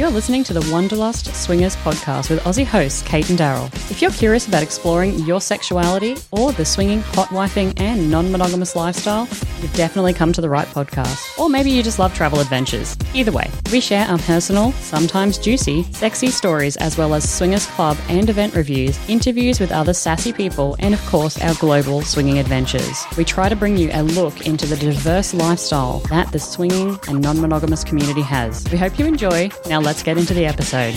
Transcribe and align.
You're 0.00 0.08
listening 0.08 0.44
to 0.44 0.54
the 0.54 0.66
Wanderlust 0.72 1.26
Swingers 1.34 1.76
podcast 1.76 2.30
with 2.30 2.40
Aussie 2.44 2.64
hosts 2.64 3.02
Cate 3.02 3.28
and 3.28 3.38
Daryl. 3.38 3.66
If 3.90 4.00
you're 4.00 4.10
curious 4.10 4.48
about 4.48 4.62
exploring 4.62 5.18
your 5.26 5.42
sexuality 5.42 6.16
or 6.30 6.52
the 6.52 6.64
swinging, 6.64 7.02
hot 7.02 7.28
wifing, 7.28 7.78
and 7.78 8.10
non 8.10 8.32
monogamous 8.32 8.74
lifestyle, 8.74 9.28
you've 9.60 9.74
definitely 9.74 10.14
come 10.14 10.32
to 10.32 10.40
the 10.40 10.48
right 10.48 10.66
podcast. 10.68 11.38
Or 11.38 11.50
maybe 11.50 11.70
you 11.70 11.82
just 11.82 11.98
love 11.98 12.14
travel 12.14 12.40
adventures. 12.40 12.96
Either 13.12 13.30
way, 13.30 13.50
we 13.70 13.78
share 13.78 14.06
our 14.06 14.16
personal, 14.20 14.72
sometimes 14.72 15.36
juicy, 15.36 15.82
sexy 15.92 16.28
stories, 16.28 16.78
as 16.78 16.96
well 16.96 17.12
as 17.12 17.30
swingers 17.30 17.66
club 17.66 17.98
and 18.08 18.30
event 18.30 18.54
reviews, 18.54 18.98
interviews 19.06 19.60
with 19.60 19.70
other 19.70 19.92
sassy 19.92 20.32
people, 20.32 20.76
and 20.78 20.94
of 20.94 21.06
course, 21.08 21.38
our 21.42 21.54
global 21.56 22.00
swinging 22.00 22.38
adventures. 22.38 23.04
We 23.18 23.26
try 23.26 23.50
to 23.50 23.56
bring 23.56 23.76
you 23.76 23.90
a 23.92 24.02
look 24.02 24.46
into 24.46 24.66
the 24.66 24.76
diverse 24.76 25.34
lifestyle 25.34 25.98
that 26.08 26.32
the 26.32 26.38
swinging 26.38 26.98
and 27.06 27.20
non 27.20 27.38
monogamous 27.38 27.84
community 27.84 28.22
has. 28.22 28.64
We 28.72 28.78
hope 28.78 28.98
you 28.98 29.04
enjoy. 29.04 29.50
Now, 29.68 29.89
let's 29.90 30.04
get 30.04 30.16
into 30.16 30.32
the 30.32 30.46
episode. 30.46 30.94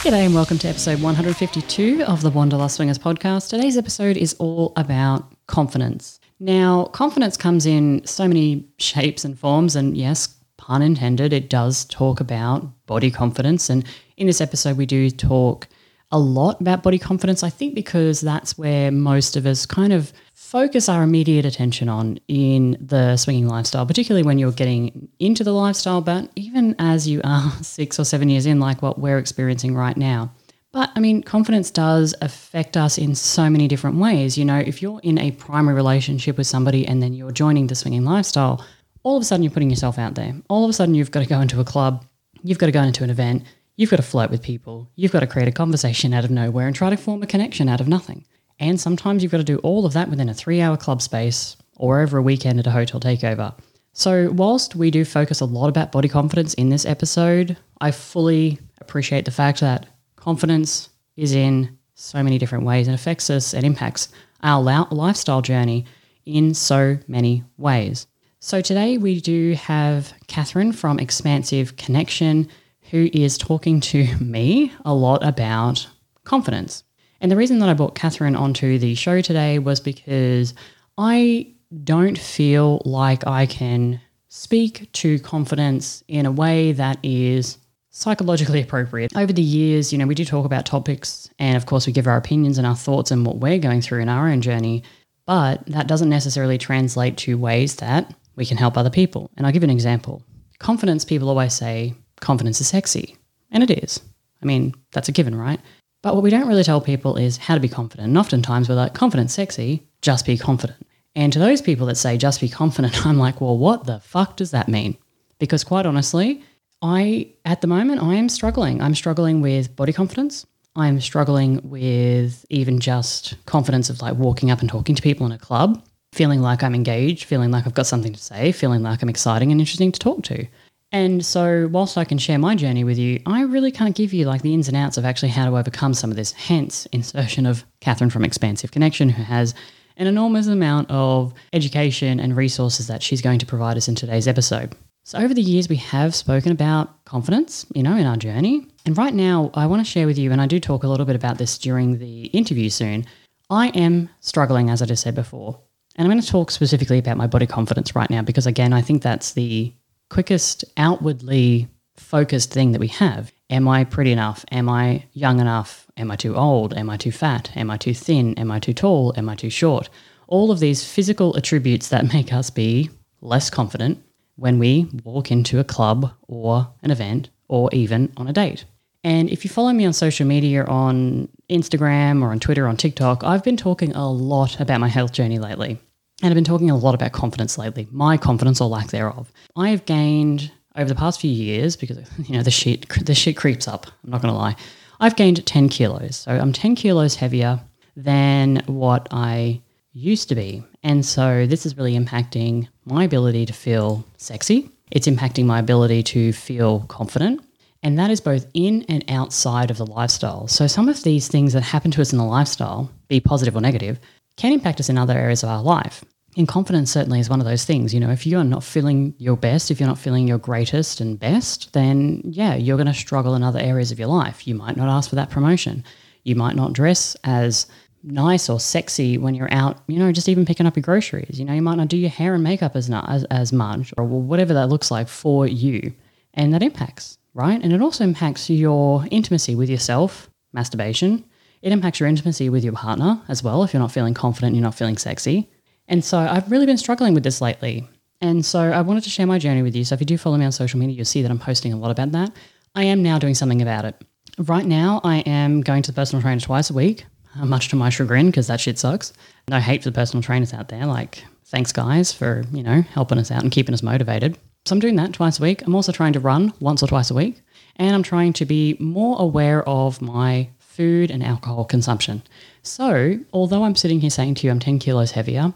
G'day 0.00 0.24
and 0.24 0.34
welcome 0.34 0.56
to 0.56 0.68
episode 0.68 1.02
152 1.02 2.04
of 2.04 2.22
the 2.22 2.30
Wanderlust 2.30 2.76
Swingers 2.76 2.98
podcast. 2.98 3.50
Today's 3.50 3.76
episode 3.76 4.16
is 4.16 4.32
all 4.38 4.72
about 4.76 5.30
confidence. 5.48 6.18
Now, 6.40 6.84
confidence 6.84 7.36
comes 7.36 7.66
in 7.66 8.00
so 8.06 8.26
many 8.26 8.66
shapes 8.78 9.22
and 9.22 9.38
forms, 9.38 9.76
and 9.76 9.98
yes, 9.98 10.34
pun 10.56 10.80
intended, 10.80 11.34
it 11.34 11.50
does 11.50 11.84
talk 11.84 12.20
about 12.20 12.66
body 12.86 13.10
confidence. 13.10 13.68
And 13.68 13.84
in 14.16 14.26
this 14.26 14.40
episode, 14.40 14.78
we 14.78 14.86
do 14.86 15.10
talk 15.10 15.68
a 16.16 16.18
lot 16.18 16.58
about 16.62 16.82
body 16.82 16.98
confidence, 16.98 17.42
I 17.42 17.50
think, 17.50 17.74
because 17.74 18.22
that's 18.22 18.56
where 18.56 18.90
most 18.90 19.36
of 19.36 19.44
us 19.44 19.66
kind 19.66 19.92
of 19.92 20.14
focus 20.32 20.88
our 20.88 21.02
immediate 21.02 21.44
attention 21.44 21.90
on 21.90 22.18
in 22.26 22.74
the 22.80 23.18
swinging 23.18 23.46
lifestyle, 23.46 23.84
particularly 23.84 24.22
when 24.22 24.38
you're 24.38 24.50
getting 24.50 25.08
into 25.18 25.44
the 25.44 25.52
lifestyle, 25.52 26.00
but 26.00 26.30
even 26.34 26.74
as 26.78 27.06
you 27.06 27.20
are 27.22 27.50
six 27.62 28.00
or 28.00 28.04
seven 28.04 28.30
years 28.30 28.46
in, 28.46 28.58
like 28.58 28.80
what 28.80 28.98
we're 28.98 29.18
experiencing 29.18 29.74
right 29.74 29.96
now. 29.96 30.32
But 30.72 30.90
I 30.96 31.00
mean, 31.00 31.22
confidence 31.22 31.70
does 31.70 32.14
affect 32.22 32.78
us 32.78 32.96
in 32.96 33.14
so 33.14 33.50
many 33.50 33.68
different 33.68 33.98
ways. 33.98 34.38
You 34.38 34.46
know, 34.46 34.58
if 34.58 34.80
you're 34.80 35.00
in 35.02 35.18
a 35.18 35.32
primary 35.32 35.74
relationship 35.74 36.38
with 36.38 36.46
somebody 36.46 36.86
and 36.86 37.02
then 37.02 37.12
you're 37.12 37.30
joining 37.30 37.66
the 37.66 37.74
swinging 37.74 38.04
lifestyle, 38.04 38.64
all 39.02 39.18
of 39.18 39.22
a 39.22 39.24
sudden 39.24 39.42
you're 39.42 39.52
putting 39.52 39.70
yourself 39.70 39.98
out 39.98 40.14
there. 40.14 40.34
All 40.48 40.64
of 40.64 40.70
a 40.70 40.72
sudden 40.72 40.94
you've 40.94 41.10
got 41.10 41.20
to 41.20 41.26
go 41.26 41.40
into 41.40 41.60
a 41.60 41.64
club, 41.64 42.06
you've 42.42 42.58
got 42.58 42.66
to 42.66 42.72
go 42.72 42.82
into 42.82 43.04
an 43.04 43.10
event, 43.10 43.44
you've 43.76 43.90
got 43.90 43.96
to 43.96 44.02
flirt 44.02 44.30
with 44.30 44.42
people, 44.42 44.90
you've 44.96 45.12
got 45.12 45.20
to 45.20 45.26
create 45.26 45.48
a 45.48 45.52
conversation 45.52 46.12
out 46.12 46.24
of 46.24 46.30
nowhere 46.30 46.66
and 46.66 46.74
try 46.74 46.90
to 46.90 46.96
form 46.96 47.22
a 47.22 47.26
connection 47.26 47.68
out 47.68 47.80
of 47.80 47.88
nothing. 47.88 48.24
And 48.58 48.80
sometimes 48.80 49.22
you've 49.22 49.32
got 49.32 49.38
to 49.38 49.44
do 49.44 49.58
all 49.58 49.84
of 49.84 49.92
that 49.92 50.08
within 50.08 50.28
a 50.28 50.34
three 50.34 50.60
hour 50.60 50.76
club 50.76 51.02
space 51.02 51.56
or 51.76 52.00
over 52.00 52.18
a 52.18 52.22
weekend 52.22 52.58
at 52.58 52.66
a 52.66 52.70
hotel 52.70 52.98
takeover. 52.98 53.54
So, 53.92 54.30
whilst 54.32 54.76
we 54.76 54.90
do 54.90 55.04
focus 55.04 55.40
a 55.40 55.46
lot 55.46 55.68
about 55.68 55.92
body 55.92 56.08
confidence 56.08 56.54
in 56.54 56.68
this 56.68 56.84
episode, 56.84 57.56
I 57.80 57.90
fully 57.90 58.58
appreciate 58.80 59.24
the 59.24 59.30
fact 59.30 59.60
that 59.60 59.86
confidence 60.16 60.90
is 61.16 61.34
in 61.34 61.78
so 61.94 62.22
many 62.22 62.36
different 62.36 62.64
ways 62.64 62.88
and 62.88 62.94
affects 62.94 63.30
us 63.30 63.54
and 63.54 63.64
impacts 63.64 64.08
our 64.42 64.62
lifestyle 64.90 65.40
journey 65.40 65.86
in 66.26 66.52
so 66.52 66.98
many 67.08 67.42
ways. 67.56 68.06
So, 68.38 68.60
today 68.60 68.98
we 68.98 69.20
do 69.20 69.54
have 69.54 70.12
Catherine 70.26 70.72
from 70.72 70.98
Expansive 70.98 71.76
Connection 71.76 72.48
who 72.90 73.08
is 73.12 73.38
talking 73.38 73.80
to 73.80 74.16
me 74.20 74.72
a 74.84 74.94
lot 74.94 75.24
about 75.24 75.86
confidence. 76.24 76.84
And 77.20 77.30
the 77.30 77.36
reason 77.36 77.58
that 77.60 77.68
I 77.68 77.74
brought 77.74 77.94
Catherine 77.94 78.36
onto 78.36 78.78
the 78.78 78.94
show 78.94 79.20
today 79.20 79.58
was 79.58 79.80
because 79.80 80.54
I 80.98 81.52
don't 81.84 82.18
feel 82.18 82.82
like 82.84 83.26
I 83.26 83.46
can 83.46 84.00
speak 84.28 84.90
to 84.92 85.18
confidence 85.20 86.04
in 86.08 86.26
a 86.26 86.32
way 86.32 86.72
that 86.72 86.98
is 87.02 87.58
psychologically 87.90 88.60
appropriate. 88.60 89.16
Over 89.16 89.32
the 89.32 89.42
years, 89.42 89.92
you 89.92 89.98
know, 89.98 90.06
we 90.06 90.14
do 90.14 90.24
talk 90.24 90.44
about 90.44 90.66
topics 90.66 91.30
and 91.38 91.56
of 91.56 91.64
course 91.64 91.86
we 91.86 91.92
give 91.92 92.06
our 92.06 92.18
opinions 92.18 92.58
and 92.58 92.66
our 92.66 92.76
thoughts 92.76 93.10
and 93.10 93.24
what 93.24 93.38
we're 93.38 93.58
going 93.58 93.80
through 93.80 94.00
in 94.00 94.10
our 94.10 94.28
own 94.28 94.42
journey, 94.42 94.82
but 95.24 95.64
that 95.66 95.86
doesn't 95.86 96.10
necessarily 96.10 96.58
translate 96.58 97.16
to 97.18 97.38
ways 97.38 97.76
that 97.76 98.14
we 98.36 98.44
can 98.44 98.58
help 98.58 98.76
other 98.76 98.90
people. 98.90 99.30
And 99.36 99.46
I'll 99.46 99.52
give 99.52 99.62
you 99.62 99.68
an 99.68 99.74
example. 99.74 100.22
Confidence, 100.58 101.04
people 101.04 101.30
always 101.30 101.54
say, 101.54 101.94
confidence 102.20 102.60
is 102.60 102.68
sexy. 102.68 103.16
And 103.50 103.62
it 103.62 103.70
is. 103.70 104.00
I 104.42 104.46
mean, 104.46 104.74
that's 104.92 105.08
a 105.08 105.12
given, 105.12 105.34
right? 105.34 105.60
But 106.02 106.14
what 106.14 106.22
we 106.22 106.30
don't 106.30 106.48
really 106.48 106.64
tell 106.64 106.80
people 106.80 107.16
is 107.16 107.36
how 107.36 107.54
to 107.54 107.60
be 107.60 107.68
confident. 107.68 108.08
And 108.08 108.18
oftentimes 108.18 108.68
we're 108.68 108.74
like, 108.74 108.94
confident, 108.94 109.30
sexy, 109.30 109.86
just 110.02 110.26
be 110.26 110.36
confident. 110.36 110.78
And 111.14 111.32
to 111.32 111.38
those 111.38 111.62
people 111.62 111.86
that 111.86 111.96
say 111.96 112.18
just 112.18 112.40
be 112.40 112.48
confident, 112.48 113.06
I'm 113.06 113.18
like, 113.18 113.40
well, 113.40 113.56
what 113.56 113.84
the 113.84 114.00
fuck 114.00 114.36
does 114.36 114.50
that 114.50 114.68
mean? 114.68 114.96
Because 115.38 115.64
quite 115.64 115.86
honestly, 115.86 116.42
I, 116.82 117.28
at 117.44 117.60
the 117.60 117.66
moment, 117.66 118.02
I 118.02 118.14
am 118.14 118.28
struggling. 118.28 118.80
I'm 118.80 118.94
struggling 118.94 119.40
with 119.40 119.74
body 119.74 119.92
confidence. 119.92 120.46
I'm 120.76 121.00
struggling 121.00 121.60
with 121.64 122.44
even 122.50 122.80
just 122.80 123.34
confidence 123.46 123.88
of 123.88 124.02
like 124.02 124.16
walking 124.16 124.50
up 124.50 124.60
and 124.60 124.68
talking 124.68 124.94
to 124.94 125.02
people 125.02 125.24
in 125.24 125.32
a 125.32 125.38
club, 125.38 125.82
feeling 126.12 126.42
like 126.42 126.62
I'm 126.62 126.74
engaged, 126.74 127.24
feeling 127.24 127.50
like 127.50 127.66
I've 127.66 127.74
got 127.74 127.86
something 127.86 128.12
to 128.12 128.22
say, 128.22 128.52
feeling 128.52 128.82
like 128.82 129.02
I'm 129.02 129.08
exciting 129.08 129.50
and 129.50 129.60
interesting 129.60 129.90
to 129.90 129.98
talk 129.98 130.22
to. 130.24 130.46
And 130.92 131.24
so, 131.24 131.68
whilst 131.70 131.98
I 131.98 132.04
can 132.04 132.18
share 132.18 132.38
my 132.38 132.54
journey 132.54 132.84
with 132.84 132.96
you, 132.96 133.20
I 133.26 133.42
really 133.42 133.72
can't 133.72 133.96
give 133.96 134.12
you 134.12 134.24
like 134.24 134.42
the 134.42 134.54
ins 134.54 134.68
and 134.68 134.76
outs 134.76 134.96
of 134.96 135.04
actually 135.04 135.30
how 135.30 135.44
to 135.44 135.56
overcome 135.56 135.94
some 135.94 136.10
of 136.10 136.16
this. 136.16 136.32
Hence, 136.32 136.86
insertion 136.86 137.44
of 137.44 137.64
Catherine 137.80 138.10
from 138.10 138.24
Expansive 138.24 138.70
Connection, 138.70 139.08
who 139.08 139.22
has 139.22 139.54
an 139.96 140.06
enormous 140.06 140.46
amount 140.46 140.90
of 140.90 141.34
education 141.52 142.20
and 142.20 142.36
resources 142.36 142.86
that 142.86 143.02
she's 143.02 143.22
going 143.22 143.38
to 143.40 143.46
provide 143.46 143.76
us 143.76 143.88
in 143.88 143.94
today's 143.94 144.28
episode. 144.28 144.74
So, 145.04 145.18
over 145.18 145.34
the 145.34 145.42
years, 145.42 145.68
we 145.68 145.76
have 145.76 146.14
spoken 146.14 146.52
about 146.52 147.04
confidence, 147.04 147.66
you 147.74 147.82
know, 147.82 147.96
in 147.96 148.06
our 148.06 148.16
journey. 148.16 148.66
And 148.84 148.96
right 148.96 149.14
now, 149.14 149.50
I 149.54 149.66
want 149.66 149.84
to 149.84 149.90
share 149.90 150.06
with 150.06 150.18
you, 150.18 150.30
and 150.30 150.40
I 150.40 150.46
do 150.46 150.60
talk 150.60 150.84
a 150.84 150.88
little 150.88 151.06
bit 151.06 151.16
about 151.16 151.38
this 151.38 151.58
during 151.58 151.98
the 151.98 152.26
interview 152.26 152.70
soon. 152.70 153.06
I 153.50 153.68
am 153.68 154.08
struggling, 154.20 154.70
as 154.70 154.82
I 154.82 154.86
just 154.86 155.02
said 155.02 155.14
before. 155.14 155.60
And 155.96 156.06
I'm 156.06 156.12
going 156.12 156.22
to 156.22 156.28
talk 156.28 156.50
specifically 156.50 156.98
about 156.98 157.16
my 157.16 157.26
body 157.26 157.46
confidence 157.46 157.94
right 157.94 158.10
now 158.10 158.22
because, 158.22 158.46
again, 158.46 158.72
I 158.72 158.82
think 158.82 159.02
that's 159.02 159.32
the 159.32 159.72
quickest 160.08 160.64
outwardly 160.76 161.68
focused 161.96 162.52
thing 162.52 162.72
that 162.72 162.80
we 162.80 162.88
have. 162.88 163.32
Am 163.48 163.68
I 163.68 163.84
pretty 163.84 164.12
enough? 164.12 164.44
Am 164.50 164.68
I 164.68 165.04
young 165.12 165.40
enough? 165.40 165.86
Am 165.96 166.10
I 166.10 166.16
too 166.16 166.36
old? 166.36 166.74
Am 166.74 166.90
I 166.90 166.96
too 166.96 167.12
fat? 167.12 167.50
Am 167.56 167.70
I 167.70 167.76
too 167.76 167.94
thin? 167.94 168.34
Am 168.38 168.50
I 168.50 168.58
too 168.58 168.74
tall? 168.74 169.14
Am 169.16 169.28
I 169.28 169.34
too 169.34 169.50
short? 169.50 169.88
All 170.26 170.50
of 170.50 170.58
these 170.58 170.84
physical 170.84 171.36
attributes 171.36 171.88
that 171.88 172.12
make 172.12 172.32
us 172.32 172.50
be 172.50 172.90
less 173.20 173.50
confident 173.50 174.02
when 174.36 174.58
we 174.58 174.88
walk 175.04 175.30
into 175.30 175.58
a 175.58 175.64
club 175.64 176.12
or 176.28 176.68
an 176.82 176.90
event 176.90 177.30
or 177.48 177.70
even 177.72 178.12
on 178.16 178.28
a 178.28 178.32
date. 178.32 178.64
And 179.04 179.30
if 179.30 179.44
you 179.44 179.50
follow 179.50 179.72
me 179.72 179.86
on 179.86 179.92
social 179.92 180.26
media 180.26 180.64
on 180.64 181.28
Instagram 181.48 182.22
or 182.22 182.32
on 182.32 182.40
Twitter, 182.40 182.64
or 182.64 182.68
on 182.68 182.76
TikTok, 182.76 183.22
I've 183.22 183.44
been 183.44 183.56
talking 183.56 183.94
a 183.94 184.10
lot 184.10 184.58
about 184.58 184.80
my 184.80 184.88
health 184.88 185.12
journey 185.12 185.38
lately. 185.38 185.78
And 186.22 186.30
I've 186.30 186.34
been 186.34 186.44
talking 186.44 186.70
a 186.70 186.76
lot 186.76 186.94
about 186.94 187.12
confidence 187.12 187.58
lately, 187.58 187.86
my 187.90 188.16
confidence 188.16 188.60
or 188.60 188.68
lack 188.68 188.88
thereof. 188.88 189.30
I 189.54 189.68
have 189.68 189.84
gained 189.84 190.50
over 190.74 190.88
the 190.88 190.94
past 190.94 191.20
few 191.20 191.30
years 191.30 191.76
because 191.76 191.98
you 192.24 192.36
know 192.36 192.42
the 192.42 192.50
shit 192.50 192.88
the 193.04 193.14
shit 193.14 193.36
creeps 193.36 193.68
up. 193.68 193.86
I'm 194.04 194.10
not 194.10 194.22
going 194.22 194.32
to 194.32 194.38
lie. 194.38 194.56
I've 194.98 195.16
gained 195.16 195.44
10 195.44 195.68
kilos. 195.68 196.16
So 196.16 196.32
I'm 196.32 196.52
10 196.52 196.74
kilos 196.74 197.16
heavier 197.16 197.60
than 197.96 198.62
what 198.66 199.08
I 199.10 199.60
used 199.92 200.28
to 200.28 200.34
be. 200.34 200.62
And 200.82 201.04
so 201.04 201.46
this 201.46 201.66
is 201.66 201.76
really 201.76 201.98
impacting 201.98 202.68
my 202.84 203.04
ability 203.04 203.46
to 203.46 203.52
feel 203.52 204.04
sexy. 204.16 204.70
It's 204.90 205.08
impacting 205.08 205.46
my 205.46 205.58
ability 205.58 206.02
to 206.04 206.32
feel 206.32 206.80
confident. 206.88 207.42
And 207.82 207.98
that 207.98 208.10
is 208.10 208.20
both 208.20 208.46
in 208.54 208.84
and 208.88 209.04
outside 209.08 209.70
of 209.70 209.76
the 209.76 209.86
lifestyle. 209.86 210.48
So 210.48 210.66
some 210.66 210.88
of 210.88 211.02
these 211.02 211.28
things 211.28 211.52
that 211.52 211.62
happen 211.62 211.90
to 211.92 212.00
us 212.00 212.12
in 212.12 212.18
the 212.18 212.24
lifestyle, 212.24 212.90
be 213.08 213.20
positive 213.20 213.54
or 213.54 213.60
negative, 213.60 214.00
can 214.36 214.52
impact 214.52 214.80
us 214.80 214.88
in 214.88 214.98
other 214.98 215.14
areas 215.14 215.42
of 215.42 215.48
our 215.48 215.62
life. 215.62 216.04
And 216.36 216.46
confidence 216.46 216.90
certainly 216.90 217.18
is 217.18 217.30
one 217.30 217.40
of 217.40 217.46
those 217.46 217.64
things. 217.64 217.94
You 217.94 218.00
know, 218.00 218.10
if 218.10 218.26
you're 218.26 218.44
not 218.44 218.62
feeling 218.62 219.14
your 219.18 219.36
best, 219.36 219.70
if 219.70 219.80
you're 219.80 219.88
not 219.88 219.98
feeling 219.98 220.28
your 220.28 220.38
greatest 220.38 221.00
and 221.00 221.18
best, 221.18 221.72
then 221.72 222.20
yeah, 222.24 222.54
you're 222.54 222.76
going 222.76 222.86
to 222.86 222.94
struggle 222.94 223.34
in 223.34 223.42
other 223.42 223.58
areas 223.58 223.90
of 223.90 223.98
your 223.98 224.08
life. 224.08 224.46
You 224.46 224.54
might 224.54 224.76
not 224.76 224.88
ask 224.88 225.08
for 225.08 225.16
that 225.16 225.30
promotion. 225.30 225.82
You 226.24 226.34
might 226.36 226.54
not 226.54 226.74
dress 226.74 227.16
as 227.24 227.66
nice 228.02 228.50
or 228.50 228.60
sexy 228.60 229.16
when 229.16 229.34
you're 229.34 229.52
out, 229.52 229.82
you 229.88 229.98
know, 229.98 230.12
just 230.12 230.28
even 230.28 230.44
picking 230.44 230.66
up 230.66 230.76
your 230.76 230.82
groceries. 230.82 231.38
You 231.38 231.44
know, 231.44 231.54
you 231.54 231.62
might 231.62 231.76
not 231.76 231.88
do 231.88 231.96
your 231.96 232.10
hair 232.10 232.34
and 232.34 232.44
makeup 232.44 232.76
as, 232.76 232.90
as, 232.90 233.24
as 233.24 233.52
much 233.52 233.94
or 233.96 234.04
whatever 234.04 234.52
that 234.54 234.68
looks 234.68 234.90
like 234.90 235.08
for 235.08 235.46
you. 235.46 235.92
And 236.34 236.52
that 236.52 236.62
impacts, 236.62 237.16
right? 237.32 237.60
And 237.60 237.72
it 237.72 237.80
also 237.80 238.04
impacts 238.04 238.50
your 238.50 239.06
intimacy 239.10 239.54
with 239.54 239.70
yourself, 239.70 240.28
masturbation, 240.52 241.24
it 241.66 241.72
impacts 241.72 241.98
your 241.98 242.08
intimacy 242.08 242.48
with 242.48 242.62
your 242.62 242.74
partner 242.74 243.20
as 243.26 243.42
well 243.42 243.64
if 243.64 243.74
you're 243.74 243.80
not 243.80 243.90
feeling 243.90 244.14
confident, 244.14 244.54
you're 244.54 244.62
not 244.62 244.76
feeling 244.76 244.96
sexy. 244.96 245.50
And 245.88 246.04
so 246.04 246.16
I've 246.16 246.48
really 246.48 246.64
been 246.64 246.78
struggling 246.78 247.12
with 247.12 247.24
this 247.24 247.40
lately. 247.40 247.88
And 248.20 248.46
so 248.46 248.60
I 248.60 248.82
wanted 248.82 249.02
to 249.02 249.10
share 249.10 249.26
my 249.26 249.40
journey 249.40 249.62
with 249.62 249.74
you. 249.74 249.84
So 249.84 249.94
if 249.94 250.00
you 250.00 250.06
do 250.06 250.16
follow 250.16 250.36
me 250.36 250.44
on 250.44 250.52
social 250.52 250.78
media, 250.78 250.94
you'll 250.94 251.04
see 251.04 251.22
that 251.22 251.30
I'm 251.30 251.40
posting 251.40 251.72
a 251.72 251.76
lot 251.76 251.90
about 251.90 252.12
that. 252.12 252.30
I 252.76 252.84
am 252.84 253.02
now 253.02 253.18
doing 253.18 253.34
something 253.34 253.60
about 253.60 253.84
it. 253.84 254.00
Right 254.38 254.64
now, 254.64 255.00
I 255.02 255.18
am 255.20 255.60
going 255.60 255.82
to 255.82 255.90
the 255.90 255.96
personal 255.96 256.22
trainer 256.22 256.40
twice 256.40 256.70
a 256.70 256.74
week. 256.74 257.04
Uh, 257.36 257.44
much 257.44 257.68
to 257.70 257.76
my 257.76 257.88
chagrin 257.88 258.26
because 258.26 258.46
that 258.46 258.60
shit 258.60 258.78
sucks. 258.78 259.12
No 259.48 259.58
hate 259.58 259.82
for 259.82 259.90
the 259.90 259.94
personal 259.94 260.22
trainers 260.22 260.54
out 260.54 260.68
there. 260.68 260.86
Like, 260.86 261.24
thanks 261.46 261.72
guys 261.72 262.12
for, 262.12 262.44
you 262.52 262.62
know, 262.62 262.82
helping 262.82 263.18
us 263.18 263.32
out 263.32 263.42
and 263.42 263.50
keeping 263.50 263.74
us 263.74 263.82
motivated. 263.82 264.38
So 264.66 264.74
I'm 264.74 264.80
doing 264.80 264.96
that 264.96 265.14
twice 265.14 265.40
a 265.40 265.42
week. 265.42 265.62
I'm 265.62 265.74
also 265.74 265.90
trying 265.90 266.12
to 266.12 266.20
run 266.20 266.52
once 266.60 266.80
or 266.82 266.86
twice 266.86 267.10
a 267.10 267.14
week. 267.14 267.42
And 267.74 267.94
I'm 267.94 268.04
trying 268.04 268.34
to 268.34 268.44
be 268.44 268.76
more 268.78 269.16
aware 269.18 269.68
of 269.68 270.00
my 270.00 270.48
food 270.76 271.10
and 271.10 271.22
alcohol 271.22 271.64
consumption. 271.64 272.22
So, 272.62 273.18
although 273.32 273.64
I'm 273.64 273.76
sitting 273.76 274.00
here 274.00 274.10
saying 274.10 274.36
to 274.36 274.46
you 274.46 274.50
I'm 274.50 274.60
10 274.60 274.78
kilos 274.78 275.12
heavier, 275.12 275.54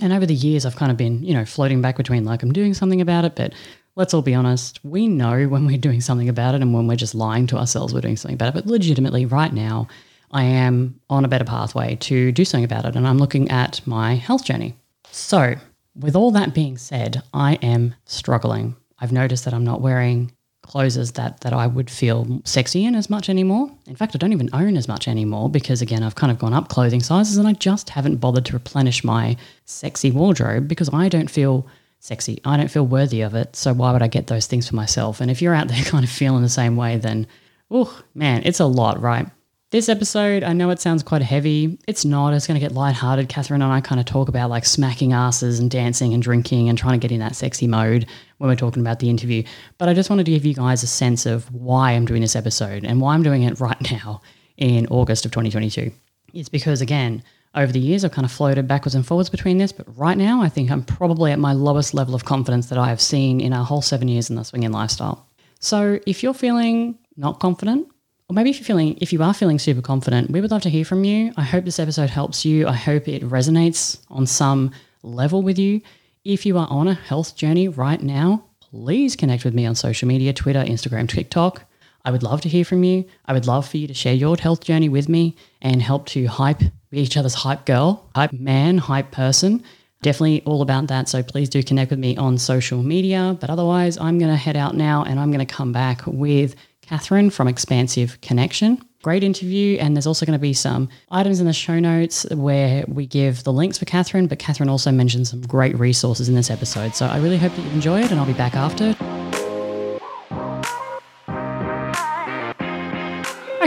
and 0.00 0.12
over 0.12 0.26
the 0.26 0.34
years 0.34 0.64
I've 0.64 0.76
kind 0.76 0.90
of 0.90 0.96
been, 0.96 1.22
you 1.22 1.34
know, 1.34 1.44
floating 1.44 1.82
back 1.82 1.96
between 1.96 2.24
like 2.24 2.42
I'm 2.42 2.52
doing 2.52 2.74
something 2.74 3.00
about 3.00 3.24
it, 3.24 3.36
but 3.36 3.52
let's 3.94 4.14
all 4.14 4.22
be 4.22 4.34
honest, 4.34 4.80
we 4.84 5.06
know 5.06 5.44
when 5.48 5.66
we're 5.66 5.78
doing 5.78 6.00
something 6.00 6.28
about 6.28 6.54
it 6.54 6.62
and 6.62 6.72
when 6.72 6.86
we're 6.86 6.96
just 6.96 7.14
lying 7.14 7.46
to 7.48 7.56
ourselves 7.56 7.92
we're 7.92 8.00
doing 8.00 8.16
something 8.16 8.34
about 8.34 8.48
it. 8.48 8.54
But 8.54 8.66
legitimately, 8.66 9.26
right 9.26 9.52
now, 9.52 9.88
I 10.30 10.44
am 10.44 10.98
on 11.10 11.24
a 11.24 11.28
better 11.28 11.44
pathway 11.44 11.96
to 11.96 12.32
do 12.32 12.44
something 12.44 12.64
about 12.64 12.86
it, 12.86 12.96
and 12.96 13.06
I'm 13.06 13.18
looking 13.18 13.50
at 13.50 13.86
my 13.86 14.14
health 14.14 14.44
journey. 14.44 14.76
So, 15.10 15.56
with 15.94 16.16
all 16.16 16.30
that 16.30 16.54
being 16.54 16.78
said, 16.78 17.22
I 17.34 17.54
am 17.56 17.94
struggling. 18.06 18.76
I've 18.98 19.12
noticed 19.12 19.44
that 19.44 19.52
I'm 19.52 19.64
not 19.64 19.82
wearing 19.82 20.32
clothes 20.72 21.12
that 21.12 21.40
that 21.42 21.52
I 21.52 21.66
would 21.66 21.90
feel 21.90 22.40
sexy 22.44 22.86
in 22.86 22.94
as 22.94 23.10
much 23.10 23.28
anymore. 23.28 23.70
In 23.86 23.94
fact, 23.94 24.14
I 24.14 24.18
don't 24.18 24.32
even 24.32 24.48
own 24.54 24.78
as 24.78 24.88
much 24.88 25.06
anymore 25.06 25.50
because 25.50 25.82
again, 25.82 26.02
I've 26.02 26.14
kind 26.14 26.30
of 26.30 26.38
gone 26.38 26.54
up 26.54 26.68
clothing 26.68 27.02
sizes 27.02 27.36
and 27.36 27.46
I 27.46 27.52
just 27.52 27.90
haven't 27.90 28.16
bothered 28.16 28.46
to 28.46 28.54
replenish 28.54 29.04
my 29.04 29.36
sexy 29.66 30.10
wardrobe 30.10 30.68
because 30.68 30.88
I 30.90 31.10
don't 31.10 31.30
feel 31.30 31.66
sexy. 32.00 32.40
I 32.46 32.56
don't 32.56 32.70
feel 32.70 32.86
worthy 32.86 33.20
of 33.20 33.34
it. 33.34 33.54
So 33.54 33.74
why 33.74 33.92
would 33.92 34.02
I 34.02 34.08
get 34.08 34.28
those 34.28 34.46
things 34.46 34.66
for 34.66 34.74
myself? 34.74 35.20
And 35.20 35.30
if 35.30 35.42
you're 35.42 35.54
out 35.54 35.68
there 35.68 35.84
kind 35.84 36.04
of 36.04 36.10
feeling 36.10 36.42
the 36.42 36.48
same 36.48 36.74
way, 36.74 36.96
then 36.96 37.26
oh 37.70 38.02
man, 38.14 38.40
it's 38.46 38.60
a 38.60 38.64
lot, 38.64 38.98
right? 38.98 39.26
This 39.72 39.88
episode, 39.88 40.42
I 40.42 40.52
know 40.52 40.68
it 40.68 40.80
sounds 40.80 41.02
quite 41.02 41.22
heavy. 41.22 41.78
It's 41.86 42.04
not. 42.04 42.34
It's 42.34 42.46
going 42.46 42.60
to 42.60 42.66
get 42.66 42.74
lighthearted. 42.74 43.30
Catherine 43.30 43.62
and 43.62 43.72
I 43.72 43.80
kind 43.80 43.98
of 43.98 44.04
talk 44.04 44.28
about 44.28 44.50
like 44.50 44.66
smacking 44.66 45.14
asses 45.14 45.58
and 45.58 45.70
dancing 45.70 46.12
and 46.12 46.22
drinking 46.22 46.68
and 46.68 46.76
trying 46.76 47.00
to 47.00 47.02
get 47.02 47.10
in 47.10 47.20
that 47.20 47.36
sexy 47.36 47.66
mode 47.66 48.06
when 48.42 48.50
we're 48.50 48.56
talking 48.56 48.82
about 48.82 48.98
the 48.98 49.08
interview. 49.08 49.44
But 49.78 49.88
I 49.88 49.94
just 49.94 50.10
wanted 50.10 50.26
to 50.26 50.32
give 50.32 50.44
you 50.44 50.52
guys 50.52 50.82
a 50.82 50.88
sense 50.88 51.26
of 51.26 51.48
why 51.54 51.92
I'm 51.92 52.04
doing 52.04 52.22
this 52.22 52.34
episode 52.34 52.84
and 52.84 53.00
why 53.00 53.14
I'm 53.14 53.22
doing 53.22 53.44
it 53.44 53.60
right 53.60 53.80
now 53.92 54.20
in 54.56 54.88
August 54.88 55.24
of 55.24 55.30
2022. 55.30 55.92
It's 56.34 56.48
because, 56.48 56.80
again, 56.80 57.22
over 57.54 57.70
the 57.70 57.78
years, 57.78 58.04
I've 58.04 58.10
kind 58.10 58.24
of 58.24 58.32
floated 58.32 58.66
backwards 58.66 58.96
and 58.96 59.06
forwards 59.06 59.30
between 59.30 59.58
this, 59.58 59.70
but 59.70 59.86
right 59.96 60.18
now, 60.18 60.42
I 60.42 60.48
think 60.48 60.72
I'm 60.72 60.82
probably 60.82 61.30
at 61.30 61.38
my 61.38 61.52
lowest 61.52 61.94
level 61.94 62.16
of 62.16 62.24
confidence 62.24 62.66
that 62.66 62.78
I 62.78 62.88
have 62.88 63.00
seen 63.00 63.40
in 63.40 63.52
our 63.52 63.64
whole 63.64 63.80
seven 63.80 64.08
years 64.08 64.28
in 64.28 64.34
the 64.34 64.42
swinging 64.42 64.72
lifestyle. 64.72 65.24
So 65.60 66.00
if 66.04 66.24
you're 66.24 66.34
feeling 66.34 66.98
not 67.16 67.38
confident, 67.38 67.86
or 68.28 68.34
maybe 68.34 68.50
if 68.50 68.58
you're 68.58 68.66
feeling 68.66 68.98
if 69.00 69.12
you 69.12 69.22
are 69.22 69.34
feeling 69.34 69.60
super 69.60 69.82
confident, 69.82 70.30
we 70.30 70.40
would 70.40 70.50
love 70.50 70.62
to 70.62 70.70
hear 70.70 70.84
from 70.84 71.04
you. 71.04 71.32
I 71.36 71.42
hope 71.42 71.64
this 71.64 71.78
episode 71.78 72.10
helps 72.10 72.44
you. 72.44 72.66
I 72.66 72.72
hope 72.72 73.06
it 73.06 73.22
resonates 73.22 74.00
on 74.08 74.26
some 74.26 74.72
level 75.04 75.42
with 75.42 75.60
you. 75.60 75.80
If 76.24 76.46
you 76.46 76.56
are 76.56 76.68
on 76.70 76.86
a 76.86 76.94
health 76.94 77.34
journey 77.34 77.66
right 77.66 78.00
now, 78.00 78.44
please 78.60 79.16
connect 79.16 79.44
with 79.44 79.54
me 79.54 79.66
on 79.66 79.74
social 79.74 80.06
media, 80.06 80.32
Twitter, 80.32 80.62
Instagram, 80.62 81.08
TikTok. 81.08 81.64
I 82.04 82.12
would 82.12 82.22
love 82.22 82.40
to 82.42 82.48
hear 82.48 82.64
from 82.64 82.84
you. 82.84 83.06
I 83.26 83.32
would 83.32 83.48
love 83.48 83.68
for 83.68 83.76
you 83.76 83.88
to 83.88 83.94
share 83.94 84.14
your 84.14 84.36
health 84.36 84.62
journey 84.62 84.88
with 84.88 85.08
me 85.08 85.34
and 85.60 85.82
help 85.82 86.06
to 86.06 86.26
hype 86.26 86.62
each 86.92 87.16
other's 87.16 87.34
hype 87.34 87.66
girl, 87.66 88.08
hype 88.14 88.32
man, 88.32 88.78
hype 88.78 89.10
person. 89.10 89.64
Definitely 90.02 90.42
all 90.44 90.62
about 90.62 90.86
that. 90.86 91.08
So 91.08 91.24
please 91.24 91.48
do 91.48 91.60
connect 91.60 91.90
with 91.90 91.98
me 91.98 92.16
on 92.16 92.38
social 92.38 92.84
media. 92.84 93.36
But 93.40 93.50
otherwise, 93.50 93.98
I'm 93.98 94.20
going 94.20 94.30
to 94.30 94.36
head 94.36 94.56
out 94.56 94.76
now 94.76 95.02
and 95.02 95.18
I'm 95.18 95.32
going 95.32 95.44
to 95.44 95.54
come 95.54 95.72
back 95.72 96.06
with 96.06 96.54
Catherine 96.82 97.30
from 97.30 97.48
Expansive 97.48 98.20
Connection. 98.20 98.80
Great 99.02 99.24
interview, 99.24 99.78
and 99.78 99.96
there's 99.96 100.06
also 100.06 100.24
going 100.24 100.38
to 100.38 100.42
be 100.42 100.52
some 100.52 100.88
items 101.10 101.40
in 101.40 101.46
the 101.46 101.52
show 101.52 101.80
notes 101.80 102.24
where 102.30 102.84
we 102.86 103.04
give 103.04 103.42
the 103.42 103.52
links 103.52 103.76
for 103.76 103.84
Catherine, 103.84 104.28
but 104.28 104.38
Catherine 104.38 104.68
also 104.68 104.92
mentioned 104.92 105.26
some 105.26 105.42
great 105.42 105.76
resources 105.78 106.28
in 106.28 106.36
this 106.36 106.50
episode. 106.50 106.94
So 106.94 107.06
I 107.06 107.18
really 107.18 107.38
hope 107.38 107.54
that 107.56 107.62
you 107.62 107.70
enjoy 107.70 108.00
it, 108.00 108.10
and 108.12 108.20
I'll 108.20 108.26
be 108.26 108.32
back 108.32 108.54
after. 108.54 108.94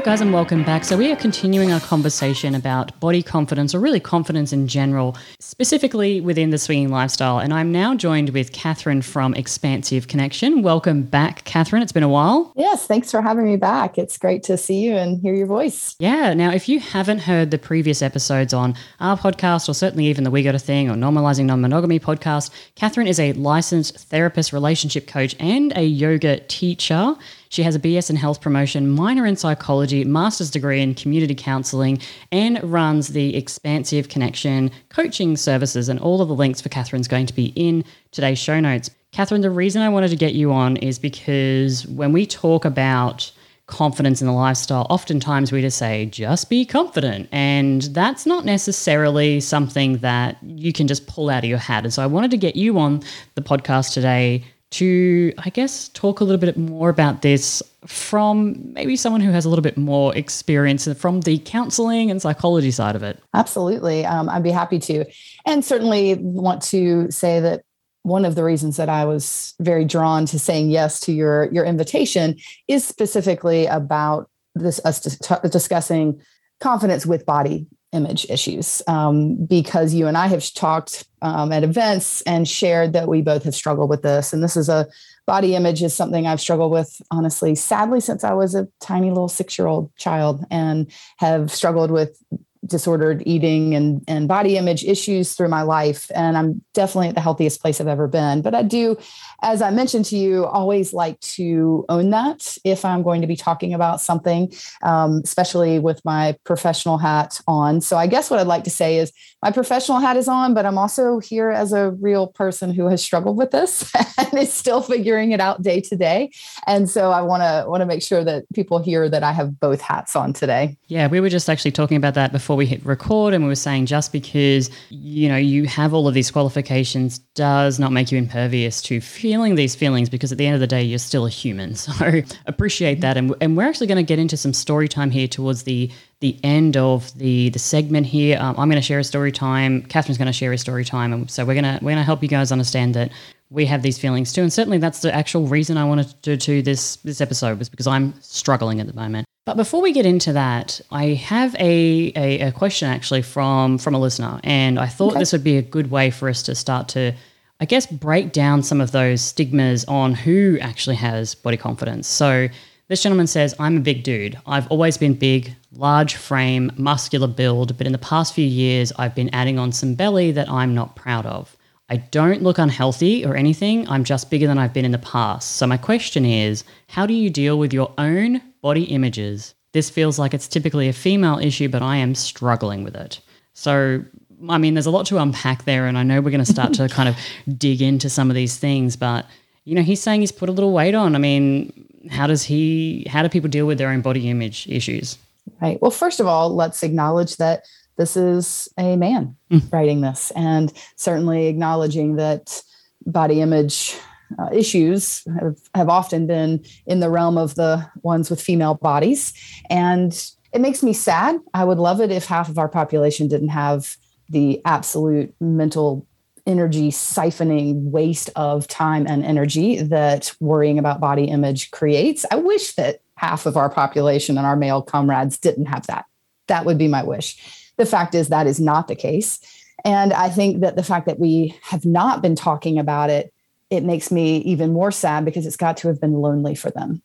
Guys, 0.05 0.21
and 0.21 0.31
welcome 0.31 0.63
back. 0.63 0.85
So, 0.85 0.95
we 0.95 1.11
are 1.11 1.15
continuing 1.15 1.71
our 1.71 1.79
conversation 1.79 2.53
about 2.53 2.99
body 2.99 3.23
confidence, 3.23 3.73
or 3.73 3.79
really 3.79 3.99
confidence 3.99 4.53
in 4.53 4.67
general, 4.67 5.17
specifically 5.39 6.21
within 6.21 6.51
the 6.51 6.59
swinging 6.59 6.89
lifestyle. 6.89 7.39
And 7.39 7.51
I'm 7.51 7.71
now 7.71 7.95
joined 7.95 8.29
with 8.29 8.51
Catherine 8.51 9.01
from 9.01 9.33
Expansive 9.33 10.07
Connection. 10.07 10.61
Welcome 10.61 11.01
back, 11.01 11.43
Catherine. 11.45 11.81
It's 11.81 11.91
been 11.91 12.03
a 12.03 12.07
while. 12.07 12.53
Yes, 12.55 12.85
thanks 12.85 13.09
for 13.09 13.19
having 13.19 13.45
me 13.45 13.57
back. 13.57 13.97
It's 13.97 14.15
great 14.19 14.43
to 14.43 14.57
see 14.57 14.77
you 14.81 14.95
and 14.95 15.19
hear 15.19 15.33
your 15.33 15.47
voice. 15.47 15.95
Yeah. 15.97 16.35
Now, 16.35 16.51
if 16.51 16.69
you 16.69 16.79
haven't 16.79 17.21
heard 17.21 17.49
the 17.49 17.57
previous 17.57 18.03
episodes 18.03 18.53
on 18.53 18.75
our 18.99 19.17
podcast, 19.17 19.67
or 19.67 19.73
certainly 19.73 20.05
even 20.05 20.23
the 20.23 20.29
We 20.29 20.43
Got 20.43 20.53
a 20.53 20.59
Thing 20.59 20.87
or 20.87 20.93
Normalizing 20.93 21.45
Non 21.45 21.61
Monogamy 21.61 21.99
podcast, 21.99 22.51
Catherine 22.75 23.07
is 23.07 23.19
a 23.19 23.33
licensed 23.33 23.97
therapist, 23.97 24.53
relationship 24.53 25.07
coach, 25.07 25.35
and 25.39 25.75
a 25.75 25.83
yoga 25.83 26.41
teacher. 26.41 27.15
She 27.49 27.63
has 27.63 27.75
a 27.75 27.79
BS 27.79 28.09
in 28.09 28.15
health 28.15 28.41
promotion, 28.41 28.89
minor 28.89 29.25
in 29.25 29.35
psychology, 29.35 30.03
master's 30.03 30.51
degree 30.51 30.81
in 30.81 30.95
community 30.95 31.35
counseling, 31.35 31.99
and 32.31 32.63
runs 32.63 33.09
the 33.09 33.35
Expansive 33.35 34.09
Connection 34.09 34.71
coaching 34.89 35.37
services. 35.37 35.89
And 35.89 35.99
all 35.99 36.21
of 36.21 36.27
the 36.27 36.35
links 36.35 36.61
for 36.61 36.69
Catherine's 36.69 37.07
going 37.07 37.25
to 37.27 37.33
be 37.33 37.53
in 37.55 37.83
today's 38.11 38.39
show 38.39 38.59
notes. 38.59 38.89
Catherine, 39.11 39.41
the 39.41 39.49
reason 39.49 39.81
I 39.81 39.89
wanted 39.89 40.09
to 40.09 40.17
get 40.17 40.33
you 40.33 40.51
on 40.51 40.77
is 40.77 40.99
because 40.99 41.87
when 41.87 42.11
we 42.11 42.25
talk 42.25 42.65
about 42.65 43.31
confidence 43.67 44.21
in 44.21 44.27
the 44.27 44.33
lifestyle, 44.33 44.85
oftentimes 44.89 45.51
we 45.51 45.61
just 45.61 45.77
say, 45.77 46.05
just 46.07 46.49
be 46.49 46.65
confident. 46.65 47.27
And 47.31 47.83
that's 47.83 48.25
not 48.25 48.45
necessarily 48.45 49.39
something 49.39 49.97
that 49.99 50.37
you 50.43 50.71
can 50.71 50.87
just 50.87 51.07
pull 51.07 51.29
out 51.29 51.43
of 51.43 51.49
your 51.49 51.57
hat. 51.57 51.83
And 51.83 51.93
so 51.93 52.03
I 52.03 52.07
wanted 52.07 52.31
to 52.31 52.37
get 52.37 52.55
you 52.55 52.77
on 52.77 53.01
the 53.35 53.41
podcast 53.41 53.93
today 53.93 54.43
to, 54.71 55.33
I 55.37 55.49
guess, 55.49 55.89
talk 55.89 56.19
a 56.19 56.23
little 56.23 56.39
bit 56.39 56.57
more 56.57 56.89
about 56.89 57.21
this 57.21 57.63
from 57.85 58.73
maybe 58.73 58.95
someone 58.95 59.21
who 59.21 59.31
has 59.31 59.45
a 59.45 59.49
little 59.49 59.63
bit 59.63 59.77
more 59.77 60.15
experience 60.15 60.91
from 60.97 61.21
the 61.21 61.37
counseling 61.39 62.11
and 62.11 62.21
psychology 62.21 62.71
side 62.71 62.95
of 62.95 63.03
it. 63.03 63.21
Absolutely. 63.33 64.05
Um, 64.05 64.27
I'd 64.27 64.43
be 64.43 64.51
happy 64.51 64.79
to. 64.79 65.05
And 65.45 65.63
certainly 65.63 66.15
want 66.15 66.61
to 66.63 67.09
say 67.11 67.39
that 67.39 67.63
one 68.01 68.25
of 68.25 68.35
the 68.35 68.43
reasons 68.43 68.77
that 68.77 68.89
I 68.89 69.05
was 69.05 69.55
very 69.59 69.85
drawn 69.85 70.25
to 70.27 70.39
saying 70.39 70.69
yes 70.69 70.99
to 71.01 71.11
your, 71.11 71.51
your 71.51 71.65
invitation 71.65 72.37
is 72.67 72.85
specifically 72.85 73.65
about 73.65 74.29
this 74.55 74.79
us 74.85 75.01
discussing 75.01 76.21
confidence 76.61 77.05
with 77.05 77.25
body 77.25 77.67
image 77.95 78.25
issues 78.29 78.81
um, 78.87 79.35
because 79.45 79.93
you 79.93 80.07
and 80.07 80.17
I 80.17 80.27
have 80.27 80.53
talked 80.53 81.07
um, 81.21 81.51
at 81.51 81.63
events 81.63 82.21
and 82.23 82.47
shared 82.47 82.93
that 82.93 83.07
we 83.07 83.21
both 83.21 83.43
have 83.43 83.55
struggled 83.55 83.89
with 83.89 84.03
this. 84.03 84.33
And 84.33 84.43
this 84.43 84.55
is 84.55 84.69
a 84.69 84.87
body 85.25 85.55
image 85.55 85.81
is 85.81 85.93
something 85.93 86.27
I've 86.27 86.41
struggled 86.41 86.71
with, 86.71 87.01
honestly, 87.09 87.55
sadly, 87.55 87.99
since 87.99 88.23
I 88.23 88.33
was 88.33 88.53
a 88.53 88.67
tiny 88.79 89.09
little 89.09 89.29
six 89.29 89.57
year 89.57 89.67
old 89.67 89.95
child 89.95 90.45
and 90.51 90.91
have 91.17 91.51
struggled 91.51 91.89
with 91.89 92.21
disordered 92.65 93.23
eating 93.25 93.75
and, 93.75 94.03
and 94.07 94.27
body 94.27 94.57
image 94.57 94.83
issues 94.83 95.33
through 95.33 95.49
my 95.49 95.61
life. 95.61 96.09
And 96.13 96.37
I'm 96.37 96.61
definitely 96.73 97.09
at 97.09 97.15
the 97.15 97.21
healthiest 97.21 97.61
place 97.61 97.79
I've 97.79 97.87
ever 97.87 98.07
been. 98.07 98.41
But 98.41 98.55
I 98.55 98.63
do, 98.63 98.97
as 99.41 99.61
I 99.61 99.71
mentioned 99.71 100.05
to 100.05 100.17
you, 100.17 100.45
always 100.45 100.93
like 100.93 101.19
to 101.21 101.85
own 101.89 102.09
that 102.11 102.57
if 102.63 102.85
I'm 102.85 103.03
going 103.03 103.21
to 103.21 103.27
be 103.27 103.35
talking 103.35 103.73
about 103.73 104.01
something, 104.01 104.51
um, 104.83 105.21
especially 105.23 105.79
with 105.79 106.03
my 106.05 106.35
professional 106.43 106.97
hat 106.97 107.39
on. 107.47 107.81
So 107.81 107.97
I 107.97 108.07
guess 108.07 108.29
what 108.29 108.39
I'd 108.39 108.47
like 108.47 108.63
to 108.63 108.69
say 108.69 108.97
is 108.97 109.11
my 109.41 109.51
professional 109.51 109.99
hat 109.99 110.17
is 110.17 110.27
on, 110.27 110.53
but 110.53 110.65
I'm 110.65 110.77
also 110.77 111.19
here 111.19 111.51
as 111.51 111.71
a 111.71 111.91
real 111.91 112.27
person 112.27 112.73
who 112.73 112.87
has 112.87 113.03
struggled 113.03 113.37
with 113.37 113.51
this 113.51 113.91
and 114.17 114.39
is 114.39 114.51
still 114.51 114.81
figuring 114.81 115.31
it 115.31 115.39
out 115.39 115.61
day 115.61 115.81
to 115.81 115.95
day. 115.95 116.31
And 116.65 116.89
so 116.89 117.11
I 117.11 117.21
want 117.21 117.43
to 117.43 117.69
want 117.69 117.81
to 117.81 117.85
make 117.85 118.01
sure 118.01 118.23
that 118.23 118.45
people 118.53 118.79
hear 118.79 119.07
that 119.09 119.23
I 119.23 119.31
have 119.31 119.59
both 119.59 119.81
hats 119.81 120.15
on 120.15 120.33
today. 120.33 120.77
Yeah, 120.87 121.07
we 121.07 121.19
were 121.19 121.29
just 121.29 121.49
actually 121.49 121.71
talking 121.71 121.97
about 121.97 122.15
that 122.15 122.31
before 122.31 122.54
we 122.55 122.65
hit 122.65 122.85
record, 122.85 123.33
and 123.33 123.43
we 123.43 123.47
were 123.47 123.55
saying 123.55 123.85
just 123.85 124.11
because 124.11 124.69
you 124.89 125.29
know 125.29 125.37
you 125.37 125.65
have 125.65 125.93
all 125.93 126.07
of 126.07 126.13
these 126.13 126.31
qualifications 126.31 127.19
does 127.35 127.79
not 127.79 127.91
make 127.91 128.11
you 128.11 128.17
impervious 128.17 128.81
to 128.83 129.01
feeling 129.01 129.55
these 129.55 129.75
feelings 129.75 130.09
because 130.09 130.31
at 130.31 130.37
the 130.37 130.45
end 130.45 130.55
of 130.55 130.61
the 130.61 130.67
day 130.67 130.81
you're 130.83 130.99
still 130.99 131.25
a 131.25 131.29
human. 131.29 131.75
So 131.85 132.21
appreciate 132.47 133.01
that, 133.01 133.15
and 133.15 133.35
and 133.41 133.55
we're 133.55 133.67
actually 133.67 133.87
going 133.87 133.97
to 133.97 134.03
get 134.03 134.17
into 134.17 134.37
some 134.37 134.53
story 134.53 134.87
time 134.87 135.11
here 135.11 135.27
towards 135.27 135.63
the 135.63 135.91
the 136.19 136.39
end 136.43 136.77
of 136.77 137.15
the 137.17 137.49
the 137.49 137.59
segment 137.59 138.07
here. 138.07 138.39
Um, 138.39 138.55
I'm 138.57 138.69
going 138.69 138.81
to 138.81 138.81
share 138.81 138.99
a 138.99 139.03
story 139.03 139.31
time. 139.31 139.83
Catherine's 139.83 140.17
going 140.17 140.27
to 140.27 140.33
share 140.33 140.51
a 140.51 140.57
story 140.57 140.83
time, 140.83 141.13
and 141.13 141.29
so 141.29 141.45
we're 141.45 141.55
gonna 141.55 141.79
we're 141.81 141.91
gonna 141.91 142.03
help 142.03 142.23
you 142.23 142.29
guys 142.29 142.51
understand 142.51 142.95
that 142.95 143.11
we 143.49 143.65
have 143.65 143.81
these 143.81 143.97
feelings 143.97 144.33
too. 144.33 144.41
And 144.41 144.51
certainly 144.51 144.77
that's 144.77 145.01
the 145.01 145.13
actual 145.13 145.47
reason 145.47 145.77
I 145.77 145.85
wanted 145.85 146.21
to 146.23 146.37
do 146.37 146.61
this 146.61 146.97
this 146.97 147.21
episode 147.21 147.59
was 147.59 147.69
because 147.69 147.87
I'm 147.87 148.13
struggling 148.21 148.79
at 148.79 148.87
the 148.87 148.93
moment. 148.93 149.25
But 149.45 149.57
before 149.57 149.81
we 149.81 149.93
get 149.93 150.07
into 150.07 150.33
that, 150.33 150.81
I 150.89 151.09
have 151.09 151.55
a, 151.55 152.11
a, 152.15 152.47
a 152.47 152.51
question 152.51 152.89
actually 152.89 153.21
from 153.21 153.77
from 153.77 153.93
a 153.93 153.99
listener, 153.99 154.39
and 154.43 154.79
I 154.79 154.87
thought 154.87 155.11
okay. 155.11 155.19
this 155.19 155.31
would 155.31 155.43
be 155.43 155.57
a 155.57 155.61
good 155.61 155.91
way 155.91 156.09
for 156.09 156.27
us 156.29 156.41
to 156.43 156.55
start 156.55 156.87
to, 156.89 157.13
I 157.59 157.65
guess, 157.65 157.85
break 157.85 158.31
down 158.31 158.63
some 158.63 158.81
of 158.81 158.91
those 158.91 159.21
stigmas 159.21 159.85
on 159.85 160.15
who 160.15 160.57
actually 160.61 160.95
has 160.95 161.35
body 161.35 161.57
confidence. 161.57 162.07
So 162.07 162.49
This 162.87 163.01
gentleman 163.01 163.25
says, 163.25 163.55
I'm 163.59 163.77
a 163.77 163.79
big 163.79 164.03
dude. 164.03 164.37
I've 164.45 164.67
always 164.67 164.95
been 164.95 165.15
big, 165.15 165.55
large 165.73 166.15
frame, 166.15 166.71
muscular 166.77 167.27
build, 167.27 167.75
but 167.77 167.87
in 167.87 167.93
the 167.93 167.97
past 167.97 168.35
few 168.35 168.45
years, 168.45 168.93
I've 168.97 169.15
been 169.15 169.33
adding 169.33 169.57
on 169.57 169.71
some 169.71 169.95
belly 169.95 170.31
that 170.33 170.49
I'm 170.49 170.75
not 170.75 170.95
proud 170.95 171.25
of. 171.25 171.57
I 171.89 171.97
don't 171.97 172.41
look 172.41 172.57
unhealthy 172.57 173.25
or 173.25 173.35
anything. 173.35 173.87
I'm 173.87 174.03
just 174.03 174.29
bigger 174.29 174.47
than 174.47 174.57
I've 174.57 174.73
been 174.73 174.85
in 174.85 174.91
the 174.91 174.97
past. 174.97 175.57
So, 175.57 175.67
my 175.67 175.77
question 175.77 176.25
is 176.25 176.63
how 176.87 177.05
do 177.05 177.13
you 177.13 177.29
deal 177.29 177.59
with 177.59 177.73
your 177.73 177.93
own 177.97 178.41
body 178.61 178.83
images? 178.83 179.53
This 179.73 179.89
feels 179.89 180.17
like 180.17 180.33
it's 180.33 180.47
typically 180.47 180.87
a 180.87 180.93
female 180.93 181.37
issue, 181.37 181.69
but 181.69 181.81
I 181.81 181.97
am 181.97 182.15
struggling 182.15 182.83
with 182.83 182.95
it. 182.95 183.19
So, 183.53 184.03
I 184.49 184.57
mean, 184.57 184.73
there's 184.73 184.85
a 184.85 184.91
lot 184.91 185.05
to 185.07 185.17
unpack 185.17 185.65
there, 185.65 185.85
and 185.85 185.97
I 185.97 186.03
know 186.03 186.21
we're 186.21 186.31
going 186.31 186.43
to 186.43 186.51
start 186.51 186.73
to 186.75 186.89
kind 186.97 187.09
of 187.09 187.15
dig 187.57 187.81
into 187.81 188.09
some 188.09 188.29
of 188.29 188.35
these 188.35 188.57
things, 188.57 188.95
but 188.95 189.25
you 189.63 189.75
know, 189.75 189.81
he's 189.81 190.01
saying 190.01 190.21
he's 190.21 190.31
put 190.31 190.47
a 190.47 190.51
little 190.51 190.71
weight 190.71 190.93
on. 190.93 191.15
I 191.15 191.17
mean, 191.17 191.85
how 192.09 192.27
does 192.27 192.43
he 192.43 193.05
how 193.09 193.23
do 193.23 193.29
people 193.29 193.49
deal 193.49 193.65
with 193.65 193.77
their 193.77 193.89
own 193.89 194.01
body 194.01 194.29
image 194.29 194.67
issues 194.67 195.17
right 195.61 195.81
well 195.81 195.91
first 195.91 196.19
of 196.19 196.27
all 196.27 196.53
let's 196.53 196.83
acknowledge 196.83 197.37
that 197.37 197.63
this 197.97 198.17
is 198.17 198.69
a 198.77 198.95
man 198.95 199.35
mm. 199.51 199.61
writing 199.71 200.01
this 200.01 200.31
and 200.35 200.71
certainly 200.95 201.47
acknowledging 201.47 202.15
that 202.15 202.61
body 203.05 203.41
image 203.41 203.95
uh, 204.39 204.49
issues 204.51 205.23
have, 205.39 205.57
have 205.75 205.89
often 205.89 206.25
been 206.25 206.63
in 206.87 206.99
the 206.99 207.09
realm 207.09 207.37
of 207.37 207.55
the 207.55 207.85
ones 208.01 208.29
with 208.29 208.41
female 208.41 208.73
bodies 208.75 209.33
and 209.69 210.31
it 210.51 210.61
makes 210.61 210.81
me 210.81 210.93
sad 210.93 211.39
i 211.53 211.63
would 211.63 211.77
love 211.77 212.01
it 212.01 212.11
if 212.11 212.25
half 212.25 212.49
of 212.49 212.57
our 212.57 212.69
population 212.69 213.27
didn't 213.27 213.49
have 213.49 213.97
the 214.29 214.61
absolute 214.65 215.33
mental 215.39 216.07
energy 216.47 216.91
siphoning 216.91 217.89
waste 217.89 218.29
of 218.35 218.67
time 218.67 219.07
and 219.07 219.25
energy 219.25 219.81
that 219.81 220.33
worrying 220.39 220.77
about 220.77 220.99
body 220.99 221.25
image 221.25 221.71
creates. 221.71 222.25
I 222.31 222.35
wish 222.35 222.73
that 222.73 222.99
half 223.17 223.45
of 223.45 223.57
our 223.57 223.69
population 223.69 224.37
and 224.37 224.45
our 224.45 224.55
male 224.55 224.81
comrades 224.81 225.37
didn't 225.37 225.65
have 225.65 225.87
that. 225.87 226.05
That 226.47 226.65
would 226.65 226.77
be 226.77 226.87
my 226.87 227.03
wish. 227.03 227.64
The 227.77 227.85
fact 227.85 228.15
is, 228.15 228.29
that 228.29 228.47
is 228.47 228.59
not 228.59 228.87
the 228.87 228.95
case. 228.95 229.39
And 229.83 230.13
I 230.13 230.29
think 230.29 230.61
that 230.61 230.75
the 230.75 230.83
fact 230.83 231.05
that 231.05 231.19
we 231.19 231.55
have 231.61 231.85
not 231.85 232.21
been 232.21 232.35
talking 232.35 232.79
about 232.79 233.09
it, 233.09 233.33
it 233.69 233.83
makes 233.83 234.11
me 234.11 234.37
even 234.37 234.73
more 234.73 234.91
sad 234.91 235.25
because 235.25 235.45
it's 235.45 235.57
got 235.57 235.77
to 235.77 235.87
have 235.87 235.99
been 235.99 236.13
lonely 236.13 236.55
for 236.55 236.71
them. 236.71 237.01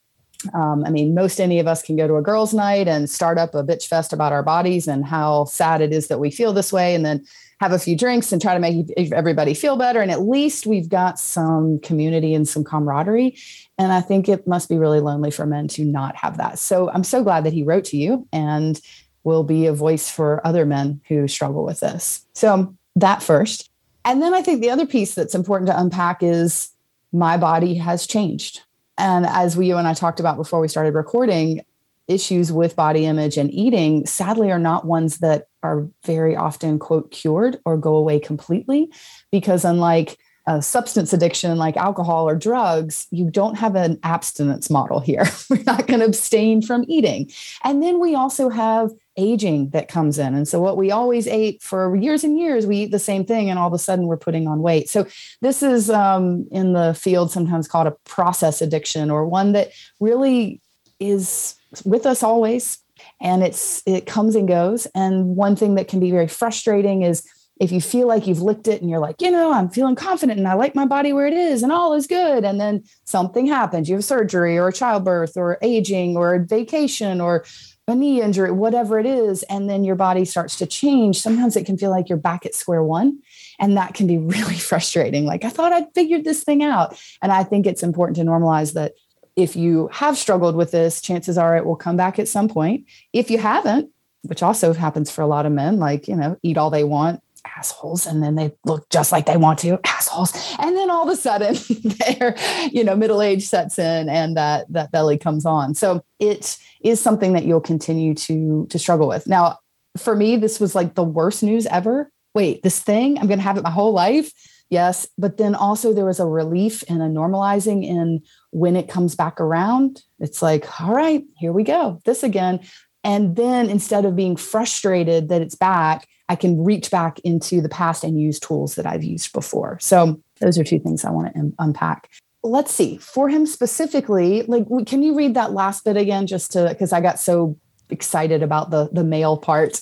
Um, 0.55 0.85
I 0.87 0.91
mean, 0.91 1.15
most 1.15 1.41
any 1.41 1.59
of 1.59 1.67
us 1.67 1.83
can 1.83 1.97
go 1.97 2.07
to 2.07 2.17
a 2.17 2.23
girls' 2.23 2.55
night 2.55 2.89
and 2.89 3.11
start 3.11 3.37
up 3.37 3.55
a 3.55 3.63
bitch 3.63 3.87
fest 3.87 4.13
about 4.13 4.33
our 4.33 4.43
bodies 4.43 4.89
and 4.89 5.05
how 5.05 5.45
sad 5.45 5.83
it 5.83 5.93
is 5.93 6.09
that 6.09 6.21
we 6.21 6.31
feel 6.31 6.53
this 6.53 6.73
way. 6.73 6.95
And 6.95 7.05
then 7.05 7.27
have 7.61 7.73
a 7.73 7.79
few 7.79 7.95
drinks 7.95 8.33
and 8.33 8.41
try 8.41 8.55
to 8.55 8.61
make 8.61 8.91
everybody 9.13 9.53
feel 9.53 9.77
better. 9.77 10.01
And 10.01 10.11
at 10.11 10.23
least 10.23 10.67
we've 10.67 10.89
got 10.89 11.21
some 11.21 11.79
community 11.81 12.33
and 12.33 12.49
some 12.49 12.65
camaraderie. 12.65 13.37
And 13.77 13.93
I 13.93 14.01
think 14.01 14.29
it 14.29 14.47
must 14.47 14.71
be 14.71 14.79
really 14.79 15.01
lonely 15.01 15.31
for 15.31 15.45
men 15.45 15.69
to 15.69 15.85
not 15.85 16.17
have 16.17 16.39
that. 16.39 16.59
So 16.59 16.91
I'm 16.91 17.05
so 17.05 17.23
glad 17.23 17.45
that 17.45 17.53
he 17.53 17.63
wrote 17.63 17.85
to 17.87 17.99
you 17.99 18.27
and 18.33 18.81
will 19.25 19.45
be 19.45 19.67
a 19.67 19.73
voice 19.73 20.11
for 20.11 20.45
other 20.47 20.65
men 20.65 21.01
who 21.09 21.29
struggle 21.29 21.65
with 21.65 21.81
this. 21.81 22.27
So 22.33 22.75
that 22.97 23.23
first. 23.23 23.71
And 24.05 24.23
then 24.23 24.35
I 24.35 24.43
think 24.43 24.61
the 24.61 24.71
other 24.71 24.87
piece 24.87 25.15
that's 25.15 25.35
important 25.35 25.69
to 25.69 25.79
unpack 25.79 26.23
is 26.23 26.71
my 27.13 27.37
body 27.37 27.75
has 27.75 28.07
changed. 28.07 28.63
And 28.97 29.27
as 29.27 29.57
we, 29.57 29.67
you 29.67 29.77
and 29.77 29.89
I 29.89 29.95
talked 29.95 30.21
about 30.21 30.37
before 30.37 30.61
we 30.61 30.69
started 30.69 30.95
recording, 30.95 31.63
issues 32.09 32.53
with 32.53 32.77
body 32.77 33.07
image 33.07 33.37
and 33.37 33.53
eating 33.53 34.05
sadly 34.05 34.51
are 34.51 34.59
not 34.59 34.85
ones 34.85 35.19
that 35.19 35.47
are 35.63 35.87
very 36.05 36.35
often 36.35 36.79
quote 36.79 37.11
cured 37.13 37.61
or 37.65 37.77
go 37.77 37.95
away 37.95 38.19
completely 38.19 38.91
because 39.31 39.65
unlike 39.65 40.19
a 40.47 40.61
substance 40.61 41.13
addiction 41.13 41.57
like 41.59 41.77
alcohol 41.77 42.29
or 42.29 42.35
drugs, 42.35 43.07
you 43.11 43.31
don't 43.31 43.57
have 43.57 43.77
an 43.77 43.99
abstinence 44.03 44.71
model 44.71 44.99
here. 44.99 45.25
We're 45.51 45.63
not 45.63 45.87
going 45.87 46.01
to 46.01 46.07
abstain 46.07 46.63
from 46.63 46.85
eating. 46.89 47.31
And 47.63 47.83
then 47.83 48.01
we 48.01 48.15
also 48.15 48.49
have 48.49 48.91
aging 49.21 49.71
that 49.71 49.89
comes 49.89 50.19
in. 50.19 50.35
And 50.35 50.49
so, 50.49 50.61
what 50.61 50.77
we 50.77 50.91
always 50.91 51.27
ate 51.27 51.63
for 51.63 51.95
years 51.95 52.25
and 52.25 52.39
years, 52.39 52.67
we 52.67 52.79
eat 52.79 52.91
the 52.91 52.99
same 52.99 53.25
thing, 53.25 53.51
and 53.51 53.59
all 53.59 53.69
of 53.69 53.75
a 53.75 53.79
sudden 53.79 54.07
we're 54.07 54.17
putting 54.17 54.49
on 54.49 54.63
weight. 54.63 54.89
So, 54.89 55.07
this 55.41 55.63
is 55.63 55.91
um, 55.91 56.49
in 56.51 56.73
the 56.73 56.95
field 56.95 57.31
sometimes 57.31 57.69
called 57.69 57.87
a 57.87 57.97
process 58.05 58.63
addiction 58.63 59.11
or 59.11 59.27
one 59.27 59.53
that 59.53 59.71
really 60.01 60.61
is 60.99 61.55
with 61.85 62.07
us 62.07 62.23
always 62.23 62.79
and 63.21 63.43
it's 63.43 63.83
it 63.87 64.07
comes 64.07 64.35
and 64.35 64.49
goes 64.49 64.87
and 64.95 65.37
one 65.37 65.57
thing 65.57 65.75
that 65.75 65.89
can 65.89 66.01
be 66.01 66.11
very 66.11 66.29
frustrating 66.29 67.03
is 67.03 67.27
if 67.61 67.71
you 67.71 67.81
feel 67.81 68.09
like 68.09 68.27
you've 68.27 68.43
licked 68.43 68.69
it 68.69 68.81
and 68.81 68.91
you're 68.91 69.01
like 69.01 69.21
you 69.21 69.31
know 69.31 69.53
i'm 69.53 69.69
feeling 69.71 69.95
confident 69.95 70.39
and 70.39 70.49
i 70.49 70.55
like 70.55 70.75
my 70.75 70.87
body 70.87 71.13
where 71.13 71.27
it 71.27 71.35
is 71.35 71.63
and 71.63 71.73
all 71.73 71.95
is 71.95 72.07
good 72.07 72.45
and 72.45 72.61
then 72.61 72.83
something 73.05 73.47
happens 73.47 73.89
you 73.89 73.95
have 73.95 74.05
surgery 74.05 74.59
or 74.59 74.73
childbirth 74.73 75.37
or 75.37 75.59
aging 75.63 76.17
or 76.17 76.41
vacation 76.41 77.21
or 77.21 77.45
a 77.91 77.95
knee 77.95 78.23
injury 78.23 78.51
whatever 78.51 78.99
it 78.99 79.07
is 79.07 79.43
and 79.45 79.69
then 79.69 79.85
your 79.85 79.97
body 79.97 80.25
starts 80.25 80.57
to 80.57 80.67
change 80.67 81.21
sometimes 81.21 81.57
it 81.57 81.67
can 81.67 81.77
feel 81.77 81.91
like 81.91 82.09
you're 82.09 82.19
back 82.19 82.47
at 82.47 82.55
square 82.55 82.83
one 82.83 83.19
and 83.59 83.77
that 83.77 83.95
can 83.95 84.07
be 84.07 84.19
really 84.35 84.57
frustrating 84.57 85.25
like 85.27 85.45
i 85.45 85.51
thought 85.51 85.73
i'd 85.73 85.93
figured 85.95 86.25
this 86.25 86.43
thing 86.45 86.63
out 86.63 86.99
and 87.21 87.33
i 87.33 87.45
think 87.45 87.67
it's 87.67 87.83
important 87.83 88.17
to 88.17 88.23
normalize 88.23 88.73
that 88.73 88.93
if 89.37 89.57
you 89.57 89.89
have 89.93 90.19
struggled 90.19 90.57
with 90.57 90.71
this, 90.71 91.01
chances 91.01 91.39
are 91.39 91.57
it 91.57 91.65
will 91.65 91.77
come 91.77 91.97
back 91.97 92.19
at 92.19 92.29
some 92.29 92.49
point. 92.49 92.87
If 93.13 93.31
you 93.31 93.39
haven't, 93.39 93.91
which 94.23 94.43
also 94.43 94.73
happens 94.73 95.11
for 95.11 95.23
a 95.23 95.27
lot 95.27 95.47
of 95.47 95.53
men, 95.53 95.79
like, 95.79 96.07
you 96.09 96.17
know, 96.17 96.37
eat 96.43 96.59
all 96.59 96.71
they 96.71 96.85
want, 96.85 97.23
assholes, 97.57 98.07
and 98.07 98.23
then 98.23 98.35
they 98.35 98.53
look 98.65 98.89
just 98.91 99.13
like 99.13 99.27
they 99.27 99.37
want 99.37 99.59
to, 99.61 99.79
assholes. 99.85 100.33
And 100.59 100.77
then 100.77 100.91
all 100.91 101.09
of 101.09 101.13
a 101.13 101.17
sudden 101.17 101.55
their, 101.99 102.37
you 102.71 102.85
know, 102.85 102.97
middle 102.97 103.23
age 103.23 103.47
sets 103.47 103.79
in 103.79 104.09
and 104.09 104.37
that 104.37 104.73
that 104.73 104.93
belly 104.93 105.19
comes 105.19 105.47
on. 105.47 105.75
So 105.75 106.03
it 106.19 106.59
is 106.83 107.01
something 107.01 107.33
that 107.33 107.45
you'll 107.45 107.61
continue 107.61 108.15
to 108.15 108.67
to 108.71 108.79
struggle 108.79 109.09
with. 109.09 109.27
Now, 109.27 109.59
for 109.99 110.15
me, 110.15 110.37
this 110.37 110.61
was 110.61 110.75
like 110.75 110.95
the 110.95 111.05
worst 111.05 111.43
news 111.43 111.67
ever. 111.67 112.11
Wait, 112.35 112.63
this 112.63 112.81
thing, 112.81 113.19
I'm 113.19 113.27
gonna 113.27 113.43
have 113.43 113.57
it 113.57 113.65
my 113.65 113.71
whole 113.71 113.93
life. 113.93 114.33
Yes. 114.71 115.09
But 115.19 115.37
then 115.37 115.57
also 115.57 115.93
there 115.93 116.05
was 116.05 116.21
a 116.21 116.27
relief 116.27 116.85
and 116.89 117.03
a 117.03 117.09
normalizing 117.09 117.85
in 117.85 118.23
when 118.53 118.77
it 118.77 118.89
comes 118.89 119.17
back 119.17 119.41
around. 119.41 120.03
It's 120.21 120.43
like, 120.43 120.81
all 120.81 120.95
right, 120.95 121.25
here 121.37 121.53
we 121.53 121.65
go, 121.65 122.01
this 122.05 122.23
again. 122.23 122.61
And 123.03 123.35
then 123.35 123.69
instead 123.69 124.05
of 124.05 124.15
being 124.15 124.37
frustrated 124.37 125.29
that 125.29 125.43
it's 125.43 125.57
back, 125.57 126.07
I 126.31 126.37
can 126.37 126.63
reach 126.63 126.93
back 126.93 127.19
into 127.25 127.61
the 127.61 127.69
past 127.69 128.05
and 128.05 128.21
use 128.21 128.39
tools 128.39 128.77
that 128.77 128.87
I've 128.87 129.03
used 129.03 129.33
before. 129.33 129.79
So 129.81 130.23
those 130.41 130.57
are 130.59 130.63
two 130.63 130.79
things 130.79 131.05
I 131.05 131.11
want 131.11 131.35
to 131.35 131.53
unpack. 131.59 132.09
Let's 132.45 132.73
see 132.73 132.99
for 132.99 133.29
him 133.29 133.47
specifically, 133.47 134.43
like, 134.43 134.65
can 134.87 135.03
you 135.03 135.17
read 135.17 135.35
that 135.35 135.53
last 135.53 135.85
bit 135.85 135.97
again 135.97 136.29
just 136.29 136.53
to, 136.53 136.69
because 136.69 136.93
I 136.93 137.01
got 137.01 137.19
so 137.19 137.59
excited 137.89 138.45
about 138.45 138.71
the 138.71 138.89
the 138.93 139.03
male 139.03 139.37
part. 139.37 139.81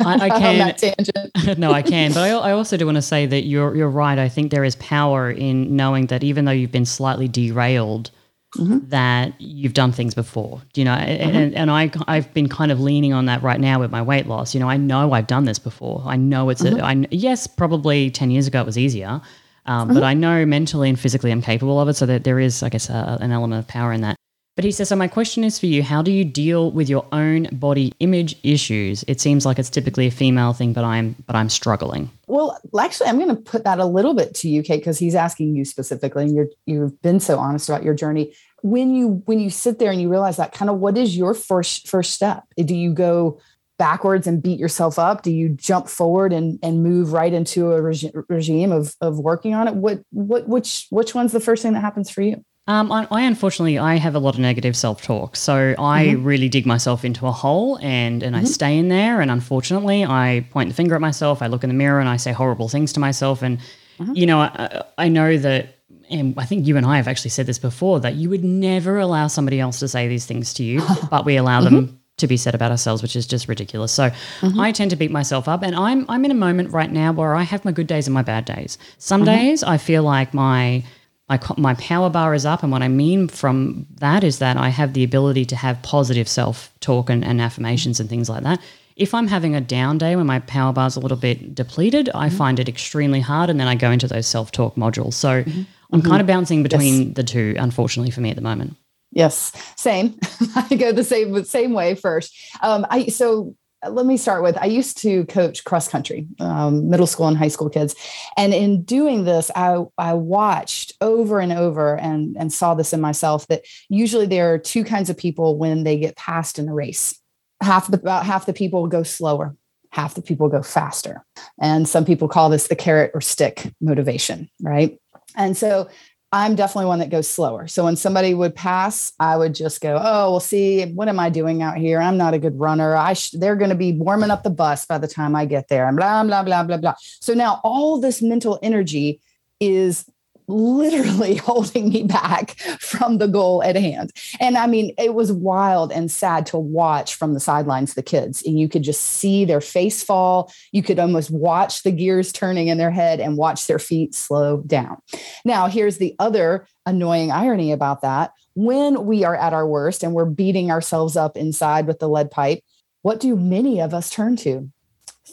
I, 0.00 0.14
I 0.14 0.28
can. 1.44 1.58
no, 1.58 1.72
I 1.72 1.82
can. 1.82 2.14
But 2.14 2.22
I, 2.22 2.30
I 2.30 2.52
also 2.52 2.78
do 2.78 2.86
want 2.86 2.96
to 2.96 3.02
say 3.02 3.26
that 3.26 3.42
you're 3.42 3.76
you're 3.76 3.90
right. 3.90 4.18
I 4.18 4.30
think 4.30 4.50
there 4.50 4.64
is 4.64 4.76
power 4.76 5.30
in 5.30 5.76
knowing 5.76 6.06
that 6.06 6.24
even 6.24 6.46
though 6.46 6.52
you've 6.52 6.72
been 6.72 6.86
slightly 6.86 7.28
derailed, 7.28 8.10
mm-hmm. 8.56 8.88
that 8.88 9.40
you've 9.40 9.74
done 9.74 9.92
things 9.92 10.14
before. 10.14 10.62
You 10.74 10.84
know, 10.84 10.92
mm-hmm. 10.94 11.36
and, 11.36 11.54
and 11.54 11.70
I 11.70 11.90
I've 12.06 12.32
been 12.34 12.48
kind 12.48 12.72
of 12.72 12.80
leaning 12.80 13.12
on 13.12 13.26
that 13.26 13.42
right 13.42 13.60
now 13.60 13.80
with 13.80 13.90
my 13.90 14.02
weight 14.02 14.26
loss. 14.26 14.54
You 14.54 14.60
know, 14.60 14.68
I 14.68 14.76
know 14.76 15.12
I've 15.12 15.26
done 15.26 15.44
this 15.44 15.58
before. 15.58 16.02
I 16.06 16.16
know 16.16 16.50
it's 16.50 16.62
mm-hmm. 16.62 16.80
a, 16.80 16.82
I 16.82 17.06
yes, 17.10 17.46
probably 17.46 18.10
ten 18.10 18.30
years 18.30 18.46
ago 18.46 18.60
it 18.60 18.66
was 18.66 18.78
easier. 18.78 19.20
Um, 19.66 19.88
but 19.88 19.96
mm-hmm. 19.96 20.04
I 20.04 20.14
know 20.14 20.46
mentally 20.46 20.88
and 20.88 20.98
physically 20.98 21.30
I'm 21.30 21.42
capable 21.42 21.80
of 21.80 21.88
it. 21.88 21.94
So 21.94 22.06
that 22.06 22.24
there 22.24 22.40
is, 22.40 22.62
I 22.62 22.70
guess, 22.70 22.88
a, 22.88 23.18
an 23.20 23.30
element 23.30 23.60
of 23.60 23.68
power 23.68 23.92
in 23.92 24.00
that. 24.00 24.16
But 24.56 24.64
he 24.64 24.72
says, 24.72 24.88
So 24.88 24.96
my 24.96 25.08
question 25.08 25.44
is 25.44 25.58
for 25.58 25.66
you 25.66 25.82
how 25.82 26.02
do 26.02 26.10
you 26.10 26.24
deal 26.24 26.70
with 26.70 26.88
your 26.88 27.06
own 27.12 27.48
body 27.52 27.92
image 28.00 28.36
issues? 28.42 29.04
It 29.06 29.20
seems 29.20 29.46
like 29.46 29.58
it's 29.58 29.70
typically 29.70 30.06
a 30.06 30.10
female 30.10 30.52
thing, 30.52 30.72
but 30.72 30.84
I'm 30.84 31.16
but 31.26 31.36
I'm 31.36 31.48
struggling. 31.48 32.10
Well, 32.26 32.58
actually, 32.78 33.08
I'm 33.08 33.18
going 33.18 33.34
to 33.34 33.40
put 33.40 33.64
that 33.64 33.78
a 33.78 33.84
little 33.84 34.14
bit 34.14 34.34
to 34.36 34.48
you, 34.48 34.62
Cate, 34.62 34.80
because 34.80 34.98
he's 34.98 35.14
asking 35.14 35.54
you 35.54 35.64
specifically, 35.64 36.24
and 36.24 36.34
you're 36.34 36.48
you've 36.66 37.00
been 37.00 37.20
so 37.20 37.38
honest 37.38 37.68
about 37.68 37.84
your 37.84 37.94
journey. 37.94 38.34
When 38.62 38.94
you 38.94 39.22
when 39.24 39.40
you 39.40 39.50
sit 39.50 39.78
there 39.78 39.90
and 39.90 40.00
you 40.00 40.10
realize 40.10 40.36
that, 40.36 40.52
kind 40.52 40.70
of 40.70 40.78
what 40.78 40.98
is 40.98 41.16
your 41.16 41.32
first 41.32 41.88
first 41.88 42.12
step? 42.12 42.44
Do 42.56 42.74
you 42.74 42.92
go 42.92 43.40
backwards 43.78 44.26
and 44.26 44.42
beat 44.42 44.58
yourself 44.58 44.98
up? 44.98 45.22
Do 45.22 45.32
you 45.32 45.48
jump 45.48 45.88
forward 45.88 46.34
and 46.34 46.58
and 46.62 46.82
move 46.82 47.14
right 47.14 47.32
into 47.32 47.72
a 47.72 47.80
regi- 47.80 48.12
regime 48.28 48.72
of 48.72 48.94
of 49.00 49.18
working 49.18 49.54
on 49.54 49.68
it? 49.68 49.74
What 49.74 50.02
what 50.10 50.46
which 50.46 50.86
which 50.90 51.14
one's 51.14 51.32
the 51.32 51.40
first 51.40 51.62
thing 51.62 51.72
that 51.72 51.80
happens 51.80 52.10
for 52.10 52.20
you? 52.20 52.44
Um, 52.70 52.92
I, 52.92 53.08
I, 53.10 53.22
unfortunately 53.22 53.78
I 53.78 53.96
have 53.96 54.14
a 54.14 54.20
lot 54.20 54.34
of 54.34 54.38
negative 54.38 54.76
self 54.76 55.02
talk, 55.02 55.34
so 55.34 55.74
I 55.76 56.06
mm-hmm. 56.06 56.22
really 56.22 56.48
dig 56.48 56.66
myself 56.66 57.04
into 57.04 57.26
a 57.26 57.32
hole 57.32 57.80
and 57.82 58.22
and 58.22 58.36
mm-hmm. 58.36 58.44
I 58.44 58.48
stay 58.48 58.78
in 58.78 58.88
there. 58.88 59.20
And 59.20 59.28
unfortunately, 59.28 60.04
I 60.04 60.46
point 60.50 60.68
the 60.68 60.74
finger 60.76 60.94
at 60.94 61.00
myself. 61.00 61.42
I 61.42 61.48
look 61.48 61.64
in 61.64 61.68
the 61.68 61.74
mirror 61.74 61.98
and 61.98 62.08
I 62.08 62.16
say 62.16 62.30
horrible 62.30 62.68
things 62.68 62.92
to 62.92 63.00
myself. 63.00 63.42
And 63.42 63.58
mm-hmm. 63.98 64.14
you 64.14 64.24
know, 64.24 64.38
I, 64.38 64.84
I 64.98 65.08
know 65.08 65.36
that 65.38 65.78
and 66.10 66.32
I 66.38 66.44
think 66.44 66.64
you 66.64 66.76
and 66.76 66.86
I 66.86 66.96
have 66.96 67.08
actually 67.08 67.30
said 67.30 67.46
this 67.46 67.58
before 67.58 67.98
that 68.00 68.14
you 68.14 68.30
would 68.30 68.44
never 68.44 69.00
allow 69.00 69.26
somebody 69.26 69.58
else 69.58 69.80
to 69.80 69.88
say 69.88 70.06
these 70.06 70.26
things 70.26 70.54
to 70.54 70.62
you, 70.62 70.80
but 71.10 71.24
we 71.24 71.36
allow 71.36 71.62
them 71.62 71.74
mm-hmm. 71.74 71.96
to 72.18 72.26
be 72.28 72.36
said 72.36 72.54
about 72.54 72.70
ourselves, 72.70 73.02
which 73.02 73.16
is 73.16 73.26
just 73.26 73.48
ridiculous. 73.48 73.90
So 73.90 74.10
mm-hmm. 74.10 74.60
I 74.60 74.70
tend 74.70 74.92
to 74.92 74.96
beat 74.96 75.10
myself 75.10 75.48
up, 75.48 75.64
and 75.64 75.74
I'm 75.74 76.06
I'm 76.08 76.24
in 76.24 76.30
a 76.30 76.34
moment 76.46 76.70
right 76.70 76.92
now 76.92 77.10
where 77.10 77.34
I 77.34 77.42
have 77.42 77.64
my 77.64 77.72
good 77.72 77.88
days 77.88 78.06
and 78.06 78.14
my 78.14 78.22
bad 78.22 78.44
days. 78.44 78.78
Some 78.98 79.24
mm-hmm. 79.24 79.34
days 79.34 79.64
I 79.64 79.76
feel 79.76 80.04
like 80.04 80.32
my 80.32 80.84
my, 81.30 81.38
my 81.56 81.74
power 81.74 82.10
bar 82.10 82.34
is 82.34 82.44
up. 82.44 82.62
And 82.62 82.72
what 82.72 82.82
I 82.82 82.88
mean 82.88 83.28
from 83.28 83.86
that 84.00 84.24
is 84.24 84.40
that 84.40 84.56
I 84.56 84.68
have 84.68 84.94
the 84.94 85.04
ability 85.04 85.44
to 85.46 85.56
have 85.56 85.80
positive 85.82 86.28
self 86.28 86.72
talk 86.80 87.08
and, 87.08 87.24
and 87.24 87.40
affirmations 87.40 88.00
and 88.00 88.08
things 88.08 88.28
like 88.28 88.42
that. 88.42 88.60
If 88.96 89.14
I'm 89.14 89.28
having 89.28 89.54
a 89.54 89.60
down 89.60 89.96
day 89.96 90.16
when 90.16 90.26
my 90.26 90.40
power 90.40 90.72
bar 90.72 90.88
is 90.88 90.96
a 90.96 91.00
little 91.00 91.16
bit 91.16 91.54
depleted, 91.54 92.10
I 92.14 92.28
mm-hmm. 92.28 92.36
find 92.36 92.58
it 92.58 92.68
extremely 92.68 93.20
hard. 93.20 93.48
And 93.48 93.60
then 93.60 93.68
I 93.68 93.76
go 93.76 93.92
into 93.92 94.08
those 94.08 94.26
self 94.26 94.50
talk 94.50 94.74
modules. 94.74 95.14
So 95.14 95.44
mm-hmm. 95.44 95.62
I'm 95.92 96.02
kind 96.02 96.20
of 96.20 96.26
mm-hmm. 96.26 96.26
bouncing 96.26 96.62
between 96.64 97.06
yes. 97.06 97.14
the 97.14 97.22
two, 97.22 97.54
unfortunately, 97.58 98.10
for 98.10 98.20
me 98.20 98.30
at 98.30 98.36
the 98.36 98.42
moment. 98.42 98.76
Yes, 99.12 99.52
same. 99.76 100.18
I 100.56 100.76
go 100.76 100.92
the 100.92 101.04
same 101.04 101.44
same 101.44 101.72
way 101.72 101.94
first. 101.94 102.32
Um, 102.62 102.86
I 102.90 103.06
so 103.06 103.56
let 103.88 104.04
me 104.06 104.16
start 104.16 104.42
with 104.42 104.56
I 104.58 104.66
used 104.66 104.98
to 104.98 105.24
coach 105.26 105.64
cross 105.64 105.88
country, 105.88 106.26
um, 106.38 106.90
middle 106.90 107.06
school 107.06 107.28
and 107.28 107.36
high 107.36 107.48
school 107.48 107.70
kids, 107.70 107.94
and 108.36 108.52
in 108.52 108.82
doing 108.82 109.24
this, 109.24 109.50
I 109.54 109.84
I 109.96 110.14
watched 110.14 110.92
over 111.00 111.40
and 111.40 111.52
over 111.52 111.96
and 111.96 112.36
and 112.38 112.52
saw 112.52 112.74
this 112.74 112.92
in 112.92 113.00
myself 113.00 113.46
that 113.48 113.62
usually 113.88 114.26
there 114.26 114.52
are 114.52 114.58
two 114.58 114.84
kinds 114.84 115.08
of 115.08 115.16
people 115.16 115.56
when 115.56 115.84
they 115.84 115.98
get 115.98 116.16
passed 116.16 116.58
in 116.58 116.68
a 116.68 116.74
race. 116.74 117.18
Half 117.62 117.90
the 117.90 117.98
about 117.98 118.26
half 118.26 118.46
the 118.46 118.52
people 118.52 118.86
go 118.86 119.02
slower, 119.02 119.56
half 119.92 120.14
the 120.14 120.22
people 120.22 120.48
go 120.48 120.62
faster, 120.62 121.24
and 121.60 121.88
some 121.88 122.04
people 122.04 122.28
call 122.28 122.50
this 122.50 122.68
the 122.68 122.76
carrot 122.76 123.12
or 123.14 123.20
stick 123.20 123.72
motivation, 123.80 124.50
right? 124.60 124.98
And 125.36 125.56
so 125.56 125.88
I'm 126.32 126.54
definitely 126.54 126.86
one 126.86 127.00
that 127.00 127.10
goes 127.10 127.28
slower. 127.28 127.66
So 127.66 127.84
when 127.84 127.96
somebody 127.96 128.34
would 128.34 128.54
pass, 128.54 129.12
I 129.18 129.36
would 129.36 129.52
just 129.52 129.80
go, 129.80 129.96
"Oh, 130.00 130.30
well, 130.30 130.40
see, 130.40 130.84
what 130.92 131.08
am 131.08 131.18
I 131.18 131.28
doing 131.28 131.60
out 131.60 131.76
here? 131.76 132.00
I'm 132.00 132.16
not 132.16 132.34
a 132.34 132.38
good 132.38 132.58
runner. 132.58 132.94
I 132.94 133.14
sh- 133.14 133.30
they're 133.32 133.56
going 133.56 133.70
to 133.70 133.76
be 133.76 133.92
warming 133.92 134.30
up 134.30 134.44
the 134.44 134.50
bus 134.50 134.86
by 134.86 134.98
the 134.98 135.08
time 135.08 135.34
I 135.34 135.44
get 135.44 135.66
there." 135.68 135.88
And 135.88 135.96
blah 135.96 136.22
blah 136.22 136.44
blah 136.44 136.62
blah 136.62 136.76
blah. 136.76 136.94
So 137.20 137.34
now 137.34 137.60
all 137.64 138.00
this 138.00 138.22
mental 138.22 138.60
energy 138.62 139.20
is 139.58 140.08
literally 140.50 141.34
holding 141.36 141.88
me 141.88 142.02
back 142.02 142.58
from 142.80 143.18
the 143.18 143.28
goal 143.28 143.62
at 143.62 143.76
hand. 143.76 144.12
And 144.40 144.56
I 144.56 144.66
mean, 144.66 144.94
it 144.98 145.14
was 145.14 145.32
wild 145.32 145.92
and 145.92 146.10
sad 146.10 146.46
to 146.46 146.58
watch 146.58 147.14
from 147.14 147.34
the 147.34 147.40
sidelines 147.40 147.94
the 147.94 148.02
kids. 148.02 148.42
And 148.42 148.58
you 148.58 148.68
could 148.68 148.82
just 148.82 149.00
see 149.00 149.44
their 149.44 149.60
face 149.60 150.02
fall. 150.02 150.52
You 150.72 150.82
could 150.82 150.98
almost 150.98 151.30
watch 151.30 151.82
the 151.82 151.92
gears 151.92 152.32
turning 152.32 152.68
in 152.68 152.78
their 152.78 152.90
head 152.90 153.20
and 153.20 153.36
watch 153.36 153.66
their 153.66 153.78
feet 153.78 154.14
slow 154.14 154.58
down. 154.66 154.98
Now, 155.44 155.68
here's 155.68 155.98
the 155.98 156.14
other 156.18 156.66
annoying 156.86 157.30
irony 157.30 157.72
about 157.72 158.02
that. 158.02 158.32
When 158.54 159.06
we 159.06 159.24
are 159.24 159.36
at 159.36 159.52
our 159.52 159.66
worst 159.66 160.02
and 160.02 160.12
we're 160.12 160.24
beating 160.24 160.70
ourselves 160.70 161.16
up 161.16 161.36
inside 161.36 161.86
with 161.86 161.98
the 161.98 162.08
lead 162.08 162.30
pipe, 162.30 162.62
what 163.02 163.20
do 163.20 163.36
many 163.36 163.80
of 163.80 163.94
us 163.94 164.10
turn 164.10 164.36
to? 164.36 164.70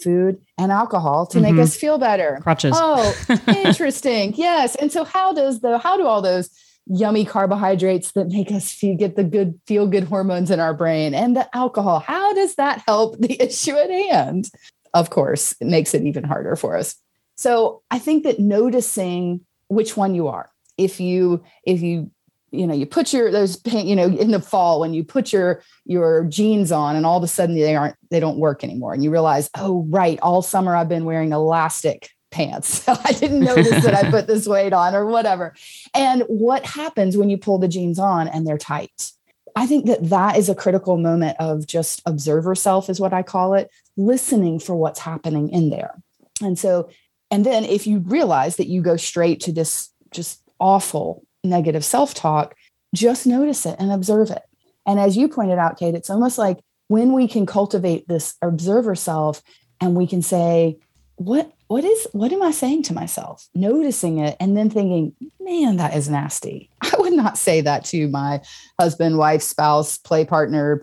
Food 0.02 0.40
and 0.58 0.72
alcohol 0.72 1.26
to 1.28 1.40
mm-hmm. 1.40 1.56
make 1.56 1.64
us 1.64 1.76
feel 1.76 1.98
better. 1.98 2.40
Crutches. 2.42 2.74
Oh, 2.76 3.16
interesting. 3.48 4.34
yes. 4.36 4.76
And 4.76 4.92
so 4.92 5.04
how 5.04 5.34
does 5.34 5.62
the 5.62 5.78
how 5.78 5.98
do 5.98 6.06
all 6.06 6.22
those 6.22 6.50
yummy 6.90 7.26
carbohydrates 7.26 8.14
that 8.14 8.28
make 8.28 8.52
us 8.52 8.72
feel 8.72 8.96
get 8.96 9.16
the 9.16 9.24
good 9.24 9.60
feel 9.68 9.88
good 9.88 10.06
hormones 10.06 10.50
in 10.50 10.60
our 10.60 10.74
brain 10.74 11.14
and 11.14 11.36
the 11.36 11.56
alcohol 11.56 12.00
how 12.00 12.34
does 12.34 12.56
that 12.56 12.82
help 12.88 13.20
the 13.20 13.42
issue 13.44 13.76
at 13.76 13.90
hand 13.90 14.50
of 14.94 15.10
course 15.10 15.54
it 15.60 15.68
makes 15.68 15.94
it 15.94 16.04
even 16.04 16.24
harder 16.24 16.56
for 16.56 16.78
us 16.78 16.96
so 17.36 17.82
i 17.92 18.00
think 18.00 18.24
that 18.24 18.40
noticing 18.40 19.42
which 19.68 19.98
one 19.98 20.16
you 20.16 20.30
are 20.30 20.50
if 20.78 21.02
you 21.02 21.44
if 21.66 21.82
you 21.82 22.10
you 22.52 22.66
know 22.66 22.74
you 22.74 22.86
put 22.86 23.14
your 23.14 23.32
those 23.32 23.58
paint 23.58 23.88
you 23.88 23.96
know 23.96 24.06
in 24.06 24.32
the 24.32 24.42
fall 24.42 24.80
when 24.80 24.94
you 24.94 25.04
put 25.04 25.34
your 25.34 25.62
your 25.86 26.26
jeans 26.26 26.72
on 26.72 26.96
and 26.96 27.06
all 27.06 27.18
of 27.18 27.24
a 27.24 27.28
sudden 27.28 27.56
they 27.56 27.76
aren't 27.76 27.96
they 28.10 28.20
don't 28.20 28.38
work 28.40 28.64
anymore. 28.64 28.94
And 28.94 29.04
you 29.04 29.12
realize 29.12 29.50
oh 29.56 29.86
right 29.90 30.20
all 30.22 30.42
summer 30.42 30.76
i've 30.76 30.90
been 30.90 31.06
wearing 31.06 31.32
elastic 31.32 32.10
pants. 32.32 32.84
So 32.86 32.96
i 33.04 33.12
didn't 33.14 33.42
notice 33.42 33.84
that 33.84 33.94
i 33.94 34.10
put 34.12 34.28
this 34.28 34.48
weight 34.48 34.74
on 34.74 34.96
or 34.96 35.06
whatever. 35.06 35.54
And 35.94 36.24
what 36.28 36.66
happens 36.66 37.18
when 37.18 37.30
you 37.30 37.38
pull 37.38 37.60
the 37.60 37.68
jeans 37.68 38.00
on 38.00 38.28
and 38.28 38.48
they're 38.48 38.58
tight? 38.58 39.12
I 39.56 39.66
think 39.66 39.88
that 39.88 40.10
that 40.10 40.38
is 40.38 40.50
a 40.50 40.56
critical 40.56 40.98
moment 40.98 41.36
of 41.40 41.66
just 41.66 42.02
observer 42.06 42.54
self 42.54 42.90
is 42.90 43.00
what 43.00 43.14
i 43.14 43.24
call 43.24 43.56
it 43.56 43.70
listening 43.98 44.60
for 44.60 44.76
what's 44.76 45.00
happening 45.00 45.50
in 45.50 45.70
there. 45.70 45.96
And 46.42 46.58
so 46.58 46.90
and 47.30 47.46
then 47.46 47.66
if 47.66 47.86
you 47.86 48.00
realize 48.00 48.56
that 48.56 48.68
you 48.68 48.82
go 48.82 48.96
straight 48.96 49.42
to 49.42 49.52
this 49.52 49.90
just 50.12 50.42
awful 50.60 51.27
negative 51.48 51.84
self 51.84 52.14
talk, 52.14 52.56
just 52.94 53.26
notice 53.26 53.66
it 53.66 53.76
and 53.80 53.92
observe 53.92 54.30
it. 54.30 54.44
And 54.86 55.00
as 55.00 55.18
you 55.18 55.28
pointed 55.28 55.58
out, 55.58 55.78
Cate, 55.78 55.96
it's 55.96 56.10
almost 56.10 56.38
like 56.38 56.60
when 56.88 57.14
we 57.14 57.28
can 57.28 57.46
cultivate 57.46 58.08
this 58.08 58.36
observer 58.42 58.96
self 58.96 59.42
and 59.82 59.96
we 59.96 60.08
can 60.08 60.22
say, 60.22 60.78
what 61.16 61.52
what 61.68 61.84
is 61.84 62.08
what 62.14 62.32
am 62.32 62.42
I 62.42 62.52
saying 62.52 62.84
to 62.84 62.94
myself? 62.94 63.48
Noticing 63.54 64.20
it 64.20 64.38
and 64.40 64.56
then 64.56 64.70
thinking, 64.70 65.14
man, 65.40 65.78
that 65.78 65.96
is 65.96 66.10
nasty. 66.10 66.70
I 66.82 66.94
would 66.98 67.14
not 67.14 67.38
say 67.38 67.62
that 67.62 67.84
to 67.86 68.08
my 68.08 68.42
husband, 68.80 69.18
wife, 69.18 69.42
spouse, 69.42 69.98
play 69.98 70.26
partner, 70.26 70.82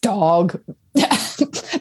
dog, 0.00 0.60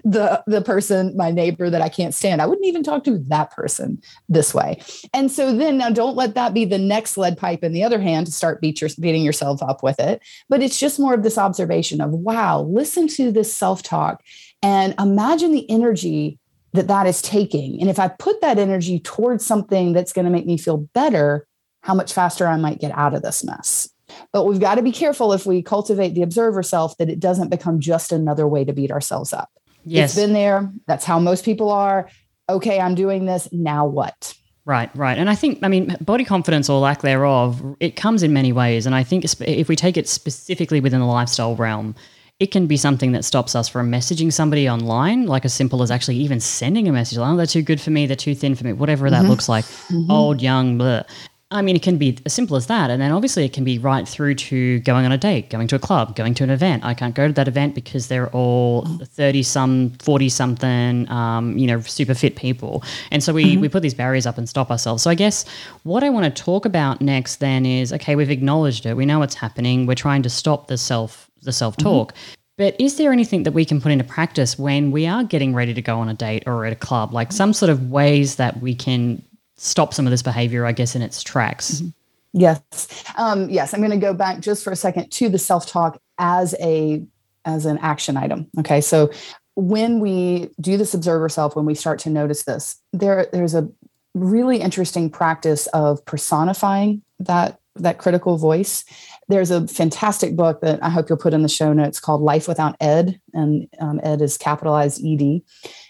the 0.03 0.43
the 0.47 0.61
person 0.61 1.15
my 1.17 1.31
neighbor 1.31 1.69
that 1.69 1.81
i 1.81 1.89
can't 1.89 2.13
stand. 2.13 2.41
I 2.41 2.45
wouldn't 2.45 2.67
even 2.67 2.83
talk 2.83 3.03
to 3.05 3.17
that 3.27 3.51
person 3.51 4.01
this 4.29 4.53
way. 4.53 4.81
And 5.13 5.31
so 5.31 5.55
then 5.55 5.77
now 5.77 5.89
don't 5.89 6.15
let 6.15 6.35
that 6.35 6.53
be 6.53 6.65
the 6.65 6.77
next 6.77 7.17
lead 7.17 7.37
pipe 7.37 7.63
in 7.63 7.73
the 7.73 7.83
other 7.83 7.99
hand 7.99 8.27
to 8.27 8.31
start 8.31 8.61
beat 8.61 8.81
your, 8.81 8.89
beating 8.99 9.23
yourself 9.23 9.61
up 9.63 9.83
with 9.83 9.99
it. 9.99 10.21
But 10.49 10.61
it's 10.61 10.79
just 10.79 10.99
more 10.99 11.13
of 11.13 11.23
this 11.23 11.37
observation 11.37 12.01
of 12.01 12.11
wow 12.11 12.61
listen 12.61 13.07
to 13.09 13.31
this 13.31 13.53
self-talk 13.53 14.23
and 14.61 14.93
imagine 14.99 15.51
the 15.51 15.69
energy 15.69 16.39
that 16.73 16.87
that 16.87 17.07
is 17.07 17.21
taking. 17.21 17.79
And 17.81 17.89
if 17.89 17.99
i 17.99 18.07
put 18.07 18.41
that 18.41 18.59
energy 18.59 18.99
towards 18.99 19.45
something 19.45 19.93
that's 19.93 20.13
going 20.13 20.25
to 20.25 20.31
make 20.31 20.45
me 20.45 20.57
feel 20.57 20.77
better 20.77 21.47
how 21.81 21.93
much 21.93 22.13
faster 22.13 22.47
i 22.47 22.57
might 22.57 22.79
get 22.79 22.91
out 22.91 23.13
of 23.13 23.21
this 23.21 23.43
mess 23.43 23.89
but 24.31 24.45
we've 24.45 24.59
got 24.59 24.75
to 24.75 24.81
be 24.81 24.91
careful 24.91 25.33
if 25.33 25.45
we 25.45 25.61
cultivate 25.61 26.13
the 26.13 26.21
observer 26.21 26.63
self 26.63 26.97
that 26.97 27.09
it 27.09 27.19
doesn't 27.19 27.49
become 27.49 27.79
just 27.79 28.11
another 28.11 28.47
way 28.47 28.63
to 28.65 28.73
beat 28.73 28.91
ourselves 28.91 29.33
up. 29.33 29.49
Yes. 29.83 30.11
It's 30.11 30.19
been 30.19 30.33
there. 30.33 30.71
That's 30.87 31.05
how 31.05 31.19
most 31.19 31.45
people 31.45 31.69
are. 31.69 32.09
Okay, 32.49 32.79
I'm 32.79 32.95
doing 32.95 33.25
this. 33.25 33.47
Now 33.51 33.85
what? 33.85 34.33
Right, 34.65 34.93
right. 34.95 35.17
And 35.17 35.29
I 35.29 35.35
think, 35.35 35.59
I 35.63 35.69
mean, 35.69 35.95
body 36.01 36.25
confidence 36.25 36.69
or 36.69 36.79
lack 36.81 37.01
thereof, 37.01 37.77
it 37.79 37.95
comes 37.95 38.21
in 38.21 38.33
many 38.33 38.51
ways. 38.51 38.85
And 38.85 38.93
I 38.93 39.03
think 39.03 39.23
if 39.23 39.69
we 39.69 39.77
take 39.77 39.95
it 39.95 40.09
specifically 40.09 40.81
within 40.81 40.99
the 40.99 41.05
lifestyle 41.05 41.55
realm, 41.55 41.95
it 42.39 42.51
can 42.51 42.67
be 42.67 42.77
something 42.77 43.13
that 43.13 43.23
stops 43.23 43.55
us 43.55 43.67
from 43.69 43.89
messaging 43.89 44.31
somebody 44.31 44.69
online, 44.69 45.25
like 45.25 45.45
as 45.45 45.53
simple 45.53 45.81
as 45.81 45.89
actually 45.89 46.17
even 46.17 46.39
sending 46.39 46.87
a 46.87 46.91
message. 46.91 47.17
Oh, 47.17 47.35
they're 47.35 47.45
too 47.45 47.61
good 47.61 47.81
for 47.81 47.91
me, 47.91 48.05
they're 48.05 48.15
too 48.15 48.35
thin 48.35 48.55
for 48.55 48.65
me, 48.65 48.73
whatever 48.73 49.09
that 49.09 49.21
mm-hmm. 49.21 49.29
looks 49.29 49.49
like. 49.49 49.65
Mm-hmm. 49.65 50.11
Old, 50.11 50.41
young, 50.41 50.77
blah. 50.77 51.03
I 51.49 51.61
mean, 51.61 51.77
it 51.77 51.81
can 51.81 51.97
be 51.97 52.17
as 52.25 52.33
simple 52.33 52.57
as 52.57 52.67
that. 52.67 52.89
And 52.89 53.01
then 53.01 53.13
obviously 53.13 53.45
it 53.45 53.53
can 53.53 53.63
be 53.63 53.79
right 53.79 54.05
through 54.05 54.35
to 54.35 54.79
going 54.81 55.05
on 55.05 55.13
a 55.13 55.17
date, 55.17 55.49
going 55.49 55.69
to 55.69 55.75
a 55.75 55.79
club, 55.79 56.13
going 56.13 56.33
to 56.33 56.43
an 56.43 56.49
event. 56.49 56.83
I 56.83 56.93
can't 56.93 57.15
go 57.15 57.27
to 57.27 57.33
that 57.33 57.47
event 57.47 57.73
because 57.73 58.09
they're 58.09 58.29
all 58.31 58.85
30 58.85 59.43
some, 59.43 59.91
40 59.99 60.27
something, 60.27 61.09
um, 61.09 61.57
you 61.57 61.65
know, 61.65 61.79
super 61.79 62.13
fit 62.13 62.35
people. 62.35 62.83
And 63.11 63.23
so 63.23 63.31
we, 63.31 63.53
mm-hmm. 63.53 63.61
we 63.61 63.69
put 63.69 63.81
these 63.81 63.93
barriers 63.93 64.25
up 64.25 64.37
and 64.37 64.49
stop 64.49 64.69
ourselves. 64.69 65.03
So 65.03 65.09
I 65.09 65.15
guess 65.15 65.45
what 65.83 66.03
I 66.03 66.09
want 66.09 66.25
to 66.25 66.43
talk 66.43 66.65
about 66.65 66.99
next 66.99 67.37
then 67.37 67.65
is 67.65 67.93
okay, 67.93 68.17
we've 68.17 68.31
acknowledged 68.31 68.85
it. 68.85 68.97
We 68.97 69.05
know 69.05 69.19
what's 69.19 69.35
happening. 69.35 69.85
We're 69.85 69.95
trying 69.95 70.23
to 70.23 70.29
stop 70.29 70.67
the 70.67 70.77
self, 70.77 71.31
the 71.43 71.53
self 71.53 71.77
talk. 71.77 72.13
Mm-hmm. 72.13 72.33
But 72.57 72.75
is 72.79 72.97
there 72.97 73.13
anything 73.13 73.43
that 73.43 73.51
we 73.51 73.65
can 73.65 73.79
put 73.79 73.91
into 73.91 74.03
practice 74.03 74.57
when 74.57 74.89
we 74.91 75.05
are 75.05 75.23
getting 75.23 75.53
ready 75.53 75.75
to 75.75 75.81
go 75.81 75.99
on 75.99 76.09
a 76.09 76.15
date 76.15 76.43
or 76.47 76.65
at 76.65 76.73
a 76.73 76.75
club? 76.75 77.13
Like 77.13 77.31
some 77.31 77.53
sort 77.53 77.69
of 77.69 77.91
ways 77.91 78.37
that 78.37 78.61
we 78.61 78.73
can 78.73 79.23
stop 79.57 79.93
some 79.93 80.07
of 80.07 80.11
this 80.11 80.21
behavior, 80.21 80.65
I 80.65 80.71
guess, 80.71 80.95
in 80.95 81.01
its 81.01 81.21
tracks. 81.23 81.81
Mm-hmm. 81.81 81.89
Yes. 82.33 83.03
Um, 83.17 83.49
yes. 83.49 83.73
I'm 83.73 83.79
going 83.79 83.91
to 83.91 83.97
go 83.97 84.13
back 84.13 84.39
just 84.39 84.63
for 84.63 84.71
a 84.71 84.75
second 84.75 85.11
to 85.11 85.29
the 85.29 85.39
self-talk 85.39 85.99
as 86.17 86.55
a 86.59 87.03
as 87.45 87.65
an 87.65 87.77
action 87.79 88.17
item. 88.17 88.47
Okay. 88.59 88.81
So 88.81 89.09
when 89.55 89.99
we 89.99 90.49
do 90.59 90.77
this 90.77 90.93
observer 90.93 91.29
self, 91.29 91.55
when 91.55 91.65
we 91.65 91.73
start 91.73 91.99
to 91.99 92.09
notice 92.09 92.43
this, 92.43 92.77
there 92.93 93.27
there's 93.31 93.55
a 93.55 93.67
really 94.13 94.57
interesting 94.57 95.09
practice 95.09 95.67
of 95.67 96.03
personifying 96.05 97.01
that 97.19 97.59
that 97.75 97.97
critical 97.97 98.37
voice. 98.37 98.85
There's 99.29 99.51
a 99.51 99.67
fantastic 99.67 100.35
book 100.35 100.61
that 100.61 100.81
I 100.81 100.89
hope 100.89 101.09
you'll 101.09 101.17
put 101.17 101.33
in 101.33 101.41
the 101.41 101.49
show 101.49 101.73
notes 101.73 101.99
called 101.99 102.21
Life 102.21 102.47
Without 102.47 102.77
Ed, 102.79 103.19
and 103.33 103.67
um, 103.79 103.99
Ed 104.01 104.21
is 104.21 104.37
capitalized 104.37 105.03
ED. 105.05 105.41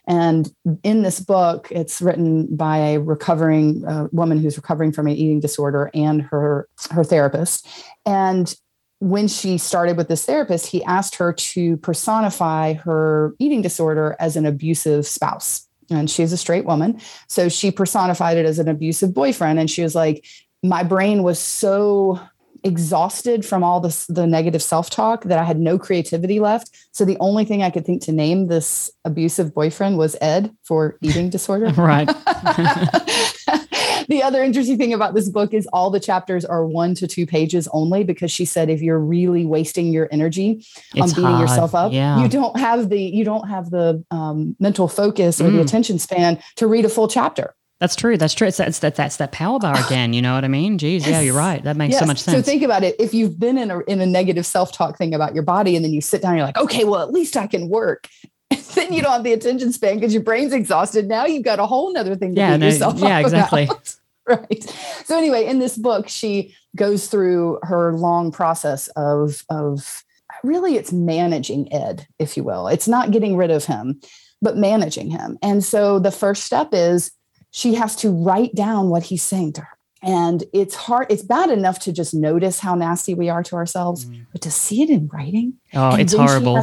And 0.07 0.51
in 0.83 1.03
this 1.03 1.19
book, 1.19 1.67
it's 1.69 2.01
written 2.01 2.55
by 2.55 2.77
a 2.77 2.99
recovering 2.99 3.85
uh, 3.85 4.07
woman 4.11 4.39
who's 4.39 4.57
recovering 4.57 4.91
from 4.91 5.07
an 5.07 5.13
eating 5.13 5.39
disorder 5.39 5.91
and 5.93 6.21
her 6.23 6.67
her 6.89 7.03
therapist. 7.03 7.67
And 8.05 8.55
when 8.99 9.27
she 9.27 9.57
started 9.59 9.97
with 9.97 10.07
this 10.07 10.25
therapist, 10.25 10.67
he 10.67 10.83
asked 10.85 11.15
her 11.15 11.31
to 11.31 11.77
personify 11.77 12.73
her 12.73 13.35
eating 13.37 13.61
disorder 13.61 14.15
as 14.19 14.35
an 14.35 14.45
abusive 14.45 15.05
spouse. 15.05 15.67
And 15.89 16.09
she's 16.09 16.33
a 16.33 16.37
straight 16.37 16.65
woman. 16.65 16.99
So 17.27 17.49
she 17.49 17.71
personified 17.71 18.37
it 18.37 18.45
as 18.45 18.59
an 18.59 18.67
abusive 18.67 19.13
boyfriend. 19.13 19.59
And 19.59 19.69
she 19.69 19.83
was 19.83 19.93
like, 19.93 20.25
My 20.63 20.83
brain 20.83 21.21
was 21.21 21.39
so 21.39 22.19
exhausted 22.67 23.45
from 23.45 23.63
all 23.63 23.79
this 23.79 24.05
the 24.07 24.27
negative 24.27 24.61
self-talk 24.61 25.23
that 25.23 25.39
I 25.39 25.43
had 25.43 25.59
no 25.59 25.79
creativity 25.79 26.39
left. 26.39 26.69
So 26.91 27.05
the 27.05 27.17
only 27.19 27.45
thing 27.45 27.63
I 27.63 27.69
could 27.69 27.85
think 27.85 28.03
to 28.03 28.11
name 28.11 28.47
this 28.47 28.91
abusive 29.05 29.53
boyfriend 29.53 29.97
was 29.97 30.15
Ed 30.21 30.51
for 30.63 30.97
eating 31.01 31.29
disorder. 31.29 31.67
right. 31.77 32.07
the 34.07 34.21
other 34.23 34.43
interesting 34.43 34.77
thing 34.77 34.93
about 34.93 35.15
this 35.15 35.29
book 35.29 35.53
is 35.53 35.67
all 35.73 35.89
the 35.89 35.99
chapters 35.99 36.45
are 36.45 36.65
one 36.65 36.93
to 36.95 37.07
two 37.07 37.25
pages 37.25 37.67
only 37.71 38.03
because 38.03 38.31
she 38.31 38.45
said 38.45 38.69
if 38.69 38.81
you're 38.81 38.99
really 38.99 39.45
wasting 39.45 39.87
your 39.87 40.07
energy 40.11 40.65
it's 40.93 41.01
on 41.01 41.09
beating 41.09 41.23
hard. 41.23 41.41
yourself 41.41 41.73
up, 41.73 41.91
yeah. 41.91 42.21
you 42.21 42.27
don't 42.27 42.57
have 42.59 42.89
the 42.89 43.01
you 43.01 43.23
don't 43.23 43.47
have 43.47 43.69
the 43.69 44.03
um, 44.11 44.55
mental 44.59 44.87
focus 44.87 45.41
or 45.41 45.45
mm. 45.45 45.53
the 45.53 45.61
attention 45.61 45.99
span 45.99 46.41
to 46.55 46.67
read 46.67 46.85
a 46.85 46.89
full 46.89 47.07
chapter. 47.07 47.53
That's 47.79 47.95
true. 47.95 48.17
That's 48.17 48.33
true. 48.33 48.47
It's 48.47 48.57
that's 48.57 48.79
that 48.79 48.95
that's 48.95 49.17
that 49.17 49.31
power 49.31 49.59
bar 49.59 49.77
again. 49.85 50.13
You 50.13 50.21
know 50.21 50.33
what 50.33 50.43
I 50.43 50.47
mean? 50.47 50.77
Geez, 50.77 51.05
yes. 51.05 51.11
yeah, 51.11 51.21
you're 51.21 51.35
right. 51.35 51.63
That 51.63 51.77
makes 51.77 51.93
yes. 51.93 51.99
so 51.99 52.05
much 52.05 52.19
sense. 52.19 52.37
So 52.37 52.41
think 52.41 52.63
about 52.63 52.83
it. 52.83 52.95
If 52.99 53.13
you've 53.13 53.39
been 53.39 53.57
in 53.57 53.71
a 53.71 53.79
in 53.81 54.01
a 54.01 54.05
negative 54.05 54.45
self 54.45 54.71
talk 54.71 54.97
thing 54.97 55.13
about 55.13 55.33
your 55.33 55.43
body, 55.43 55.75
and 55.75 55.85
then 55.85 55.93
you 55.93 56.01
sit 56.01 56.21
down, 56.21 56.35
you're 56.37 56.45
like, 56.45 56.57
okay, 56.57 56.83
well, 56.83 57.01
at 57.01 57.11
least 57.11 57.37
I 57.37 57.47
can 57.47 57.69
work. 57.69 58.07
then 58.75 58.93
you 58.93 59.01
don't 59.01 59.11
have 59.11 59.23
the 59.23 59.33
attention 59.33 59.71
span 59.73 59.95
because 59.95 60.13
your 60.13 60.23
brain's 60.23 60.53
exhausted. 60.53 61.07
Now 61.07 61.25
you've 61.25 61.43
got 61.43 61.59
a 61.59 61.65
whole 61.65 61.91
nother 61.91 62.15
thing 62.15 62.33
to 62.35 62.41
yeah, 62.41 62.57
no, 62.57 62.65
yourself 62.67 62.99
Yeah, 62.99 63.19
exactly. 63.19 63.69
right. 64.27 64.63
So 65.05 65.17
anyway, 65.17 65.45
in 65.45 65.59
this 65.59 65.77
book, 65.77 66.07
she 66.07 66.55
goes 66.75 67.07
through 67.07 67.59
her 67.63 67.93
long 67.93 68.31
process 68.31 68.87
of 68.89 69.43
of 69.49 70.03
really 70.43 70.75
it's 70.75 70.91
managing 70.91 71.71
Ed, 71.73 72.07
if 72.19 72.37
you 72.37 72.43
will. 72.43 72.67
It's 72.67 72.87
not 72.87 73.11
getting 73.11 73.35
rid 73.35 73.51
of 73.51 73.65
him, 73.65 73.99
but 74.41 74.57
managing 74.57 75.09
him. 75.09 75.37
And 75.41 75.63
so 75.63 75.99
the 75.99 76.11
first 76.11 76.43
step 76.43 76.69
is 76.71 77.11
she 77.51 77.75
has 77.75 77.95
to 77.97 78.11
write 78.11 78.55
down 78.55 78.89
what 78.89 79.03
he's 79.03 79.23
saying 79.23 79.53
to 79.53 79.61
her. 79.61 79.77
And 80.03 80.43
it's 80.53 80.75
hard, 80.75 81.07
it's 81.09 81.23
bad 81.23 81.49
enough 81.49 81.79
to 81.79 81.91
just 81.91 82.13
notice 82.13 82.59
how 82.59 82.75
nasty 82.75 83.13
we 83.13 83.29
are 83.29 83.43
to 83.43 83.55
ourselves, 83.55 84.05
mm. 84.05 84.25
but 84.31 84.41
to 84.41 84.51
see 84.51 84.83
it 84.83 84.89
in 84.89 85.09
writing. 85.11 85.55
Oh, 85.73 85.95
it's 85.95 86.13
horrible. 86.13 86.61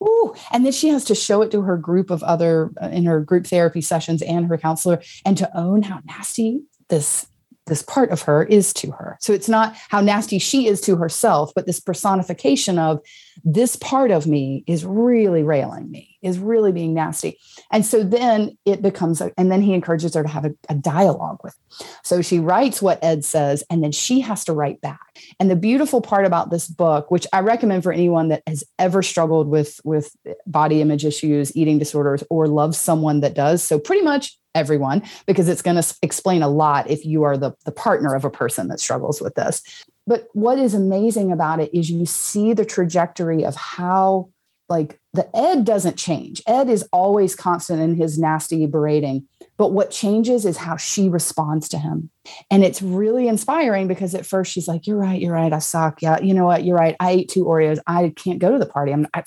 Ooh, 0.00 0.32
and 0.52 0.64
then 0.64 0.72
she 0.72 0.88
has 0.88 1.04
to 1.06 1.14
show 1.14 1.42
it 1.42 1.50
to 1.50 1.62
her 1.62 1.76
group 1.76 2.10
of 2.10 2.22
other 2.22 2.70
uh, 2.80 2.86
in 2.86 3.04
her 3.04 3.20
group 3.20 3.46
therapy 3.46 3.80
sessions 3.80 4.22
and 4.22 4.46
her 4.46 4.56
counselor 4.56 5.02
and 5.24 5.36
to 5.38 5.58
own 5.58 5.82
how 5.82 6.00
nasty 6.06 6.62
this 6.88 7.26
this 7.66 7.82
part 7.82 8.10
of 8.10 8.22
her 8.22 8.44
is 8.44 8.72
to 8.72 8.90
her. 8.92 9.18
So 9.20 9.32
it's 9.32 9.48
not 9.48 9.76
how 9.90 10.00
nasty 10.00 10.38
she 10.38 10.66
is 10.66 10.80
to 10.82 10.96
herself, 10.96 11.52
but 11.54 11.66
this 11.66 11.80
personification 11.80 12.78
of 12.78 13.00
this 13.44 13.76
part 13.76 14.10
of 14.10 14.26
me 14.26 14.64
is 14.66 14.86
really 14.86 15.42
railing 15.42 15.90
me, 15.90 16.16
is 16.22 16.38
really 16.38 16.72
being 16.72 16.94
nasty. 16.94 17.38
And 17.70 17.84
so 17.84 18.02
then 18.02 18.56
it 18.64 18.82
becomes, 18.82 19.20
a, 19.20 19.32
and 19.36 19.52
then 19.52 19.60
he 19.60 19.74
encourages 19.74 20.14
her 20.14 20.22
to 20.22 20.28
have 20.28 20.44
a, 20.44 20.54
a 20.68 20.74
dialogue 20.74 21.38
with. 21.44 21.54
Him. 21.54 21.86
So 22.02 22.22
she 22.22 22.38
writes 22.38 22.80
what 22.80 23.02
Ed 23.02 23.24
says, 23.24 23.62
and 23.68 23.84
then 23.84 23.92
she 23.92 24.20
has 24.20 24.44
to 24.46 24.52
write 24.52 24.80
back. 24.80 25.00
And 25.38 25.50
the 25.50 25.56
beautiful 25.56 26.00
part 26.00 26.24
about 26.24 26.50
this 26.50 26.66
book, 26.66 27.10
which 27.10 27.26
I 27.32 27.40
recommend 27.40 27.82
for 27.82 27.92
anyone 27.92 28.28
that 28.28 28.42
has 28.46 28.64
ever 28.78 29.02
struggled 29.02 29.48
with 29.48 29.80
with 29.84 30.16
body 30.46 30.80
image 30.80 31.04
issues, 31.04 31.54
eating 31.56 31.78
disorders, 31.78 32.24
or 32.30 32.48
loves 32.48 32.78
someone 32.78 33.20
that 33.20 33.34
does, 33.34 33.62
so 33.62 33.78
pretty 33.78 34.02
much 34.02 34.38
everyone, 34.54 35.02
because 35.26 35.48
it's 35.48 35.62
going 35.62 35.80
to 35.80 35.96
explain 36.02 36.42
a 36.42 36.48
lot 36.48 36.90
if 36.90 37.04
you 37.04 37.22
are 37.22 37.36
the, 37.36 37.52
the 37.64 37.72
partner 37.72 38.14
of 38.14 38.24
a 38.24 38.30
person 38.30 38.68
that 38.68 38.80
struggles 38.80 39.20
with 39.20 39.34
this. 39.34 39.62
But 40.06 40.26
what 40.32 40.58
is 40.58 40.74
amazing 40.74 41.32
about 41.32 41.60
it 41.60 41.72
is 41.76 41.90
you 41.90 42.06
see 42.06 42.54
the 42.54 42.64
trajectory 42.64 43.44
of 43.44 43.54
how 43.54 44.30
like 44.68 45.00
the 45.18 45.36
Ed 45.36 45.64
doesn't 45.64 45.96
change. 45.96 46.40
Ed 46.46 46.70
is 46.70 46.88
always 46.92 47.34
constant 47.34 47.80
in 47.80 47.96
his 47.96 48.20
nasty 48.20 48.64
berating. 48.66 49.26
But 49.56 49.72
what 49.72 49.90
changes 49.90 50.46
is 50.46 50.58
how 50.58 50.76
she 50.76 51.08
responds 51.08 51.68
to 51.70 51.78
him. 51.78 52.10
And 52.52 52.62
it's 52.62 52.80
really 52.80 53.26
inspiring 53.26 53.88
because 53.88 54.14
at 54.14 54.24
first 54.24 54.52
she's 54.52 54.68
like, 54.68 54.86
You're 54.86 54.96
right, 54.96 55.20
you're 55.20 55.32
right. 55.32 55.52
I 55.52 55.58
suck. 55.58 56.00
Yeah, 56.02 56.20
you 56.20 56.34
know 56.34 56.46
what? 56.46 56.62
You're 56.62 56.76
right. 56.76 56.94
I 57.00 57.10
ate 57.10 57.28
two 57.30 57.44
Oreos. 57.46 57.80
I 57.84 58.12
can't 58.14 58.38
go 58.38 58.52
to 58.52 58.58
the 58.60 58.66
party. 58.66 58.92
I'm 58.92 59.08
I, 59.12 59.24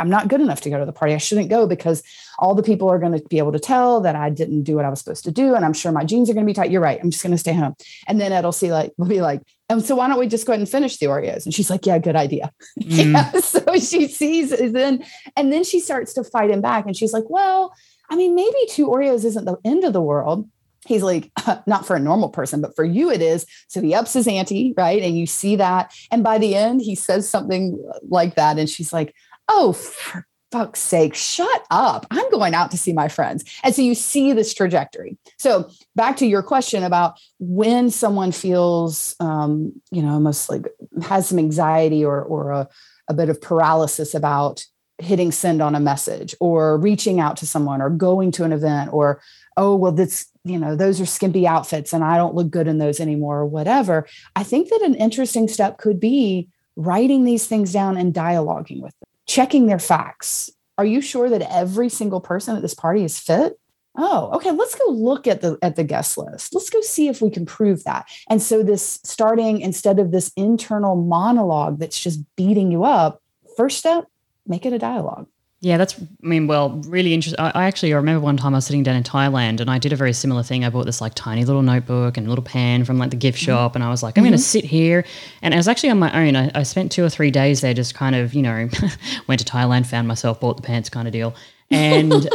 I'm 0.00 0.10
not 0.10 0.28
good 0.28 0.40
enough 0.40 0.60
to 0.62 0.70
go 0.70 0.78
to 0.78 0.84
the 0.84 0.92
party. 0.92 1.14
I 1.14 1.18
shouldn't 1.18 1.50
go 1.50 1.66
because 1.66 2.02
all 2.38 2.54
the 2.54 2.62
people 2.62 2.88
are 2.90 2.98
going 2.98 3.12
to 3.12 3.24
be 3.28 3.38
able 3.38 3.52
to 3.52 3.60
tell 3.60 4.00
that 4.00 4.16
I 4.16 4.28
didn't 4.28 4.64
do 4.64 4.74
what 4.74 4.84
I 4.84 4.88
was 4.90 4.98
supposed 4.98 5.24
to 5.24 5.30
do. 5.30 5.54
And 5.54 5.64
I'm 5.64 5.72
sure 5.72 5.92
my 5.92 6.04
jeans 6.04 6.28
are 6.28 6.34
going 6.34 6.44
to 6.44 6.50
be 6.50 6.54
tight. 6.54 6.70
You're 6.70 6.80
right. 6.80 6.98
I'm 7.00 7.10
just 7.10 7.22
going 7.22 7.32
to 7.32 7.38
stay 7.38 7.52
home. 7.52 7.74
And 8.08 8.20
then 8.20 8.32
Ed'll 8.32 8.52
see 8.52 8.72
like, 8.72 8.92
we'll 8.96 9.08
be 9.08 9.20
like, 9.20 9.42
and 9.68 9.84
so 9.84 9.96
why 9.96 10.08
don't 10.08 10.18
we 10.18 10.26
just 10.26 10.46
go 10.46 10.52
ahead 10.52 10.60
and 10.60 10.68
finish 10.68 10.98
the 10.98 11.06
Oreos? 11.06 11.44
And 11.44 11.54
she's 11.54 11.70
like, 11.70 11.86
yeah, 11.86 11.98
good 11.98 12.16
idea. 12.16 12.52
Mm. 12.82 13.12
yeah. 13.12 13.30
So 13.40 13.60
she 13.78 14.08
sees 14.08 14.50
then, 14.50 15.04
and 15.36 15.52
then 15.52 15.64
she 15.64 15.80
starts 15.80 16.12
to 16.14 16.24
fight 16.24 16.50
him 16.50 16.60
back. 16.60 16.86
And 16.86 16.96
she's 16.96 17.12
like, 17.12 17.24
well, 17.28 17.72
I 18.10 18.16
mean, 18.16 18.34
maybe 18.34 18.56
two 18.68 18.88
Oreos 18.88 19.24
isn't 19.24 19.44
the 19.44 19.56
end 19.64 19.84
of 19.84 19.92
the 19.92 20.02
world. 20.02 20.48
He's 20.86 21.02
like, 21.02 21.30
not 21.66 21.86
for 21.86 21.96
a 21.96 22.00
normal 22.00 22.28
person, 22.28 22.60
but 22.60 22.76
for 22.76 22.84
you 22.84 23.10
it 23.10 23.22
is. 23.22 23.46
So 23.68 23.80
he 23.80 23.94
ups 23.94 24.12
his 24.12 24.28
ante, 24.28 24.74
right? 24.76 25.02
And 25.02 25.16
you 25.16 25.26
see 25.26 25.56
that. 25.56 25.94
And 26.10 26.22
by 26.22 26.38
the 26.38 26.54
end, 26.54 26.82
he 26.82 26.94
says 26.94 27.28
something 27.28 27.82
like 28.08 28.34
that. 28.34 28.58
And 28.58 28.68
she's 28.68 28.92
like, 28.92 29.14
oh, 29.48 29.72
for 29.72 30.26
fuck's 30.54 30.78
sake, 30.78 31.16
shut 31.16 31.66
up. 31.72 32.06
I'm 32.12 32.30
going 32.30 32.54
out 32.54 32.70
to 32.70 32.78
see 32.78 32.92
my 32.92 33.08
friends. 33.08 33.44
And 33.64 33.74
so 33.74 33.82
you 33.82 33.96
see 33.96 34.32
this 34.32 34.54
trajectory. 34.54 35.18
So 35.36 35.68
back 35.96 36.16
to 36.18 36.26
your 36.26 36.44
question 36.44 36.84
about 36.84 37.18
when 37.40 37.90
someone 37.90 38.30
feels, 38.30 39.16
um, 39.18 39.72
you 39.90 40.00
know, 40.00 40.12
almost 40.12 40.48
like 40.48 40.66
has 41.02 41.26
some 41.26 41.40
anxiety 41.40 42.04
or, 42.04 42.22
or 42.22 42.52
a, 42.52 42.68
a 43.08 43.14
bit 43.14 43.30
of 43.30 43.40
paralysis 43.40 44.14
about 44.14 44.64
hitting 44.98 45.32
send 45.32 45.60
on 45.60 45.74
a 45.74 45.80
message 45.80 46.36
or 46.38 46.78
reaching 46.78 47.18
out 47.18 47.36
to 47.38 47.48
someone 47.48 47.82
or 47.82 47.90
going 47.90 48.30
to 48.30 48.44
an 48.44 48.52
event 48.52 48.92
or 48.92 49.20
oh 49.56 49.74
well 49.74 49.90
this 49.90 50.26
you 50.44 50.56
know 50.56 50.76
those 50.76 51.00
are 51.00 51.06
skimpy 51.06 51.48
outfits 51.48 51.92
and 51.92 52.04
i 52.04 52.16
don't 52.16 52.36
look 52.36 52.48
good 52.48 52.68
in 52.68 52.78
those 52.78 53.00
anymore 53.00 53.40
or 53.40 53.46
whatever 53.46 54.06
i 54.36 54.44
think 54.44 54.68
that 54.68 54.82
an 54.82 54.94
interesting 54.94 55.48
step 55.48 55.78
could 55.78 55.98
be 55.98 56.48
writing 56.76 57.24
these 57.24 57.48
things 57.48 57.72
down 57.72 57.96
and 57.96 58.14
dialoguing 58.14 58.80
with 58.80 58.96
them 59.00 59.03
checking 59.26 59.66
their 59.66 59.78
facts. 59.78 60.50
Are 60.76 60.84
you 60.84 61.00
sure 61.00 61.28
that 61.28 61.42
every 61.42 61.88
single 61.88 62.20
person 62.20 62.56
at 62.56 62.62
this 62.62 62.74
party 62.74 63.04
is 63.04 63.18
fit? 63.18 63.58
Oh 63.96 64.30
okay 64.34 64.50
let's 64.50 64.74
go 64.74 64.90
look 64.90 65.28
at 65.28 65.40
the 65.40 65.56
at 65.62 65.76
the 65.76 65.84
guest 65.84 66.18
list. 66.18 66.52
Let's 66.52 66.70
go 66.70 66.80
see 66.80 67.08
if 67.08 67.22
we 67.22 67.30
can 67.30 67.46
prove 67.46 67.84
that. 67.84 68.06
And 68.28 68.42
so 68.42 68.62
this 68.62 69.00
starting 69.04 69.60
instead 69.60 70.00
of 70.00 70.10
this 70.10 70.32
internal 70.36 70.96
monologue 70.96 71.78
that's 71.78 72.00
just 72.00 72.20
beating 72.36 72.72
you 72.72 72.84
up 72.84 73.22
first 73.56 73.78
step 73.78 74.06
make 74.46 74.66
it 74.66 74.72
a 74.72 74.78
dialogue. 74.78 75.28
Yeah, 75.64 75.78
that's, 75.78 75.98
I 75.98 76.04
mean, 76.20 76.46
well, 76.46 76.82
really 76.86 77.14
interesting. 77.14 77.40
I, 77.40 77.50
I, 77.54 77.64
actually 77.64 77.94
I 77.94 77.96
remember 77.96 78.20
one 78.20 78.36
time 78.36 78.52
I 78.52 78.58
was 78.58 78.66
sitting 78.66 78.82
down 78.82 78.96
in 78.96 79.02
Thailand 79.02 79.60
and 79.60 79.70
I 79.70 79.78
did 79.78 79.94
a 79.94 79.96
very 79.96 80.12
similar 80.12 80.42
thing. 80.42 80.62
I 80.62 80.68
bought 80.68 80.84
this 80.84 81.00
like 81.00 81.14
tiny 81.14 81.46
little 81.46 81.62
notebook 81.62 82.18
and 82.18 82.26
a 82.26 82.28
little 82.28 82.44
pen 82.44 82.84
from 82.84 82.98
like 82.98 83.08
the 83.08 83.16
gift 83.16 83.38
mm-hmm. 83.38 83.46
shop. 83.46 83.74
And 83.74 83.82
I 83.82 83.88
was 83.88 84.02
like, 84.02 84.18
I'm 84.18 84.24
mm-hmm. 84.24 84.32
going 84.32 84.38
to 84.38 84.44
sit 84.44 84.62
here. 84.62 85.06
And 85.40 85.54
I 85.54 85.56
was 85.56 85.66
actually 85.66 85.88
on 85.88 85.98
my 85.98 86.12
own. 86.12 86.36
I, 86.36 86.50
I 86.54 86.64
spent 86.64 86.92
two 86.92 87.02
or 87.02 87.08
three 87.08 87.30
days 87.30 87.62
there, 87.62 87.72
just 87.72 87.94
kind 87.94 88.14
of, 88.14 88.34
you 88.34 88.42
know, 88.42 88.68
went 89.26 89.40
to 89.40 89.50
Thailand, 89.50 89.86
found 89.86 90.06
myself, 90.06 90.38
bought 90.38 90.58
the 90.58 90.62
pants 90.62 90.90
kind 90.90 91.08
of 91.08 91.12
deal. 91.12 91.34
And 91.70 92.12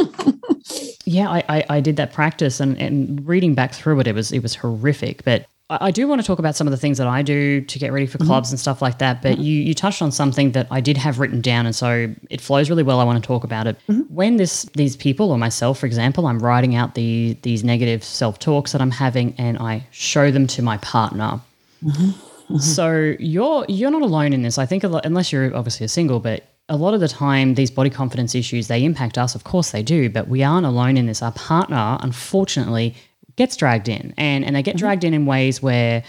yeah, 1.05 1.29
I, 1.29 1.43
I, 1.47 1.65
I, 1.69 1.81
did 1.81 1.97
that 1.97 2.11
practice 2.11 2.59
and, 2.59 2.81
and 2.81 3.23
reading 3.27 3.53
back 3.53 3.75
through 3.75 3.99
it, 3.99 4.07
it 4.07 4.15
was, 4.15 4.31
it 4.31 4.41
was 4.41 4.55
horrific. 4.55 5.23
But 5.23 5.45
I 5.71 5.91
do 5.91 6.07
want 6.07 6.19
to 6.19 6.25
talk 6.25 6.39
about 6.39 6.55
some 6.55 6.65
of 6.65 6.71
the 6.71 6.77
things 6.77 6.97
that 6.97 7.07
I 7.07 7.21
do 7.21 7.61
to 7.61 7.79
get 7.79 7.93
ready 7.93 8.07
for 8.07 8.17
mm-hmm. 8.17 8.27
clubs 8.27 8.47
mm-hmm. 8.47 8.53
and 8.53 8.59
stuff 8.59 8.81
like 8.81 8.97
that. 8.97 9.21
But 9.21 9.33
mm-hmm. 9.33 9.43
you, 9.43 9.61
you 9.61 9.73
touched 9.75 10.01
on 10.01 10.11
something 10.11 10.53
that 10.53 10.67
I 10.71 10.81
did 10.81 10.97
have 10.97 11.19
written 11.19 11.41
down, 11.41 11.67
and 11.67 11.75
so 11.75 12.13
it 12.31 12.41
flows 12.41 12.71
really 12.71 12.81
well. 12.81 12.99
I 12.99 13.03
want 13.03 13.23
to 13.23 13.27
talk 13.27 13.43
about 13.43 13.67
it. 13.67 13.77
Mm-hmm. 13.87 14.13
When 14.13 14.37
this 14.37 14.63
these 14.73 14.95
people 14.95 15.29
or 15.31 15.37
myself, 15.37 15.77
for 15.79 15.85
example, 15.85 16.25
I'm 16.25 16.39
writing 16.39 16.75
out 16.75 16.95
the 16.95 17.37
these 17.43 17.63
negative 17.63 18.03
self 18.03 18.39
talks 18.39 18.71
that 18.71 18.81
I'm 18.81 18.91
having, 18.91 19.35
and 19.37 19.59
I 19.59 19.85
show 19.91 20.31
them 20.31 20.47
to 20.47 20.63
my 20.63 20.77
partner. 20.77 21.39
Mm-hmm. 21.83 22.03
Mm-hmm. 22.09 22.57
So 22.57 23.15
you're 23.19 23.65
you're 23.69 23.91
not 23.91 24.01
alone 24.01 24.33
in 24.33 24.41
this. 24.41 24.57
I 24.57 24.65
think 24.65 24.83
lot, 24.83 25.05
unless 25.05 25.31
you're 25.31 25.55
obviously 25.55 25.85
a 25.85 25.89
single, 25.89 26.19
but 26.19 26.45
a 26.67 26.77
lot 26.77 26.95
of 26.95 26.99
the 26.99 27.07
time 27.07 27.53
these 27.53 27.69
body 27.69 27.91
confidence 27.91 28.33
issues 28.33 28.69
they 28.69 28.83
impact 28.83 29.19
us. 29.19 29.35
Of 29.35 29.43
course 29.43 29.69
they 29.69 29.83
do, 29.83 30.09
but 30.09 30.27
we 30.27 30.41
aren't 30.41 30.65
alone 30.65 30.97
in 30.97 31.05
this. 31.05 31.21
Our 31.21 31.31
partner, 31.31 31.99
unfortunately 32.01 32.95
gets 33.39 33.55
dragged 33.55 33.87
in 33.87 34.13
and, 34.17 34.43
and 34.43 34.53
they 34.53 34.61
get 34.61 34.75
mm-hmm. 34.75 34.85
dragged 34.85 35.03
in 35.05 35.13
in 35.13 35.25
ways 35.25 35.63
where 35.63 36.03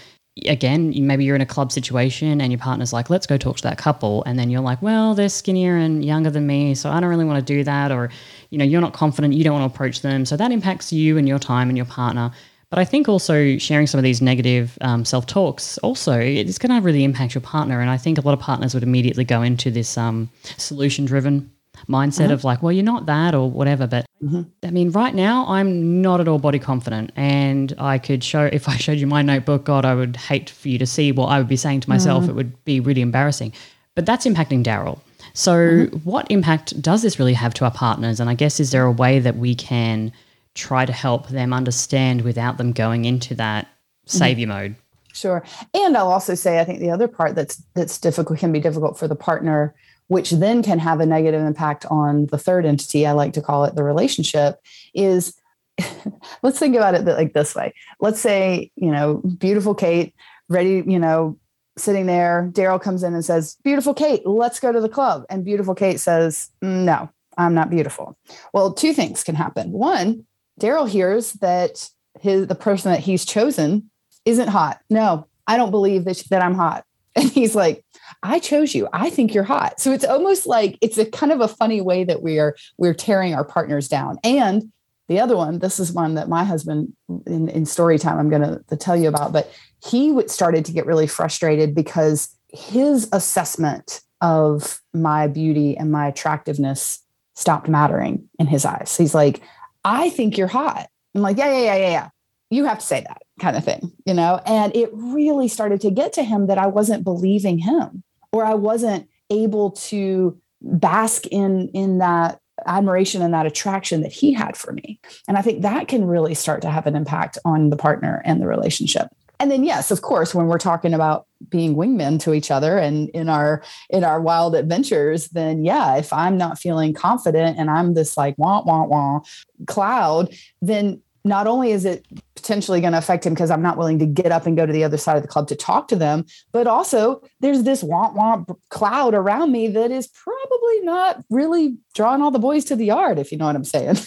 again 0.47 0.93
maybe 1.07 1.23
you're 1.23 1.35
in 1.35 1.41
a 1.41 1.45
club 1.45 1.71
situation 1.71 2.41
and 2.41 2.51
your 2.51 2.59
partner's 2.59 2.91
like 2.91 3.09
let's 3.09 3.25
go 3.25 3.37
talk 3.37 3.55
to 3.57 3.63
that 3.63 3.77
couple. 3.77 4.21
And 4.25 4.37
then 4.37 4.49
you're 4.49 4.61
like 4.61 4.81
well 4.81 5.15
they're 5.15 5.29
skinnier 5.29 5.77
and 5.77 6.03
younger 6.03 6.29
than 6.29 6.45
me 6.45 6.75
so 6.75 6.89
i 6.89 6.99
don't 6.99 7.09
really 7.09 7.25
want 7.25 7.39
to 7.45 7.53
do 7.53 7.63
that 7.63 7.91
or 7.91 8.09
you 8.49 8.57
know 8.57 8.65
you're 8.65 8.81
not 8.81 8.93
confident 8.93 9.33
you 9.33 9.45
don't 9.45 9.57
want 9.57 9.71
to 9.71 9.73
approach 9.73 10.01
them. 10.01 10.25
So 10.25 10.35
that 10.37 10.51
impacts 10.51 10.91
you 10.91 11.17
and 11.17 11.27
your 11.27 11.39
time 11.39 11.69
and 11.69 11.77
your 11.77 11.85
partner. 11.85 12.31
But 12.69 12.79
i 12.79 12.85
think 12.85 13.07
also 13.07 13.57
sharing 13.57 13.87
some 13.87 13.97
of 13.97 14.03
these 14.03 14.21
negative 14.21 14.77
um, 14.81 15.05
self-talks 15.05 15.77
also 15.79 16.19
it's 16.19 16.57
going 16.57 16.73
to 16.75 16.85
really 16.85 17.03
impact 17.03 17.33
your 17.35 17.41
partner 17.41 17.81
and 17.81 17.89
i 17.89 17.97
think 17.97 18.17
a 18.17 18.21
lot 18.21 18.33
of 18.33 18.39
partners 18.39 18.73
would 18.73 18.83
immediately 18.83 19.25
go 19.25 19.41
into 19.41 19.69
this 19.71 19.97
um, 19.97 20.29
solution 20.57 21.03
driven 21.05 21.51
mindset 21.87 22.25
mm-hmm. 22.25 22.33
of 22.33 22.43
like, 22.43 22.61
well, 22.61 22.71
you're 22.71 22.83
not 22.83 23.05
that 23.05 23.33
or 23.33 23.49
whatever. 23.49 23.87
But 23.87 24.05
mm-hmm. 24.23 24.43
I 24.63 24.71
mean, 24.71 24.91
right 24.91 25.13
now, 25.13 25.45
I'm 25.47 26.01
not 26.01 26.19
at 26.19 26.27
all 26.27 26.39
body 26.39 26.59
confident. 26.59 27.11
And 27.15 27.73
I 27.77 27.97
could 27.97 28.23
show, 28.23 28.45
if 28.45 28.67
I 28.67 28.77
showed 28.77 28.97
you 28.97 29.07
my 29.07 29.21
notebook, 29.21 29.63
God, 29.63 29.85
I 29.85 29.95
would 29.95 30.15
hate 30.15 30.49
for 30.49 30.69
you 30.69 30.77
to 30.77 30.85
see 30.85 31.11
what 31.11 31.27
I 31.27 31.37
would 31.37 31.47
be 31.47 31.57
saying 31.57 31.81
to 31.81 31.89
myself. 31.89 32.23
Mm-hmm. 32.23 32.31
It 32.31 32.35
would 32.35 32.65
be 32.65 32.79
really 32.79 33.01
embarrassing. 33.01 33.53
But 33.95 34.05
that's 34.05 34.25
impacting 34.25 34.63
Daryl. 34.63 34.99
So, 35.33 35.85
what 36.03 36.29
impact 36.29 36.81
does 36.81 37.01
this 37.03 37.17
really 37.17 37.33
have 37.33 37.53
to 37.55 37.65
our 37.65 37.71
partners? 37.71 38.19
And 38.19 38.29
I 38.29 38.33
guess, 38.33 38.59
is 38.59 38.71
there 38.71 38.83
a 38.83 38.91
way 38.91 39.19
that 39.19 39.37
we 39.37 39.55
can 39.55 40.11
try 40.55 40.85
to 40.85 40.91
help 40.91 41.29
them 41.29 41.53
understand 41.53 42.21
without 42.21 42.57
them 42.57 42.73
going 42.73 43.05
into 43.05 43.35
that 43.35 43.67
savior 44.05 44.47
mode? 44.47 44.75
Sure. 45.13 45.43
And 45.73 45.97
I'll 45.97 46.11
also 46.11 46.35
say 46.35 46.59
I 46.59 46.63
think 46.63 46.79
the 46.79 46.91
other 46.91 47.07
part 47.07 47.35
that's 47.35 47.61
that's 47.73 47.97
difficult 47.97 48.39
can 48.39 48.51
be 48.51 48.59
difficult 48.59 48.97
for 48.97 49.07
the 49.07 49.15
partner 49.15 49.75
which 50.11 50.31
then 50.31 50.61
can 50.61 50.77
have 50.77 50.99
a 50.99 51.05
negative 51.05 51.41
impact 51.41 51.85
on 51.85 52.25
the 52.25 52.37
third 52.37 52.65
entity, 52.65 53.07
I 53.07 53.13
like 53.13 53.31
to 53.31 53.41
call 53.41 53.63
it 53.63 53.75
the 53.75 53.83
relationship, 53.85 54.59
is 54.93 55.39
let's 56.43 56.59
think 56.59 56.75
about 56.75 56.95
it 56.95 57.05
like 57.05 57.31
this 57.31 57.55
way. 57.55 57.73
Let's 58.01 58.19
say, 58.19 58.71
you 58.75 58.91
know, 58.91 59.21
beautiful 59.37 59.73
Cate, 59.73 60.13
ready, 60.49 60.83
you 60.85 60.99
know, 60.99 61.39
sitting 61.77 62.07
there. 62.07 62.49
Daryl 62.51 62.81
comes 62.81 63.03
in 63.03 63.13
and 63.13 63.23
says, 63.23 63.55
Beautiful 63.63 63.93
Cate, 63.93 64.27
let's 64.27 64.59
go 64.59 64.73
to 64.73 64.81
the 64.81 64.89
club. 64.89 65.23
And 65.29 65.45
beautiful 65.45 65.75
Cate 65.75 66.01
says, 66.01 66.49
No, 66.61 67.09
I'm 67.37 67.53
not 67.53 67.69
beautiful. 67.69 68.17
Well, 68.51 68.73
two 68.73 68.91
things 68.91 69.23
can 69.23 69.35
happen. 69.35 69.71
One, 69.71 70.25
Daryl 70.59 70.89
hears 70.89 71.31
that 71.35 71.89
his 72.19 72.47
the 72.47 72.55
person 72.55 72.91
that 72.91 72.99
he's 72.99 73.23
chosen 73.23 73.89
isn't 74.25 74.49
hot. 74.49 74.81
No, 74.89 75.27
I 75.47 75.55
don't 75.55 75.71
believe 75.71 76.03
that, 76.03 76.21
that 76.31 76.43
I'm 76.43 76.55
hot. 76.55 76.83
And 77.15 77.29
he's 77.29 77.55
like, 77.55 77.85
I 78.23 78.39
chose 78.39 78.75
you. 78.75 78.87
I 78.93 79.09
think 79.09 79.33
you're 79.33 79.43
hot. 79.43 79.79
So 79.79 79.91
it's 79.91 80.05
almost 80.05 80.45
like 80.45 80.77
it's 80.81 80.97
a 80.97 81.05
kind 81.05 81.31
of 81.31 81.41
a 81.41 81.47
funny 81.47 81.81
way 81.81 82.03
that 82.03 82.21
we 82.21 82.39
are 82.39 82.55
we're 82.77 82.93
tearing 82.93 83.33
our 83.33 83.43
partners 83.43 83.87
down. 83.87 84.17
And 84.23 84.71
the 85.07 85.19
other 85.19 85.35
one, 85.35 85.59
this 85.59 85.79
is 85.79 85.91
one 85.91 86.15
that 86.15 86.29
my 86.29 86.43
husband 86.43 86.93
in, 87.25 87.49
in 87.49 87.65
story 87.65 87.97
time 87.97 88.17
I'm 88.17 88.29
going 88.29 88.63
to 88.69 88.77
tell 88.77 88.95
you 88.95 89.09
about, 89.09 89.33
but 89.33 89.51
he 89.83 90.15
started 90.27 90.65
to 90.65 90.71
get 90.71 90.85
really 90.85 91.07
frustrated 91.07 91.73
because 91.75 92.35
his 92.49 93.09
assessment 93.11 94.01
of 94.21 94.79
my 94.93 95.27
beauty 95.27 95.75
and 95.75 95.91
my 95.91 96.07
attractiveness 96.07 97.03
stopped 97.33 97.67
mattering 97.67 98.29
in 98.37 98.47
his 98.47 98.65
eyes. 98.65 98.95
He's 98.95 99.15
like, 99.15 99.41
I 99.83 100.11
think 100.11 100.37
you're 100.37 100.47
hot. 100.47 100.87
I'm 101.15 101.21
like, 101.21 101.37
yeah, 101.37 101.51
yeah, 101.51 101.63
yeah, 101.63 101.75
yeah, 101.75 101.89
yeah. 101.89 102.09
You 102.51 102.65
have 102.65 102.79
to 102.79 102.85
say 102.85 103.01
that 103.01 103.23
kind 103.39 103.57
of 103.57 103.65
thing, 103.65 103.91
you 104.05 104.13
know? 104.13 104.39
And 104.45 104.75
it 104.75 104.89
really 104.93 105.47
started 105.47 105.81
to 105.81 105.91
get 105.91 106.13
to 106.13 106.23
him 106.23 106.47
that 106.47 106.57
I 106.57 106.67
wasn't 106.67 107.03
believing 107.03 107.57
him 107.57 108.03
or 108.31 108.45
I 108.45 108.53
wasn't 108.53 109.07
able 109.29 109.71
to 109.71 110.37
bask 110.61 111.25
in 111.27 111.69
in 111.69 111.99
that 111.99 112.39
admiration 112.65 113.21
and 113.21 113.33
that 113.33 113.45
attraction 113.45 114.01
that 114.01 114.11
he 114.11 114.33
had 114.33 114.55
for 114.55 114.71
me. 114.71 114.99
And 115.27 115.37
I 115.37 115.41
think 115.41 115.61
that 115.61 115.87
can 115.87 116.05
really 116.05 116.35
start 116.35 116.61
to 116.61 116.69
have 116.69 116.85
an 116.85 116.95
impact 116.95 117.37
on 117.43 117.69
the 117.69 117.77
partner 117.77 118.21
and 118.25 118.41
the 118.41 118.47
relationship. 118.47 119.07
And 119.39 119.49
then 119.49 119.63
yes, 119.63 119.89
of 119.89 120.03
course, 120.03 120.35
when 120.35 120.45
we're 120.45 120.59
talking 120.59 120.93
about 120.93 121.25
being 121.49 121.75
wingmen 121.75 122.19
to 122.19 122.33
each 122.33 122.51
other 122.51 122.77
and 122.77 123.09
in 123.09 123.27
our 123.27 123.63
in 123.89 124.03
our 124.03 124.21
wild 124.21 124.53
adventures, 124.53 125.29
then 125.29 125.65
yeah, 125.65 125.95
if 125.95 126.13
I'm 126.13 126.37
not 126.37 126.59
feeling 126.59 126.93
confident 126.93 127.57
and 127.57 127.71
I'm 127.71 127.95
this 127.95 128.17
like 128.17 128.35
wah 128.37 128.61
wah 128.63 128.85
wah 128.85 129.21
cloud, 129.65 130.31
then 130.61 131.01
not 131.23 131.47
only 131.47 131.71
is 131.71 131.85
it 131.85 132.05
potentially 132.35 132.81
going 132.81 132.93
to 132.93 132.97
affect 132.97 133.25
him 133.25 133.33
because 133.33 133.51
I'm 133.51 133.61
not 133.61 133.77
willing 133.77 133.99
to 133.99 134.05
get 134.05 134.31
up 134.31 134.45
and 134.45 134.57
go 134.57 134.65
to 134.65 134.73
the 134.73 134.83
other 134.83 134.97
side 134.97 135.17
of 135.17 135.21
the 135.21 135.27
club 135.27 135.47
to 135.49 135.55
talk 135.55 135.87
to 135.89 135.95
them, 135.95 136.25
but 136.51 136.67
also 136.67 137.21
there's 137.39 137.63
this 137.63 137.83
womp 137.83 138.15
womp 138.15 138.55
cloud 138.69 139.13
around 139.13 139.51
me 139.51 139.67
that 139.69 139.91
is 139.91 140.07
probably 140.07 140.81
not 140.81 141.23
really 141.29 141.77
drawing 141.93 142.21
all 142.21 142.31
the 142.31 142.39
boys 142.39 142.65
to 142.65 142.75
the 142.75 142.85
yard, 142.85 143.19
if 143.19 143.31
you 143.31 143.37
know 143.37 143.45
what 143.45 143.55
I'm 143.55 143.63
saying. 143.63 143.97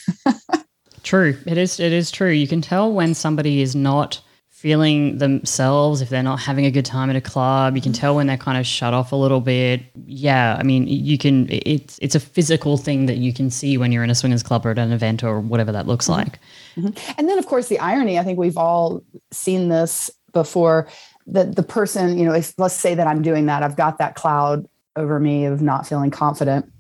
true. 1.03 1.39
It 1.47 1.59
is 1.59 1.79
it 1.79 1.93
is 1.93 2.11
true. 2.11 2.31
You 2.31 2.49
can 2.49 2.61
tell 2.61 2.93
when 2.93 3.15
somebody 3.15 3.63
is 3.63 3.77
not 3.77 4.21
feeling 4.65 5.19
themselves, 5.19 6.01
if 6.01 6.09
they're 6.09 6.23
not 6.23 6.41
having 6.41 6.65
a 6.65 6.71
good 6.71 6.87
time 6.87 7.11
at 7.11 7.17
a 7.17 7.21
club. 7.21 7.77
You 7.77 7.83
can 7.83 7.93
tell 7.93 8.17
when 8.17 8.27
they're 8.27 8.39
kind 8.39 8.57
of 8.57 8.67
shut 8.67 8.95
off 8.95 9.13
a 9.13 9.17
little 9.17 9.43
bit. 9.43 9.83
Yeah, 10.07 10.57
I 10.59 10.63
mean, 10.63 10.87
you 10.87 11.19
can. 11.19 11.47
It's 11.51 11.99
it's 12.01 12.15
a 12.15 12.21
physical 12.21 12.79
thing 12.79 13.05
that 13.05 13.19
you 13.19 13.35
can 13.35 13.51
see 13.51 13.77
when 13.77 13.93
you're 13.93 14.03
in 14.03 14.09
a 14.09 14.15
swingers 14.15 14.43
club 14.43 14.65
or 14.65 14.71
at 14.71 14.79
an 14.79 14.91
event 14.91 15.23
or 15.23 15.39
whatever 15.39 15.71
that 15.73 15.87
looks 15.87 16.09
mm-hmm. 16.09 16.19
like. 16.19 16.39
Mm-hmm. 16.77 17.13
And 17.19 17.29
then, 17.29 17.39
of 17.39 17.45
course, 17.45 17.69
the 17.69 17.79
irony. 17.79 18.19
I 18.19 18.23
think 18.23 18.39
we've 18.39 18.57
all 18.57 19.03
seen 19.33 19.69
this 19.69 20.11
before. 20.33 20.89
That 21.27 21.57
the 21.57 21.63
person, 21.63 22.17
you 22.17 22.25
know, 22.25 22.33
if, 22.33 22.55
let's 22.59 22.75
say 22.75 22.95
that 22.95 23.07
I'm 23.07 23.21
doing 23.21 23.45
that, 23.47 23.63
I've 23.63 23.77
got 23.77 23.99
that 23.99 24.15
cloud 24.15 24.67
over 24.97 25.21
me 25.21 25.45
of 25.45 25.61
not 25.61 25.87
feeling 25.87 26.11
confident, 26.11 26.73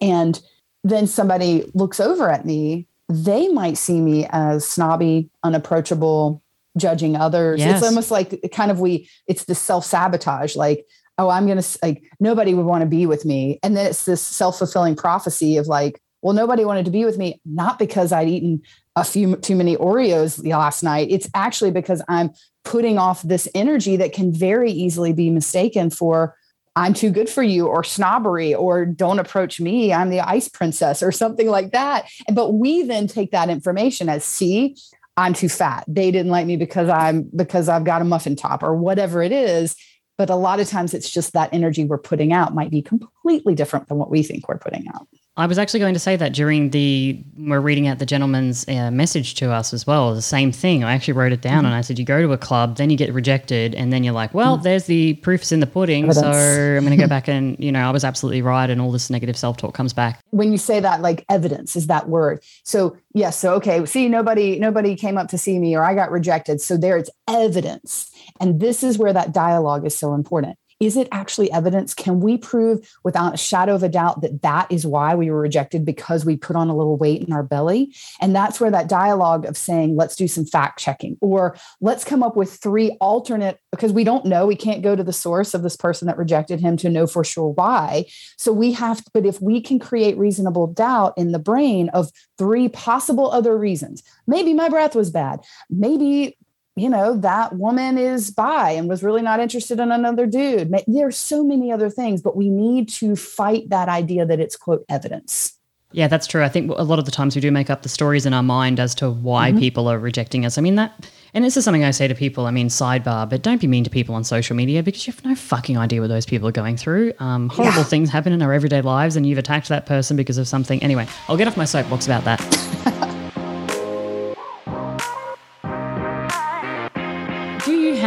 and 0.00 0.40
then 0.84 1.08
somebody 1.08 1.64
looks 1.74 1.98
over 1.98 2.30
at 2.30 2.46
me. 2.46 2.86
They 3.08 3.48
might 3.48 3.78
see 3.78 4.00
me 4.00 4.28
as 4.30 4.64
snobby, 4.64 5.28
unapproachable, 5.42 6.41
judging 6.76 7.16
others. 7.16 7.60
Yes. 7.60 7.78
It's 7.78 7.86
almost 7.86 8.10
like 8.10 8.50
kind 8.52 8.70
of 8.70 8.80
we, 8.80 9.08
it's 9.26 9.44
the 9.44 9.54
self 9.54 9.84
sabotage, 9.84 10.56
like, 10.56 10.86
oh, 11.18 11.28
I'm 11.28 11.46
going 11.46 11.60
to, 11.60 11.78
like, 11.82 12.02
nobody 12.20 12.54
would 12.54 12.66
want 12.66 12.82
to 12.82 12.86
be 12.86 13.06
with 13.06 13.24
me. 13.24 13.58
And 13.62 13.76
then 13.76 13.86
it's 13.86 14.04
this 14.04 14.22
self 14.22 14.58
fulfilling 14.58 14.96
prophecy 14.96 15.56
of 15.56 15.66
like, 15.66 16.00
well, 16.22 16.34
nobody 16.34 16.64
wanted 16.64 16.84
to 16.84 16.90
be 16.90 17.04
with 17.04 17.18
me, 17.18 17.40
not 17.44 17.78
because 17.78 18.12
I'd 18.12 18.28
eaten 18.28 18.62
a 18.94 19.04
few 19.04 19.36
too 19.36 19.56
many 19.56 19.76
Oreos 19.76 20.46
last 20.46 20.82
night. 20.82 21.08
It's 21.10 21.28
actually 21.34 21.72
because 21.72 22.02
I'm 22.08 22.30
putting 22.64 22.98
off 22.98 23.22
this 23.22 23.48
energy 23.54 23.96
that 23.96 24.12
can 24.12 24.32
very 24.32 24.70
easily 24.70 25.12
be 25.12 25.30
mistaken 25.30 25.90
for 25.90 26.36
I'm 26.74 26.94
too 26.94 27.10
good 27.10 27.28
for 27.28 27.42
you 27.42 27.66
or 27.66 27.84
snobbery 27.84 28.54
or 28.54 28.86
don't 28.86 29.18
approach 29.18 29.60
me. 29.60 29.92
I'm 29.92 30.08
the 30.08 30.20
ice 30.20 30.48
princess 30.48 31.02
or 31.02 31.12
something 31.12 31.48
like 31.48 31.72
that. 31.72 32.06
But 32.32 32.54
we 32.54 32.82
then 32.82 33.06
take 33.06 33.30
that 33.32 33.50
information 33.50 34.08
as 34.08 34.24
see, 34.24 34.76
I'm 35.16 35.34
too 35.34 35.48
fat. 35.48 35.84
They 35.86 36.10
didn't 36.10 36.30
like 36.30 36.46
me 36.46 36.56
because 36.56 36.88
I'm 36.88 37.28
because 37.34 37.68
I've 37.68 37.84
got 37.84 38.02
a 38.02 38.04
muffin 38.04 38.36
top 38.36 38.62
or 38.62 38.74
whatever 38.74 39.22
it 39.22 39.32
is. 39.32 39.76
But 40.18 40.30
a 40.30 40.36
lot 40.36 40.60
of 40.60 40.68
times 40.68 40.94
it's 40.94 41.10
just 41.10 41.32
that 41.32 41.52
energy 41.52 41.84
we're 41.84 41.98
putting 41.98 42.32
out 42.32 42.54
might 42.54 42.70
be 42.70 42.82
completely 42.82 43.54
different 43.54 43.88
than 43.88 43.98
what 43.98 44.10
we 44.10 44.22
think 44.22 44.48
we're 44.48 44.58
putting 44.58 44.86
out. 44.88 45.08
I 45.34 45.46
was 45.46 45.56
actually 45.56 45.80
going 45.80 45.94
to 45.94 46.00
say 46.00 46.14
that 46.16 46.34
during 46.34 46.70
the 46.70 47.24
we're 47.38 47.60
reading 47.60 47.88
out 47.88 47.98
the 47.98 48.04
gentleman's 48.04 48.68
uh, 48.68 48.90
message 48.90 49.34
to 49.36 49.50
us 49.50 49.72
as 49.72 49.86
well. 49.86 50.14
The 50.14 50.20
same 50.20 50.52
thing. 50.52 50.84
I 50.84 50.92
actually 50.92 51.14
wrote 51.14 51.32
it 51.32 51.40
down 51.40 51.58
mm-hmm. 51.58 51.66
and 51.66 51.74
I 51.74 51.80
said, 51.80 51.98
you 51.98 52.04
go 52.04 52.20
to 52.20 52.32
a 52.32 52.38
club, 52.38 52.76
then 52.76 52.90
you 52.90 52.98
get 52.98 53.14
rejected, 53.14 53.74
and 53.74 53.90
then 53.90 54.04
you're 54.04 54.12
like, 54.12 54.34
well, 54.34 54.56
mm-hmm. 54.56 54.64
there's 54.64 54.84
the 54.84 55.14
proofs 55.14 55.50
in 55.50 55.60
the 55.60 55.66
pudding, 55.66 56.04
Evidence. 56.04 56.36
so 56.36 56.76
I'm 56.76 56.84
going 56.84 56.96
to 56.98 57.02
go 57.02 57.08
back 57.08 57.28
and 57.28 57.56
you 57.62 57.72
know 57.72 57.80
I 57.80 57.90
was 57.90 58.04
absolutely 58.04 58.42
right, 58.42 58.68
and 58.68 58.80
all 58.80 58.92
this 58.92 59.08
negative 59.08 59.36
self 59.36 59.56
talk 59.56 59.72
comes 59.74 59.94
back. 59.94 60.20
When 60.30 60.52
you 60.52 60.58
say 60.58 60.80
that, 60.80 61.00
like 61.00 61.24
evidence 61.30 61.76
is 61.76 61.86
that 61.86 62.10
word. 62.10 62.42
So 62.64 62.96
yes, 63.14 63.38
so 63.38 63.54
okay, 63.54 63.86
see, 63.86 64.08
nobody 64.08 64.58
nobody 64.58 64.94
came 64.96 65.16
up 65.16 65.28
to 65.28 65.38
see 65.38 65.58
me, 65.58 65.74
or 65.74 65.82
I 65.82 65.94
got 65.94 66.10
rejected. 66.10 66.60
So 66.60 66.76
there, 66.76 66.98
it's 66.98 67.10
evidence, 67.26 68.10
and 68.38 68.60
this 68.60 68.82
is 68.82 68.98
where 68.98 69.14
that 69.14 69.32
dialogue 69.32 69.86
is 69.86 69.96
so 69.96 70.12
important 70.12 70.58
is 70.82 70.96
it 70.96 71.06
actually 71.12 71.48
evidence? 71.52 71.94
Can 71.94 72.18
we 72.18 72.36
prove 72.36 72.92
without 73.04 73.34
a 73.34 73.36
shadow 73.36 73.76
of 73.76 73.84
a 73.84 73.88
doubt 73.88 74.20
that 74.22 74.42
that 74.42 74.66
is 74.68 74.84
why 74.84 75.14
we 75.14 75.30
were 75.30 75.40
rejected 75.40 75.84
because 75.84 76.24
we 76.24 76.36
put 76.36 76.56
on 76.56 76.68
a 76.68 76.76
little 76.76 76.96
weight 76.96 77.22
in 77.22 77.32
our 77.32 77.44
belly? 77.44 77.94
And 78.20 78.34
that's 78.34 78.60
where 78.60 78.70
that 78.72 78.88
dialogue 78.88 79.44
of 79.44 79.56
saying, 79.56 79.94
let's 79.94 80.16
do 80.16 80.26
some 80.26 80.44
fact 80.44 80.80
checking 80.80 81.18
or 81.20 81.56
let's 81.80 82.02
come 82.02 82.24
up 82.24 82.34
with 82.34 82.54
three 82.54 82.96
alternate, 83.00 83.60
because 83.70 83.92
we 83.92 84.02
don't 84.02 84.24
know, 84.24 84.44
we 84.44 84.56
can't 84.56 84.82
go 84.82 84.96
to 84.96 85.04
the 85.04 85.12
source 85.12 85.54
of 85.54 85.62
this 85.62 85.76
person 85.76 86.08
that 86.08 86.18
rejected 86.18 86.58
him 86.58 86.76
to 86.78 86.90
know 86.90 87.06
for 87.06 87.22
sure 87.22 87.50
why. 87.50 88.04
So 88.36 88.52
we 88.52 88.72
have, 88.72 89.04
but 89.14 89.24
if 89.24 89.40
we 89.40 89.60
can 89.60 89.78
create 89.78 90.18
reasonable 90.18 90.66
doubt 90.66 91.14
in 91.16 91.30
the 91.30 91.38
brain 91.38 91.90
of 91.90 92.10
three 92.38 92.68
possible 92.68 93.30
other 93.30 93.56
reasons, 93.56 94.02
maybe 94.26 94.52
my 94.52 94.68
breath 94.68 94.96
was 94.96 95.10
bad, 95.10 95.38
maybe 95.70 96.36
you 96.76 96.88
know, 96.88 97.16
that 97.18 97.56
woman 97.56 97.98
is 97.98 98.30
bi 98.30 98.70
and 98.70 98.88
was 98.88 99.02
really 99.02 99.22
not 99.22 99.40
interested 99.40 99.78
in 99.78 99.92
another 99.92 100.26
dude. 100.26 100.74
There's 100.86 101.18
so 101.18 101.44
many 101.44 101.70
other 101.70 101.90
things, 101.90 102.22
but 102.22 102.36
we 102.36 102.48
need 102.48 102.88
to 102.90 103.14
fight 103.14 103.68
that 103.68 103.88
idea 103.88 104.24
that 104.24 104.40
it's 104.40 104.56
quote 104.56 104.84
evidence. 104.88 105.58
Yeah, 105.94 106.08
that's 106.08 106.26
true. 106.26 106.42
I 106.42 106.48
think 106.48 106.70
a 106.70 106.82
lot 106.82 106.98
of 106.98 107.04
the 107.04 107.10
times 107.10 107.34
we 107.34 107.42
do 107.42 107.50
make 107.50 107.68
up 107.68 107.82
the 107.82 107.88
stories 107.88 108.24
in 108.24 108.32
our 108.32 108.42
mind 108.42 108.80
as 108.80 108.94
to 108.96 109.10
why 109.10 109.50
mm-hmm. 109.50 109.58
people 109.58 109.88
are 109.88 109.98
rejecting 109.98 110.46
us. 110.46 110.56
I 110.56 110.62
mean, 110.62 110.76
that, 110.76 111.06
and 111.34 111.44
this 111.44 111.58
is 111.58 111.64
something 111.64 111.84
I 111.84 111.90
say 111.90 112.08
to 112.08 112.14
people, 112.14 112.46
I 112.46 112.50
mean, 112.50 112.68
sidebar, 112.68 113.28
but 113.28 113.42
don't 113.42 113.60
be 113.60 113.66
mean 113.66 113.84
to 113.84 113.90
people 113.90 114.14
on 114.14 114.24
social 114.24 114.56
media 114.56 114.82
because 114.82 115.06
you 115.06 115.12
have 115.12 115.22
no 115.22 115.34
fucking 115.34 115.76
idea 115.76 116.00
what 116.00 116.08
those 116.08 116.24
people 116.24 116.48
are 116.48 116.52
going 116.52 116.78
through. 116.78 117.12
Um, 117.18 117.50
horrible 117.50 117.78
yeah. 117.78 117.84
things 117.84 118.08
happen 118.08 118.32
in 118.32 118.40
our 118.40 118.54
everyday 118.54 118.80
lives 118.80 119.16
and 119.16 119.26
you've 119.26 119.38
attacked 119.38 119.68
that 119.68 119.84
person 119.84 120.16
because 120.16 120.38
of 120.38 120.48
something. 120.48 120.82
Anyway, 120.82 121.06
I'll 121.28 121.36
get 121.36 121.46
off 121.46 121.58
my 121.58 121.66
soapbox 121.66 122.06
about 122.06 122.24
that. 122.24 122.98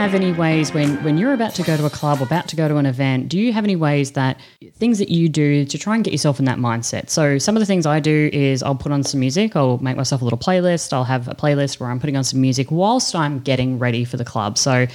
have 0.06 0.14
any 0.14 0.32
ways 0.32 0.72
when 0.72 1.04
when 1.04 1.18
you're 1.18 1.34
about 1.34 1.56
to 1.56 1.64
go 1.64 1.76
to 1.76 1.84
a 1.84 1.90
club 1.90 2.22
or 2.22 2.26
about 2.26 2.48
to 2.48 2.56
go 2.56 2.68
to 2.68 2.78
an 2.78 2.86
event 2.86 3.28
do 3.28 3.40
you 3.40 3.52
have 3.52 3.64
any 3.64 3.76
ways 3.76 4.12
that 4.12 4.40
things 4.76 5.00
that 5.00 5.10
you 5.10 5.28
do 5.28 5.66
to 5.66 5.80
try 5.80 5.96
and 5.96 6.04
get 6.04 6.12
yourself 6.12 6.38
in 6.38 6.46
that 6.46 6.60
mindset 6.60 7.10
so 7.10 7.40
some 7.40 7.56
of 7.56 7.60
the 7.60 7.66
things 7.66 7.88
i 7.88 8.00
do 8.00 8.30
is 8.32 8.62
i'll 8.62 8.76
put 8.76 8.92
on 8.92 9.04
some 9.04 9.20
music 9.20 9.56
i'll 9.56 9.80
make 9.80 9.98
myself 9.98 10.22
a 10.22 10.24
little 10.24 10.38
playlist 10.38 10.94
i'll 10.94 11.06
have 11.06 11.28
a 11.28 11.34
playlist 11.34 11.80
where 11.80 11.90
i'm 11.90 12.00
putting 12.00 12.16
on 12.16 12.24
some 12.24 12.40
music 12.40 12.70
whilst 12.70 13.16
i'm 13.16 13.40
getting 13.40 13.80
ready 13.80 14.06
for 14.06 14.16
the 14.16 14.26
club 14.26 14.60
so 14.60 14.86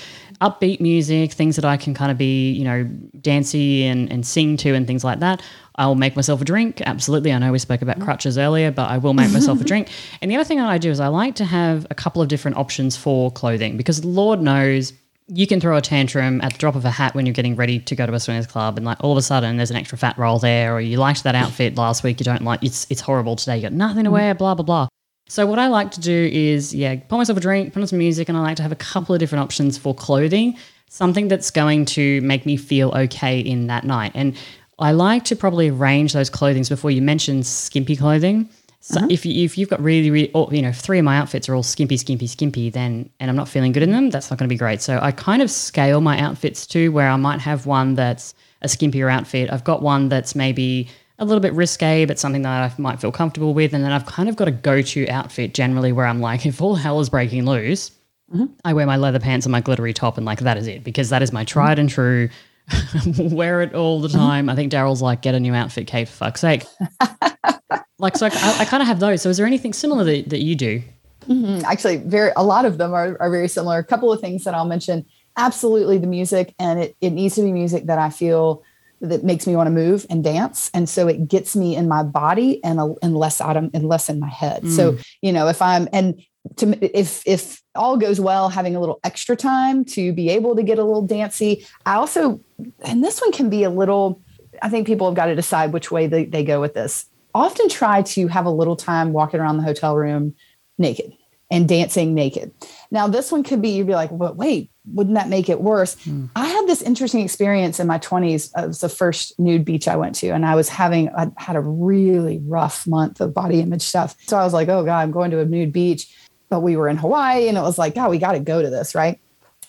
upbeat 0.41 0.81
music 0.81 1.33
things 1.33 1.57
that 1.57 1.65
i 1.65 1.77
can 1.77 1.93
kind 1.93 2.13
of 2.13 2.17
be 2.17 2.53
you 2.53 2.63
know 2.63 2.85
dancey 3.21 3.87
and, 3.87 4.13
and 4.13 4.25
sing 4.25 4.57
to 4.57 4.75
and 4.75 4.87
things 4.87 5.03
like 5.03 5.19
that 5.19 5.43
I'll 5.77 5.95
make 5.95 6.15
myself 6.15 6.43
a 6.43 6.45
drink. 6.45 6.83
Absolutely. 6.85 7.33
I 7.33 7.39
know 7.39 7.53
we 7.53 7.59
spoke 7.59 7.81
about 7.81 7.97
mm-hmm. 7.97 8.05
crutches 8.05 8.37
earlier, 8.37 8.71
but 8.71 8.91
I 8.91 8.99
will 8.99 9.15
make 9.15 9.33
myself 9.33 9.63
a 9.63 9.65
drink. 9.65 9.89
And 10.21 10.31
the 10.31 10.35
other 10.35 10.45
thing 10.45 10.59
that 10.59 10.69
I 10.69 10.77
do 10.77 10.91
is 10.91 11.01
I 11.01 11.09
like 11.09 11.37
to 11.37 11.45
have 11.47 11.87
a 11.89 11.95
couple 11.95 12.21
of 12.21 12.29
different 12.29 12.59
options 12.59 12.99
for 12.99 13.31
clothing 13.31 13.79
because 13.79 14.05
Lord 14.05 14.43
knows 14.43 14.93
you 15.33 15.47
can 15.47 15.61
throw 15.61 15.77
a 15.77 15.81
tantrum 15.81 16.41
at 16.41 16.53
the 16.53 16.59
drop 16.59 16.75
of 16.75 16.85
a 16.85 16.91
hat 16.91 17.15
when 17.15 17.25
you're 17.25 17.33
getting 17.33 17.55
ready 17.55 17.79
to 17.79 17.95
go 17.95 18.05
to 18.05 18.13
a 18.13 18.21
swingers 18.21 18.47
club 18.47 18.77
and 18.77 18.85
like 18.85 18.99
all 19.03 19.13
of 19.13 19.19
a 19.19 19.23
sudden 19.23 19.57
there's 19.57 19.71
an 19.71 19.77
extra 19.77 19.97
fat 19.97 20.19
roll 20.19 20.39
there 20.39 20.75
or 20.75 20.81
you 20.81 20.97
liked 20.97 21.23
that 21.23 21.37
outfit 21.37 21.77
last 21.77 22.03
week 22.03 22.19
you 22.19 22.25
don't 22.25 22.43
like 22.43 22.63
it's 22.63 22.87
it's 22.91 23.01
horrible 23.01 23.37
today 23.37 23.57
you 23.57 23.63
got 23.63 23.73
nothing 23.73 24.05
to 24.05 24.11
mm. 24.11 24.15
wear 24.15 24.35
blah 24.35 24.55
blah 24.55 24.65
blah. 24.65 24.89
So 25.29 25.47
what 25.47 25.61
i 25.61 25.69
like 25.69 25.93
to 25.93 26.01
do 26.01 26.29
is 26.33 26.75
yeah 26.75 26.97
pour 27.09 27.19
myself 27.19 27.39
a 27.39 27.41
drink 27.41 27.73
put 27.73 27.81
on 27.81 27.87
some 27.87 27.99
music 27.99 28.29
and 28.29 28.37
i 28.37 28.41
like 28.41 28.57
to 28.57 28.63
have 28.63 28.73
a 28.73 28.77
couple 28.77 29.15
of 29.15 29.21
different 29.21 29.43
options 29.45 29.79
for 29.79 29.95
clothing 29.95 30.57
something 30.89 31.29
that's 31.29 31.53
going 31.53 31.85
to 31.85 32.21
make 32.23 32.45
me 32.45 32.57
feel 32.57 32.91
okay 32.91 33.39
in 33.39 33.69
that 33.69 33.85
night. 33.85 34.11
And 34.15 34.37
i 34.81 34.91
like 34.93 35.25
to 35.27 35.37
probably 35.37 35.69
arrange 35.69 36.13
those 36.13 36.31
clothings 36.31 36.69
before 36.69 36.91
you 36.91 37.03
mention 37.03 37.45
skimpy 37.45 37.95
clothing 37.95 38.49
So 38.83 38.99
uh-huh. 38.99 39.09
if 39.11 39.27
you, 39.27 39.45
if 39.45 39.59
you've 39.59 39.69
got 39.69 39.83
really 39.83 40.11
really 40.11 40.31
you 40.57 40.63
know 40.63 40.73
three 40.73 40.99
of 40.99 41.05
my 41.05 41.19
outfits 41.19 41.49
are 41.49 41.55
all 41.55 41.63
skimpy 41.63 41.99
skimpy 41.99 42.27
skimpy 42.27 42.71
then 42.71 43.11
and 43.21 43.31
I'm 43.31 43.37
not 43.37 43.47
feeling 43.47 43.73
good 43.73 43.83
in 43.83 43.91
them 43.91 44.09
that's 44.09 44.31
not 44.31 44.39
going 44.39 44.49
to 44.49 44.53
be 44.53 44.59
great. 44.59 44.81
So 44.81 44.99
I 45.01 45.13
kind 45.13 45.43
of 45.43 45.51
scale 45.51 46.01
my 46.01 46.19
outfits 46.19 46.67
too 46.67 46.91
where 46.91 47.09
I 47.09 47.17
might 47.17 47.41
have 47.41 47.67
one 47.67 47.95
that's 47.95 48.35
a 48.63 48.67
skimpier 48.67 49.13
outfit. 49.13 49.51
I've 49.53 49.65
got 49.65 49.83
one 49.83 50.09
that's 50.09 50.35
maybe 50.35 50.89
a 51.19 51.25
little 51.25 51.41
bit 51.41 51.53
risque, 51.53 52.07
but 52.07 52.19
something 52.19 52.43
that 52.43 52.73
I 52.73 52.81
might 52.81 53.01
feel 53.01 53.13
comfortable 53.13 53.55
with. 53.55 53.75
And 53.75 53.85
then 53.85 53.93
I've 53.93 54.07
kind 54.07 54.29
of 54.29 54.37
got 54.37 54.49
a 54.49 54.51
go 54.51 54.83
to 54.83 55.09
outfit 55.09 55.55
generally 55.55 55.93
where 55.93 56.07
I'm 56.07 56.21
like, 56.21 56.47
if 56.47 56.61
all 56.61 56.75
hell 56.75 56.99
is 57.01 57.11
breaking 57.11 57.45
loose, 57.45 57.91
mm-hmm. 58.33 58.47
I 58.65 58.73
wear 58.73 58.87
my 58.87 58.97
leather 58.97 59.21
pants 59.21 59.47
and 59.47 59.53
my 59.53 59.61
glittery 59.61 59.93
top, 59.93 60.17
and 60.17 60.27
like 60.27 60.41
that 60.41 60.57
is 60.57 60.67
it 60.67 60.83
because 60.83 61.11
that 61.11 61.23
is 61.23 61.33
my 61.33 61.45
tried 61.45 61.79
and 61.79 61.89
true. 61.89 62.31
wear 63.19 63.63
it 63.63 63.75
all 63.75 64.01
the 64.01 64.09
mm-hmm. 64.09 64.17
time. 64.17 64.49
I 64.49 64.55
think 64.55 64.73
Daryl's 64.73 65.03
like, 65.03 65.23
get 65.23 65.35
a 65.35 65.41
new 65.41 65.55
outfit, 65.55 65.87
Cate, 65.87 66.09
for 66.09 66.15
fuck's 66.15 66.41
sake. 66.41 66.65
like, 68.01 68.17
so 68.17 68.27
I, 68.27 68.31
I 68.59 68.65
kind 68.65 68.83
of 68.83 68.87
have 68.87 69.01
those. 69.01 69.23
So, 69.23 69.29
is 69.29 69.37
there 69.37 69.47
anything 69.47 69.73
similar 69.73 70.05
that, 70.05 70.31
that 70.31 70.43
you 70.43 70.55
do? 70.55 70.83
Mm-hmm. 71.29 71.65
Actually, 71.65 71.99
very 71.99 72.33
a 72.37 72.43
lot 72.43 72.65
of 72.65 72.79
them 72.79 72.93
are, 72.93 73.17
are 73.21 73.31
very 73.31 73.49
similar. 73.49 73.79
A 73.79 73.85
couple 73.85 74.13
of 74.13 74.21
things 74.21 74.45
that 74.45 74.55
I'll 74.55 74.65
mention. 74.67 75.05
Absolutely, 75.37 75.99
the 75.99 76.07
music, 76.07 76.55
and 76.59 76.81
it, 76.81 76.97
it 77.01 77.11
needs 77.11 77.37
to 77.37 77.43
be 77.43 77.53
music 77.53 77.87
that 77.87 77.99
I 77.99 78.11
feel 78.11 78.65
that 79.01 79.25
makes 79.25 79.47
me 79.47 79.57
want 79.57 79.67
to 79.67 79.71
move 79.71 80.07
and 80.11 80.23
dance 80.23 80.71
and 80.75 80.89
so 80.89 81.09
it 81.09 81.27
gets 81.27 81.57
me 81.57 81.75
in 81.75 81.89
my 81.89 82.03
body 82.03 82.63
and, 82.63 82.79
a, 82.79 82.95
and 83.03 83.17
less 83.17 83.41
out 83.41 83.57
of, 83.57 83.71
and 83.73 83.89
less 83.89 84.09
in 84.09 84.21
my 84.21 84.29
head 84.29 84.63
mm. 84.63 84.71
so 84.71 84.97
you 85.23 85.33
know 85.33 85.49
if 85.49 85.63
i'm 85.63 85.89
and 85.93 86.23
to 86.57 86.79
if 86.99 87.27
if 87.27 87.63
all 87.75 87.97
goes 87.97 88.21
well 88.21 88.49
having 88.49 88.77
a 88.77 88.81
little 88.81 89.01
extra 89.05 89.37
time 89.37 89.85
to 89.85 90.13
be 90.13 90.29
able 90.29 90.55
to 90.55 90.63
get 90.63 90.79
a 90.79 90.85
little 90.85 91.03
dancy 91.03 91.67
i 91.87 91.95
also 91.95 92.41
and 92.81 93.03
this 93.03 93.21
one 93.21 93.33
can 93.33 93.49
be 93.49 93.65
a 93.65 93.71
little 93.71 94.21
i 94.63 94.69
think 94.69 94.87
people 94.87 95.07
have 95.07 95.17
got 95.17 95.27
to 95.27 95.35
decide 95.35 95.73
which 95.73 95.91
way 95.91 96.07
they, 96.07 96.25
they 96.25 96.45
go 96.45 96.61
with 96.61 96.75
this 96.75 97.07
often 97.35 97.69
try 97.69 98.03
to 98.03 98.27
have 98.29 98.47
a 98.47 98.51
little 98.51 98.77
time 98.77 99.13
walking 99.13 99.41
around 99.41 99.57
the 99.57 99.63
hotel 99.63 99.97
room 99.97 100.35
naked 100.79 101.13
and 101.51 101.69
dancing 101.69 102.15
naked 102.15 102.53
now 102.91 103.07
this 103.07 103.33
one 103.33 103.43
could 103.43 103.61
be 103.61 103.71
you'd 103.71 103.87
be 103.87 103.95
like 103.95 104.11
well, 104.11 104.35
wait 104.35 104.71
wouldn't 104.93 105.15
that 105.15 105.29
make 105.29 105.49
it 105.49 105.61
worse? 105.61 105.97
Mm. 105.97 106.31
I 106.35 106.47
had 106.47 106.67
this 106.67 106.83
interesting 106.83 107.21
experience 107.21 107.81
in 107.81 107.87
my 107.87 107.99
20s. 107.99 108.51
It 108.57 108.67
was 108.67 108.81
the 108.81 108.89
first 108.89 109.39
nude 109.39 109.65
beach 109.65 109.89
I 109.89 109.97
went 109.97 110.15
to, 110.17 110.31
and 110.31 110.45
I 110.45 110.55
was 110.55 110.69
having, 110.69 111.09
I 111.11 111.31
had 111.37 111.57
a 111.57 111.61
really 111.61 112.41
rough 112.45 112.87
month 112.87 113.21
of 113.21 113.35
body 113.35 113.61
image 113.61 113.83
stuff. 113.83 114.17
So 114.27 114.37
I 114.37 114.45
was 114.45 114.53
like, 114.53 114.69
oh 114.69 114.85
God, 114.85 115.01
I'm 115.01 115.11
going 115.11 115.31
to 115.33 115.41
a 115.41 115.45
nude 115.45 115.73
beach. 115.73 116.15
But 116.49 116.61
we 116.61 116.77
were 116.77 116.89
in 116.89 116.97
Hawaii, 116.97 117.49
and 117.49 117.57
it 117.57 117.61
was 117.61 117.79
like, 117.79 117.95
God, 117.95 118.11
we 118.11 118.19
got 118.19 118.33
to 118.33 118.41
go 118.41 118.61
to 118.61 118.71
this, 118.71 118.95
right? 118.95 119.21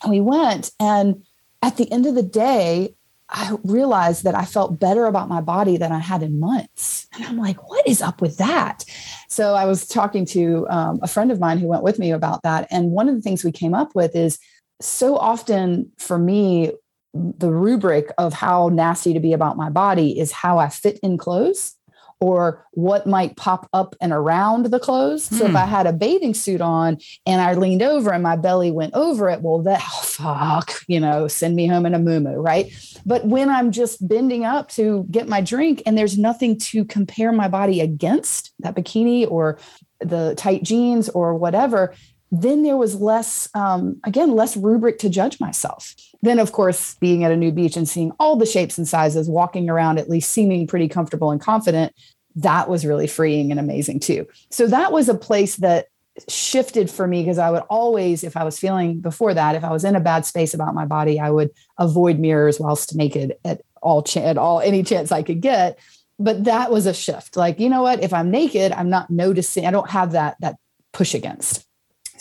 And 0.02 0.12
we 0.12 0.22
went. 0.22 0.72
And 0.80 1.24
at 1.62 1.78
the 1.78 1.92
end 1.92 2.08
of 2.08 2.16
the 2.16 2.24
day, 2.24 2.96
I 3.32 3.58
realized 3.64 4.26
that 4.26 4.36
I 4.36 4.44
felt 4.44 4.80
better 4.80 5.06
about 5.06 5.30
my 5.30 5.42
body 5.42 5.78
than 5.78 5.92
I 5.92 6.00
had 6.00 6.22
in 6.22 6.40
months. 6.40 7.08
And 7.14 7.24
I'm 7.24 7.38
like, 7.38 7.70
what 7.70 7.88
is 7.88 8.02
up 8.02 8.22
with 8.22 8.38
that? 8.38 8.84
So 9.30 9.56
I 9.56 9.66
was 9.66 9.88
talking 9.88 10.26
to 10.28 10.68
um, 10.70 11.00
a 11.02 11.08
friend 11.08 11.32
of 11.32 11.40
mine 11.40 11.58
who 11.58 11.68
went 11.68 11.84
with 11.84 11.98
me 11.98 12.12
about 12.12 12.44
that. 12.44 12.68
And 12.72 12.92
one 12.92 13.08
of 13.08 13.16
the 13.16 13.22
things 13.22 13.44
we 13.44 13.52
came 13.52 13.74
up 13.74 13.96
with 13.96 14.16
is 14.16 14.38
so 14.82 15.16
often 15.16 15.92
for 15.98 16.18
me, 16.18 16.74
the 17.14 17.52
rubric 17.52 18.12
of 18.18 18.34
how 18.34 18.70
nasty 18.70 19.14
to 19.14 19.20
be 19.20 19.34
about 19.34 19.58
my 19.58 19.70
body 19.70 20.20
is 20.20 20.32
how 20.32 20.58
I 20.58 20.70
fit 20.70 21.00
in 21.04 21.18
clothes 21.18 21.76
or 22.22 22.64
what 22.72 23.08
might 23.08 23.36
pop 23.36 23.68
up 23.74 23.96
and 24.00 24.14
around 24.14 24.68
the 24.68 24.80
clothes. 24.80 25.24
So 25.24 25.46
if 25.48 25.56
I 25.56 25.66
hmm. 25.66 25.72
had 25.72 25.88
a 25.88 25.92
bathing 25.92 26.36
suit 26.36 26.62
on 26.62 27.00
and 27.26 27.42
I 27.42 27.56
leaned 27.56 27.82
over 27.82 28.14
and 28.14 28.22
my 28.22 28.36
belly 28.36 28.72
went 28.72 28.94
over 28.94 29.28
it, 29.28 29.42
well, 29.42 29.64
that 29.64 29.82
oh, 29.84 30.02
fuck, 30.04 30.72
you 30.88 31.00
know, 31.00 31.28
send 31.28 31.56
me 31.56 31.66
home 31.66 31.88
in 31.88 31.96
a 31.96 32.00
moo 32.00 32.22
right? 32.22 32.72
But 33.06 33.26
when 33.26 33.50
I'm 33.50 33.72
just 33.72 34.08
bending 34.08 34.46
up 34.46 34.70
to 34.74 35.06
get 35.10 35.28
my 35.28 35.42
drink 35.42 35.82
and 35.88 35.98
there's 35.98 36.18
nothing 36.18 36.60
to 36.60 36.86
compare 36.86 37.32
my 37.32 37.48
body 37.48 37.82
against 37.82 38.54
that 38.60 38.76
bikini 38.76 39.30
or 39.30 39.58
the 40.00 40.36
tight 40.36 40.62
jeans 40.62 41.10
or 41.10 41.36
whatever, 41.36 41.96
then 42.32 42.64
there 42.64 42.78
was 42.78 42.96
less, 42.96 43.50
um, 43.54 44.00
again, 44.06 44.32
less 44.32 44.56
rubric 44.56 45.00
to 45.00 45.10
judge 45.10 45.40
myself. 45.40 45.94
Then, 46.22 46.40
of 46.40 46.54
course, 46.54 46.96
being 46.96 47.24
at 47.24 47.32
a 47.32 47.38
new 47.38 47.52
beach 47.52 47.76
and 47.76 47.88
seeing 47.88 48.12
all 48.20 48.38
the 48.38 48.46
shapes 48.46 48.78
and 48.78 48.88
sizes, 48.88 49.30
walking 49.30 49.70
around 49.70 50.00
at 50.00 50.10
least 50.10 50.32
seeming 50.32 50.66
pretty 50.66 50.88
comfortable 50.88 51.32
and 51.32 51.42
confident, 51.42 51.94
that 52.36 52.70
was 52.70 52.86
really 52.86 53.08
freeing 53.08 53.52
and 53.52 53.60
amazing 53.60 54.00
too. 54.00 54.26
So 54.50 54.66
that 54.68 54.94
was 54.94 55.10
a 55.10 55.14
place 55.14 55.58
that 55.58 55.88
shifted 56.30 56.90
for 56.90 57.08
me 57.08 57.22
because 57.22 57.38
I 57.38 57.52
would 57.52 57.64
always, 57.70 58.24
if 58.24 58.38
I 58.38 58.44
was 58.44 58.60
feeling 58.60 59.02
before 59.02 59.34
that, 59.34 59.56
if 59.56 59.64
I 59.64 59.72
was 59.72 59.84
in 59.84 59.96
a 59.96 60.00
bad 60.00 60.26
space 60.26 60.54
about 60.54 60.74
my 60.74 60.86
body, 60.86 61.20
I 61.20 61.30
would 61.30 61.50
avoid 61.78 62.20
mirrors 62.20 62.60
whilst 62.60 62.96
naked 62.96 63.36
at 63.44 63.62
all 63.82 64.04
ch- 64.04 64.18
at 64.18 64.38
all 64.38 64.62
any 64.62 64.84
chance 64.84 65.12
I 65.12 65.24
could 65.24 65.42
get. 65.42 65.80
But 66.20 66.44
that 66.44 66.72
was 66.72 66.86
a 66.86 66.94
shift. 66.94 67.36
Like, 67.36 67.60
you 67.60 67.68
know 67.70 67.82
what? 67.82 68.04
If 68.04 68.14
I'm 68.14 68.30
naked, 68.30 68.72
I'm 68.72 68.90
not 68.90 69.10
noticing. 69.10 69.66
I 69.66 69.72
don't 69.72 69.90
have 69.90 70.12
that 70.12 70.38
that 70.42 70.58
push 70.94 71.14
against. 71.14 71.66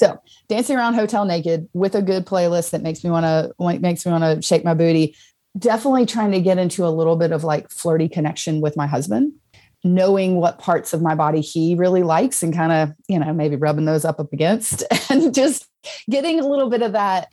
So 0.01 0.19
dancing 0.49 0.79
around 0.79 0.95
hotel 0.95 1.27
naked 1.27 1.69
with 1.75 1.95
a 1.95 2.01
good 2.01 2.25
playlist 2.25 2.71
that 2.71 2.81
makes 2.81 3.05
me 3.05 3.11
want 3.11 3.27
to 3.27 3.53
makes 3.81 4.07
me 4.07 4.13
want 4.13 4.25
to 4.25 4.41
shake 4.41 4.65
my 4.65 4.73
booty. 4.73 5.15
Definitely 5.59 6.07
trying 6.07 6.33
to 6.33 6.41
get 6.41 6.57
into 6.57 6.87
a 6.87 6.89
little 6.89 7.17
bit 7.17 7.33
of 7.33 7.45
like 7.45 7.71
flirty 7.71 8.09
connection 8.09 8.63
with 8.63 8.79
my 8.79 8.87
husband, 8.87 9.35
knowing 9.85 10.37
what 10.37 10.59
parts 10.59 10.95
of 10.95 11.03
my 11.03 11.15
body 11.15 11.43
he 11.43 11.75
really 11.75 12.03
likes 12.03 12.43
and 12.43 12.55
kind 12.55 12.73
of, 12.73 12.97
you 13.09 13.19
know, 13.19 13.35
maybe 13.35 13.57
rubbing 13.57 13.85
those 13.85 14.07
up 14.07 14.19
up 14.19 14.33
against 14.33 14.85
and 15.11 15.35
just 15.35 15.69
getting 16.09 16.41
a 16.41 16.47
little 16.47 16.71
bit 16.71 16.81
of 16.81 16.93
that 16.93 17.31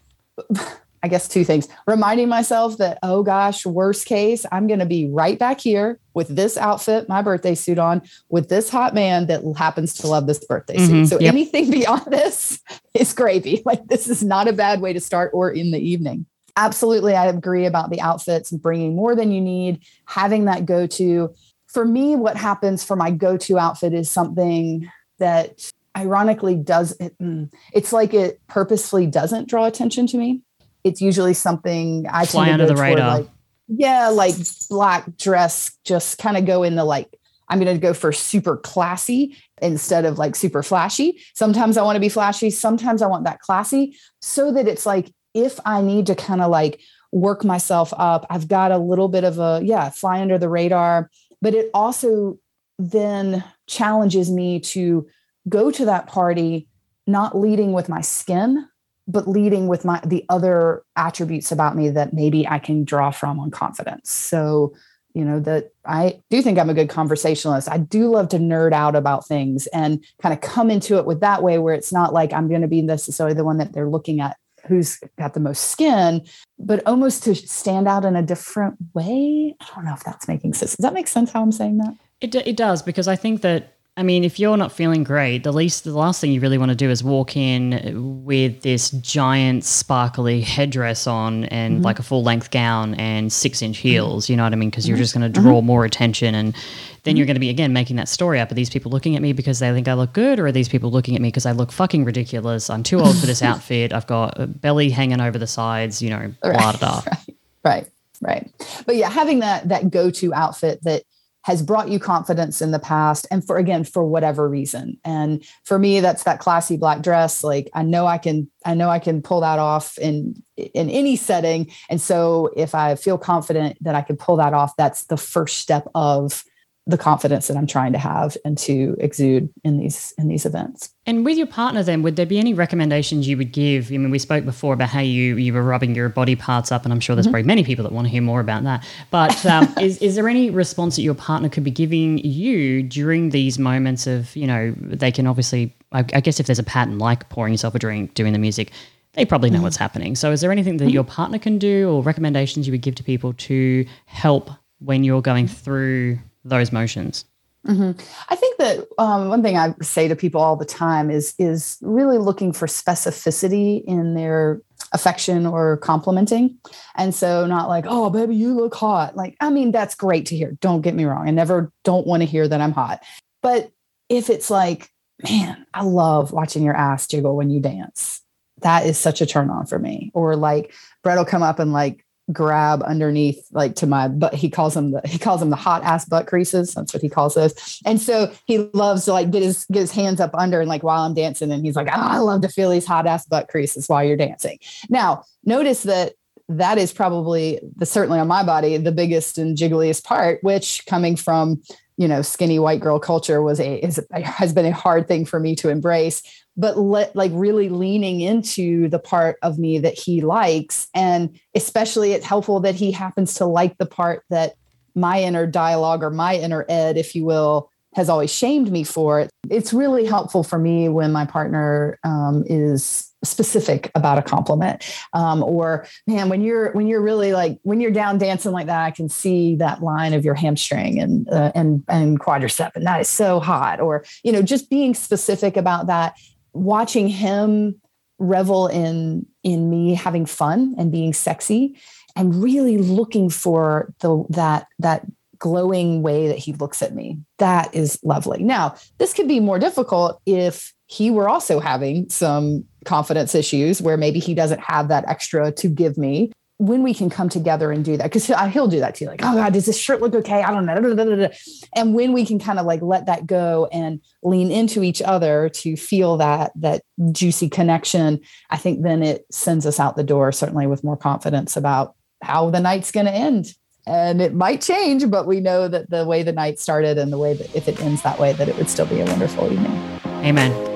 I 1.03 1.07
guess 1.07 1.27
two 1.27 1.43
things 1.43 1.67
reminding 1.86 2.27
myself 2.27 2.77
that, 2.77 2.97
oh 3.03 3.21
gosh, 3.21 3.65
worst 3.65 4.05
case, 4.05 4.45
I'm 4.51 4.67
going 4.67 4.79
to 4.79 4.86
be 4.86 5.07
right 5.10 5.38
back 5.38 5.60
here 5.60 5.99
with 6.13 6.27
this 6.27 6.57
outfit, 6.57 7.07
my 7.07 7.21
birthday 7.21 7.53
suit 7.53 7.77
on, 7.77 8.01
with 8.29 8.49
this 8.49 8.69
hot 8.69 8.95
man 8.95 9.27
that 9.27 9.43
happens 9.55 9.93
to 9.95 10.07
love 10.07 10.25
this 10.25 10.43
birthday 10.43 10.77
mm-hmm, 10.77 11.03
suit. 11.03 11.07
So 11.07 11.19
yep. 11.19 11.33
anything 11.33 11.69
beyond 11.71 12.05
this 12.07 12.60
is 12.93 13.13
gravy. 13.13 13.62
Like 13.65 13.88
this 13.88 14.07
is 14.10 14.23
not 14.23 14.47
a 14.47 14.53
bad 14.53 14.81
way 14.81 14.93
to 14.93 14.99
start 14.99 15.31
or 15.33 15.51
in 15.51 15.71
the 15.71 15.79
evening. 15.79 16.25
Absolutely. 16.55 17.15
I 17.15 17.27
agree 17.27 17.65
about 17.65 17.91
the 17.91 18.01
outfits 18.01 18.51
and 18.51 18.60
bringing 18.60 18.95
more 18.95 19.15
than 19.15 19.31
you 19.31 19.39
need, 19.39 19.83
having 20.05 20.45
that 20.45 20.65
go 20.65 20.88
to. 20.88 21.36
For 21.67 21.86
me, 21.86 22.15
what 22.15 22.36
happens 22.36 22.83
for 22.83 22.95
my 22.95 23.12
go 23.12 23.38
to 23.38 23.60
outfit 23.60 23.93
is 23.93 24.10
something 24.10 24.89
that 25.19 25.71
ironically 25.95 26.55
does 26.55 26.95
it, 26.99 27.17
mm, 27.19 27.51
it's 27.73 27.93
like 27.93 28.13
it 28.13 28.41
purposefully 28.47 29.05
doesn't 29.05 29.47
draw 29.47 29.65
attention 29.65 30.07
to 30.07 30.17
me 30.17 30.41
it's 30.88 31.02
usually 31.02 31.34
something 31.34 32.06
I 32.10 32.26
fly 32.26 32.52
under 32.52 32.65
the 32.65 32.76
radar. 32.76 33.19
Like, 33.19 33.30
yeah, 33.67 34.08
like 34.08 34.36
black 34.69 35.17
dress, 35.17 35.78
just 35.84 36.17
kind 36.17 36.38
of 36.38 36.45
go 36.45 36.63
in 36.63 36.76
the 36.76 36.86
like, 36.86 37.13
I'm 37.50 37.60
going 37.60 37.76
to 37.76 37.82
go 37.82 37.93
for 37.93 38.12
super 38.12 38.58
classy 38.58 39.38
instead 39.62 40.06
of 40.06 40.17
like 40.17 40.36
super 40.36 40.63
flashy. 40.63 41.21
Sometimes 41.34 41.78
I 41.78 41.84
want 41.84 41.95
to 41.95 42.02
be 42.02 42.10
flashy. 42.10 42.50
Sometimes 42.50 43.02
I 43.02 43.08
want 43.08 43.26
that 43.26 43.39
classy 43.39 43.97
so 44.21 44.52
that 44.52 44.67
it's 44.67 44.86
like, 44.86 45.13
if 45.34 45.60
I 45.65 45.82
need 45.82 46.08
to 46.08 46.15
kind 46.15 46.41
of 46.41 46.50
like 46.50 46.80
work 47.12 47.45
myself 47.45 47.93
up, 47.97 48.26
I've 48.30 48.47
got 48.47 48.71
a 48.71 48.78
little 48.78 49.08
bit 49.08 49.23
of 49.23 49.39
a, 49.39 49.62
yeah, 49.63 49.89
fly 49.89 50.19
under 50.21 50.38
the 50.38 50.50
radar. 50.50 51.10
But 51.41 51.54
it 51.54 51.69
also 51.73 52.39
then 52.80 53.43
challenges 53.67 54.32
me 54.32 54.60
to 54.60 55.08
go 55.47 55.71
to 55.71 55.86
that 55.86 56.08
party 56.08 56.67
not 57.06 57.38
leading 57.38 57.71
with 57.71 57.88
my 57.88 58.02
skin 58.02 58.67
but 59.08 59.28
leading 59.28 59.67
with 59.67 59.86
my 59.86 60.02
the 60.06 60.26
other 60.30 60.84
attributes 60.96 61.52
about 61.52 61.76
me 61.76 61.89
that 61.89 62.13
maybe 62.13 62.48
I 62.48 62.60
can 62.60 62.84
draw 62.84 63.12
from 63.12 63.39
on 63.39 63.52
confidence. 63.52 64.12
So, 64.12 64.74
you 65.13 65.24
know, 65.24 65.39
that 65.39 65.72
I 65.86 66.22
do 66.30 66.41
think 66.41 66.60
I'm 66.60 66.70
a 66.70 66.74
good 66.74 66.89
conversationalist. 66.89 67.70
I 67.70 67.78
do 67.78 68.10
love 68.10 68.30
to 68.30 68.38
nerd 68.38 68.74
out 68.74 68.96
about 68.96 69.26
things 69.26 69.67
and 69.67 70.04
kind 70.22 70.34
of 70.34 70.41
come 70.41 70.70
into 70.70 70.98
it 70.98 71.06
with 71.06 71.22
that 71.22 71.41
way 71.41 71.58
where 71.58 71.74
it's 71.74 71.93
not 71.93 72.13
like 72.13 72.34
I'm 72.34 72.50
going 72.50 72.62
to 72.62 72.67
be 72.67 72.82
necessarily 72.82 73.34
the 73.34 73.46
one 73.46 73.58
that 73.58 73.74
they're 73.74 73.89
looking 73.89 74.20
at 74.20 74.38
who's 74.67 75.00
got 75.17 75.34
the 75.34 75.39
most 75.39 75.72
skin, 75.72 76.26
but 76.60 76.86
almost 76.86 77.24
to 77.24 77.34
stand 77.34 77.88
out 77.88 78.04
in 78.04 78.15
a 78.15 78.22
different 78.22 78.76
way. 78.93 79.56
I 79.62 79.65
don't 79.74 79.86
know 79.86 79.93
if 79.93 80.04
that's 80.04 80.28
making 80.28 80.54
sense. 80.54 80.76
Does 80.76 80.84
that 80.84 80.93
make 80.93 81.08
sense 81.08 81.32
how 81.32 81.41
I'm 81.41 81.54
saying 81.54 81.78
that? 81.78 81.96
It, 82.20 82.36
it 82.36 82.58
does, 82.58 82.82
because 82.82 83.08
I 83.08 83.15
think 83.15 83.41
that 83.41 83.76
I 83.97 84.03
mean, 84.03 84.23
if 84.23 84.39
you're 84.39 84.57
not 84.57 84.71
feeling 84.71 85.03
great, 85.03 85.43
the 85.43 85.51
least, 85.51 85.83
the 85.83 85.91
last 85.91 86.21
thing 86.21 86.31
you 86.31 86.39
really 86.39 86.60
want 86.60 86.69
to 86.69 86.75
do 86.75 86.88
is 86.91 87.03
walk 87.03 87.36
in 87.36 88.23
with 88.23 88.62
this 88.62 88.91
giant 88.91 89.63
sparkly 89.63 90.39
headdress 90.39 91.07
on 91.07 91.45
and 91.45 91.77
mm-hmm. 91.77 91.83
like 91.83 91.97
a 91.97 92.03
full 92.03 92.22
length 92.22 92.51
gown 92.51 92.93
and 92.93 93.34
six 93.34 93.63
inch 93.63 93.80
mm-hmm. 93.80 93.88
heels. 93.88 94.26
Mm-hmm. 94.26 94.34
You 94.34 94.38
know 94.38 94.43
what 94.43 94.53
I 94.53 94.55
mean? 94.55 94.69
Because 94.69 94.84
mm-hmm. 94.84 94.89
you're 94.91 94.97
just 94.99 95.15
going 95.15 95.34
to 95.34 95.41
draw 95.41 95.53
mm-hmm. 95.53 95.65
more 95.65 95.84
attention, 95.84 96.36
and 96.36 96.55
then 97.03 97.17
you're 97.17 97.24
mm-hmm. 97.24 97.30
going 97.30 97.36
to 97.38 97.39
be 97.39 97.49
again 97.49 97.74
making 97.74 97.95
that 97.95 98.07
story 98.07 98.39
up. 98.39 98.51
Are 98.51 98.53
these 98.55 98.69
people 98.69 98.91
looking 98.91 99.15
at 99.15 99.24
me 99.24 99.34
because 99.34 99.57
they 99.57 99.74
think 99.74 99.88
I 99.88 99.95
look 99.95 100.13
good, 100.13 100.38
or 100.38 100.45
are 100.45 100.51
these 100.51 100.69
people 100.69 100.91
looking 100.91 101.15
at 101.15 101.22
me 101.22 101.30
because 101.30 101.47
I 101.47 101.53
look 101.53 101.72
fucking 101.72 102.05
ridiculous? 102.05 102.69
I'm 102.69 102.84
too 102.84 102.99
old 102.99 103.17
for 103.17 103.26
this 103.26 103.41
outfit. 103.41 103.93
I've 103.93 104.05
got 104.05 104.39
a 104.39 104.45
belly 104.45 104.91
hanging 104.91 105.22
over 105.22 105.39
the 105.39 105.47
sides. 105.47 106.03
You 106.03 106.11
know, 106.11 106.34
blah 106.43 106.78
blah. 106.78 107.03
Right, 107.03 107.36
right, 107.65 107.91
right. 108.22 108.84
But 108.86 108.95
yeah, 108.95 109.09
having 109.09 109.39
that 109.39 109.69
that 109.69 109.89
go 109.89 110.11
to 110.11 110.36
outfit 110.36 110.84
that 110.84 111.01
has 111.48 111.64
brought 111.64 111.88
you 111.88 111.98
confidence 111.98 112.62
in 112.62 112.72
the 112.72 112.80
past 112.80 113.26
and 113.32 113.41
for 113.48 113.56
again 113.56 113.86
for 113.86 114.04
whatever 114.04 114.50
reason. 114.50 115.00
And 115.06 115.41
for 115.64 115.80
me 115.80 116.02
that's 116.02 116.24
that 116.24 116.41
classy 116.41 116.76
black 116.76 117.02
dress. 117.02 117.41
Like 117.41 117.70
i 117.74 117.84
know 117.84 118.06
i 118.06 118.18
can 118.18 118.52
i 118.66 118.74
know 118.74 118.89
i 118.89 119.00
can 119.00 119.22
pull 119.22 119.39
that 119.39 119.58
off 119.58 119.98
in 119.98 120.43
in 120.58 120.89
any 120.89 121.16
setting. 121.16 121.72
And 121.89 122.02
so 122.02 122.52
if 122.58 122.76
i 122.76 122.95
feel 122.95 123.18
confident 123.18 123.82
that 123.82 123.95
i 123.95 124.02
can 124.02 124.18
pull 124.18 124.36
that 124.36 124.54
off 124.54 124.76
that's 124.76 125.06
the 125.06 125.16
first 125.16 125.60
step 125.60 125.88
of 125.95 126.43
the 126.88 126.97
confidence 126.97 127.47
that 127.47 127.57
I'm 127.57 127.67
trying 127.67 127.91
to 127.91 127.99
have 127.99 128.38
and 128.45 128.57
to 128.59 128.95
exude 128.99 129.49
in 129.63 129.77
these 129.77 130.13
in 130.17 130.29
these 130.29 130.45
events. 130.45 130.89
And 131.05 131.25
with 131.25 131.38
your 131.38 131.47
partner, 131.47 131.83
then, 131.83 132.01
would 132.01 132.15
there 132.15 132.25
be 132.25 132.39
any 132.39 132.53
recommendations 132.53 133.27
you 133.27 133.38
would 133.38 133.51
give? 133.51 133.91
I 133.91 133.97
mean, 133.97 134.09
we 134.09 134.19
spoke 134.19 134.45
before 134.45 134.73
about 134.73 134.89
how 134.89 135.01
you 135.01 135.35
you 135.35 135.53
were 135.53 135.63
rubbing 135.63 135.93
your 135.95 136.09
body 136.09 136.35
parts 136.35 136.71
up, 136.71 136.85
and 136.85 136.93
I'm 136.93 136.99
sure 136.99 137.15
there's 137.15 137.27
mm-hmm. 137.27 137.33
probably 137.33 137.47
many 137.47 137.63
people 137.63 137.83
that 137.83 137.91
want 137.91 138.05
to 138.05 138.09
hear 138.09 138.21
more 138.21 138.39
about 138.39 138.63
that. 138.63 138.88
But 139.11 139.45
um, 139.45 139.67
is 139.81 139.97
is 139.99 140.15
there 140.15 140.29
any 140.29 140.49
response 140.49 140.95
that 140.95 141.01
your 141.03 141.15
partner 141.15 141.49
could 141.49 141.63
be 141.63 141.71
giving 141.71 142.19
you 142.19 142.81
during 142.83 143.29
these 143.29 143.59
moments 143.59 144.07
of 144.07 144.35
you 144.35 144.47
know 144.47 144.73
they 144.77 145.11
can 145.11 145.27
obviously 145.27 145.75
I, 145.91 145.99
I 145.99 146.21
guess 146.21 146.39
if 146.39 146.47
there's 146.47 146.59
a 146.59 146.63
pattern 146.63 146.97
like 146.99 147.29
pouring 147.29 147.53
yourself 147.53 147.75
a 147.75 147.79
drink, 147.79 148.13
doing 148.13 148.33
the 148.33 148.39
music, 148.39 148.71
they 149.13 149.25
probably 149.25 149.49
know 149.49 149.57
mm-hmm. 149.57 149.63
what's 149.63 149.77
happening. 149.77 150.15
So, 150.15 150.31
is 150.31 150.41
there 150.41 150.51
anything 150.51 150.77
that 150.77 150.85
mm-hmm. 150.85 150.93
your 150.93 151.03
partner 151.03 151.39
can 151.39 151.57
do 151.57 151.89
or 151.89 152.03
recommendations 152.03 152.67
you 152.67 152.71
would 152.71 152.81
give 152.81 152.95
to 152.95 153.03
people 153.03 153.33
to 153.33 153.85
help 154.05 154.51
when 154.79 155.03
you're 155.03 155.21
going 155.21 155.47
through 155.47 156.19
those 156.50 156.72
motions? 156.72 157.26
Mm-hmm. 157.68 158.00
I 158.30 158.36
think 158.36 158.58
that 158.60 158.88
um, 158.98 159.28
one 159.28 159.43
thing 159.43 159.58
I 159.58 159.74
say 159.82 160.08
to 160.08 160.16
people 160.16 160.39
all 160.39 160.56
the 160.56 160.66
time 160.66 161.12
is 161.12 161.34
is 161.38 161.78
really 161.82 162.18
looking 162.18 162.54
for 162.54 162.66
specificity 162.66 163.84
in 163.84 164.14
their 164.14 164.62
affection 164.93 165.45
or 165.45 165.78
complimenting, 165.78 166.58
and 166.95 167.14
so 167.14 167.45
not 167.45 167.68
like, 167.68 167.86
"Oh, 167.88 168.10
baby, 168.10 168.36
you 168.36 168.54
look 168.54 168.74
hot." 168.74 169.18
Like, 169.18 169.36
I 169.41 169.50
mean, 169.50 169.72
that's 169.72 169.95
great 169.95 170.28
to 170.28 170.38
hear. 170.38 170.58
Don't 170.62 170.82
get 170.82 170.95
me 170.95 171.04
wrong. 171.04 171.28
I 171.28 171.32
never 171.32 171.72
don't 171.84 172.08
want 172.08 172.22
to 172.22 172.26
hear 172.26 172.48
that 172.48 172.62
I'm 172.62 172.72
hot, 172.72 173.04
but 173.41 173.70
if 174.08 174.30
it's 174.30 174.50
like, 174.50 174.89
"Man, 175.30 175.66
I 175.74 175.84
love 175.84 176.32
watching 176.32 176.64
your 176.64 176.76
ass 176.76 177.06
jiggle 177.06 177.36
when 177.36 177.50
you 177.50 177.60
dance," 177.60 178.22
that 178.62 178.86
is 178.86 178.98
such 178.98 179.20
a 179.20 179.26
turn 179.26 179.50
on 179.50 179.66
for 179.66 179.78
me. 179.78 180.12
Or 180.14 180.38
like, 180.38 180.74
Brett 181.04 181.18
will 181.18 181.26
come 181.26 181.43
up 181.43 181.60
and 181.60 181.74
like 181.74 182.06
grab 182.34 182.84
underneath 182.84 183.47
like 183.51 183.75
to 183.75 183.88
my 183.88 184.07
but 184.07 184.34
he 184.34 184.49
calls 184.49 184.73
them 184.73 184.91
the 184.91 185.01
he 185.05 185.17
calls 185.17 185.39
them 185.39 185.49
the 185.49 185.55
hot 185.55 185.84
ass 185.84 186.05
butt 186.05 186.28
creases. 186.28 186.73
That's 186.73 186.93
what 186.93 187.01
he 187.01 187.09
calls 187.09 187.36
those 187.36 187.82
and 187.86 188.01
so 188.01 188.32
he 188.45 188.57
loves 188.73 189.05
to 189.05 189.13
like 189.13 189.32
get 189.32 189.43
his 189.43 189.65
get 189.71 189.80
his 189.80 189.91
hands 189.91 190.19
up 190.19 190.32
under 190.34 190.59
and 190.59 190.69
like 190.69 190.84
while 190.84 191.03
i'm 191.03 191.13
dancing. 191.13 191.51
And 191.51 191.65
he's 191.65 191.75
like 191.75 191.88
oh, 191.88 191.91
i 191.95 192.17
love 192.17 192.41
to 192.41 192.49
feel 192.49 192.69
these 192.69 192.86
hot 192.86 193.07
ass 193.07 193.25
butt 193.25 193.47
creases 193.47 193.88
while 193.88 194.03
you're 194.03 194.17
dancing. 194.17 194.59
Now 194.89 195.23
notice 195.45 195.84
that 195.84 196.13
that 196.49 196.78
is 196.78 196.93
probably 196.93 197.59
the 197.75 197.86
certainly 197.86 198.19
on 198.19 198.28
my 198.28 198.43
body 198.43 198.78
the 198.78 198.91
biggest 198.91 199.38
and 199.38 199.57
jiggliest 199.57 200.03
part 200.03 200.39
which 200.43 200.86
coming 200.86 201.15
from 201.15 201.61
you 201.97 202.07
know 202.07 202.21
skinny 202.21 202.59
white 202.59 202.80
girl 202.80 202.99
culture 202.99 203.41
was 203.41 203.59
a 203.59 203.84
is 203.84 203.99
has 204.13 204.53
been 204.53 204.65
a 204.65 204.71
hard 204.71 205.07
thing 205.07 205.25
for 205.25 205.39
me 205.39 205.55
to 205.55 205.69
embrace 205.69 206.23
but 206.58 206.78
let 206.78 207.16
like 207.16 207.32
really 207.34 207.70
leaning 207.70 208.20
into 208.20 208.89
the 208.89 208.99
part 208.99 209.38
of 209.43 209.60
me 209.60 209.78
that 209.78 209.97
he 209.97 210.22
likes. 210.22 210.88
And 210.93 211.39
especially 211.55 212.14
it's 212.14 212.26
helpful 212.26 212.60
that 212.62 212.76
he 212.76 212.91
happens 212.91 213.36
to 213.36 213.45
like 213.45 213.78
the 213.78 213.86
part 213.86 214.24
that 214.30 214.55
my 214.95 215.22
inner 215.22 215.45
dialogue 215.45 216.03
or 216.03 216.10
my 216.10 216.36
inner 216.36 216.66
ed 216.68 216.97
if 216.97 217.16
you 217.16 217.24
will 217.24 217.70
has 217.95 218.10
always 218.10 218.32
shamed 218.32 218.72
me 218.72 218.84
for. 218.84 219.22
It 219.22 219.32
it's 219.49 219.72
really 219.72 220.05
helpful 220.05 220.43
for 220.43 220.60
me 220.60 220.89
when 220.89 221.12
my 221.12 221.26
partner 221.26 221.99
um, 222.03 222.43
is 222.47 223.12
specific 223.24 223.91
about 223.95 224.18
a 224.18 224.22
compliment. 224.22 224.84
Um, 225.14 225.41
or 225.43 225.88
man 226.05 226.30
when 226.30 226.41
you're 226.41 226.72
when 226.74 226.88
you're 226.88 227.01
really 227.01 227.34
like 227.34 227.60
when 227.64 227.80
you're 227.80 227.91
down 227.91 228.18
dancing 228.18 228.51
like 228.51 228.68
that 228.68 228.84
i 228.84 228.91
can 228.91 229.10
see 229.10 229.55
that 229.55 229.82
line 229.82 230.14
of 230.14 230.24
your 230.24 230.36
hamstring 230.36 230.99
and 230.99 231.28
uh, 231.30 231.51
and 231.55 231.84
and 231.88 232.20
quadricep 232.20 232.72
and 232.76 232.86
that 232.86 233.01
is 233.01 233.10
so 233.10 233.39
hot. 233.39 233.80
Or 233.80 234.03
you 234.24 234.32
know 234.32 234.41
just 234.41 234.70
being 234.70 234.93
specific 234.93 235.58
about 235.58 235.88
that 235.88 236.16
watching 236.58 237.08
him 237.08 237.80
revel 238.20 238.68
in 238.68 239.26
in 239.43 239.70
me 239.70 239.93
having 239.93 240.26
fun 240.26 240.76
and 240.78 240.91
being 240.91 241.14
sexy 241.14 241.78
and 242.16 242.41
really 242.41 242.78
looking 242.78 243.30
for 243.30 243.93
the 243.99 244.26
that 244.30 244.68
that 244.80 245.05
glowing 245.39 246.01
way 246.01 246.28
that 246.28 246.39
he 246.39 246.51
looks 246.53 246.82
at 246.82 246.95
me. 246.95 247.20
That 247.38 247.74
is 247.76 247.99
lovely. 248.03 248.43
Now 248.43 248.76
this 248.97 249.14
could 249.14 249.28
be 249.28 249.39
more 249.39 249.60
difficult 249.60 250.20
if 250.26 250.74
he 250.88 251.12
were 251.12 251.30
also 251.30 251.60
having 251.60 252.10
some 252.10 252.64
confidence 252.86 253.36
issues 253.36 253.82
where 253.82 253.97
maybe 253.97 254.20
he 254.20 254.34
doesn't 254.34 254.62
have 254.62 254.88
that 254.88 255.08
extra 255.08 255.51
to 255.51 255.68
give 255.68 255.97
me 255.97 256.32
when 256.60 256.82
we 256.82 256.93
can 256.93 257.10
come 257.10 257.30
together 257.30 257.72
and 257.72 257.86
do 257.86 257.97
that, 257.97 258.05
because 258.05 258.26
he'll 258.26 258.68
do 258.68 258.80
that 258.80 258.95
to 258.95 259.03
you, 259.03 259.10
like, 259.10 259.22
oh 259.24 259.36
God, 259.36 259.53
does 259.53 259.68
this 259.68 259.78
shirt 259.78 260.01
look 260.01 260.16
okay? 260.16 260.41
I 260.41 260.51
don't 260.51 260.66
know. 260.66 261.30
And 261.76 261.93
when 261.93 262.14
we 262.14 262.26
can 262.26 262.39
kind 262.39 262.58
of 262.58 262.66
like 262.66 262.82
let 262.82 263.05
that 263.05 263.28
go 263.28 263.68
and 263.72 264.01
lean 264.24 264.49
into 264.49 264.82
each 264.82 265.01
other 265.01 265.49
to 265.49 265.76
feel 265.76 266.18
that 266.18 266.51
that 266.55 266.82
juicy 267.12 267.47
connection, 267.47 268.22
I 268.49 268.58
think 268.58 268.82
then 268.82 269.03
it 269.03 269.26
sends 269.30 269.68
us 269.68 269.80
out 269.80 269.95
the 269.97 270.03
door, 270.03 270.32
certainly 270.32 270.66
with 270.66 270.84
more 270.84 270.97
confidence 270.97 271.55
about 271.55 271.95
how 272.24 272.49
the 272.49 272.60
night's 272.60 272.91
going 272.91 273.05
to 273.05 273.14
end. 273.14 273.53
And 273.86 274.20
it 274.20 274.34
might 274.34 274.62
change, 274.62 275.10
but 275.10 275.28
we 275.28 275.39
know 275.39 275.68
that 275.68 275.91
the 275.91 276.05
way 276.05 276.24
the 276.24 276.34
night 276.34 276.60
started 276.60 276.97
and 276.97 277.14
the 277.14 277.20
way 277.20 277.36
that 277.36 277.55
if 277.55 277.68
it 277.68 277.80
ends 277.80 278.01
that 278.01 278.20
way, 278.20 278.34
that 278.34 278.49
it 278.49 278.58
would 278.58 278.70
still 278.70 278.88
be 278.88 278.99
a 278.99 279.05
wonderful 279.05 279.45
evening. 279.53 279.99
Amen. 280.26 280.66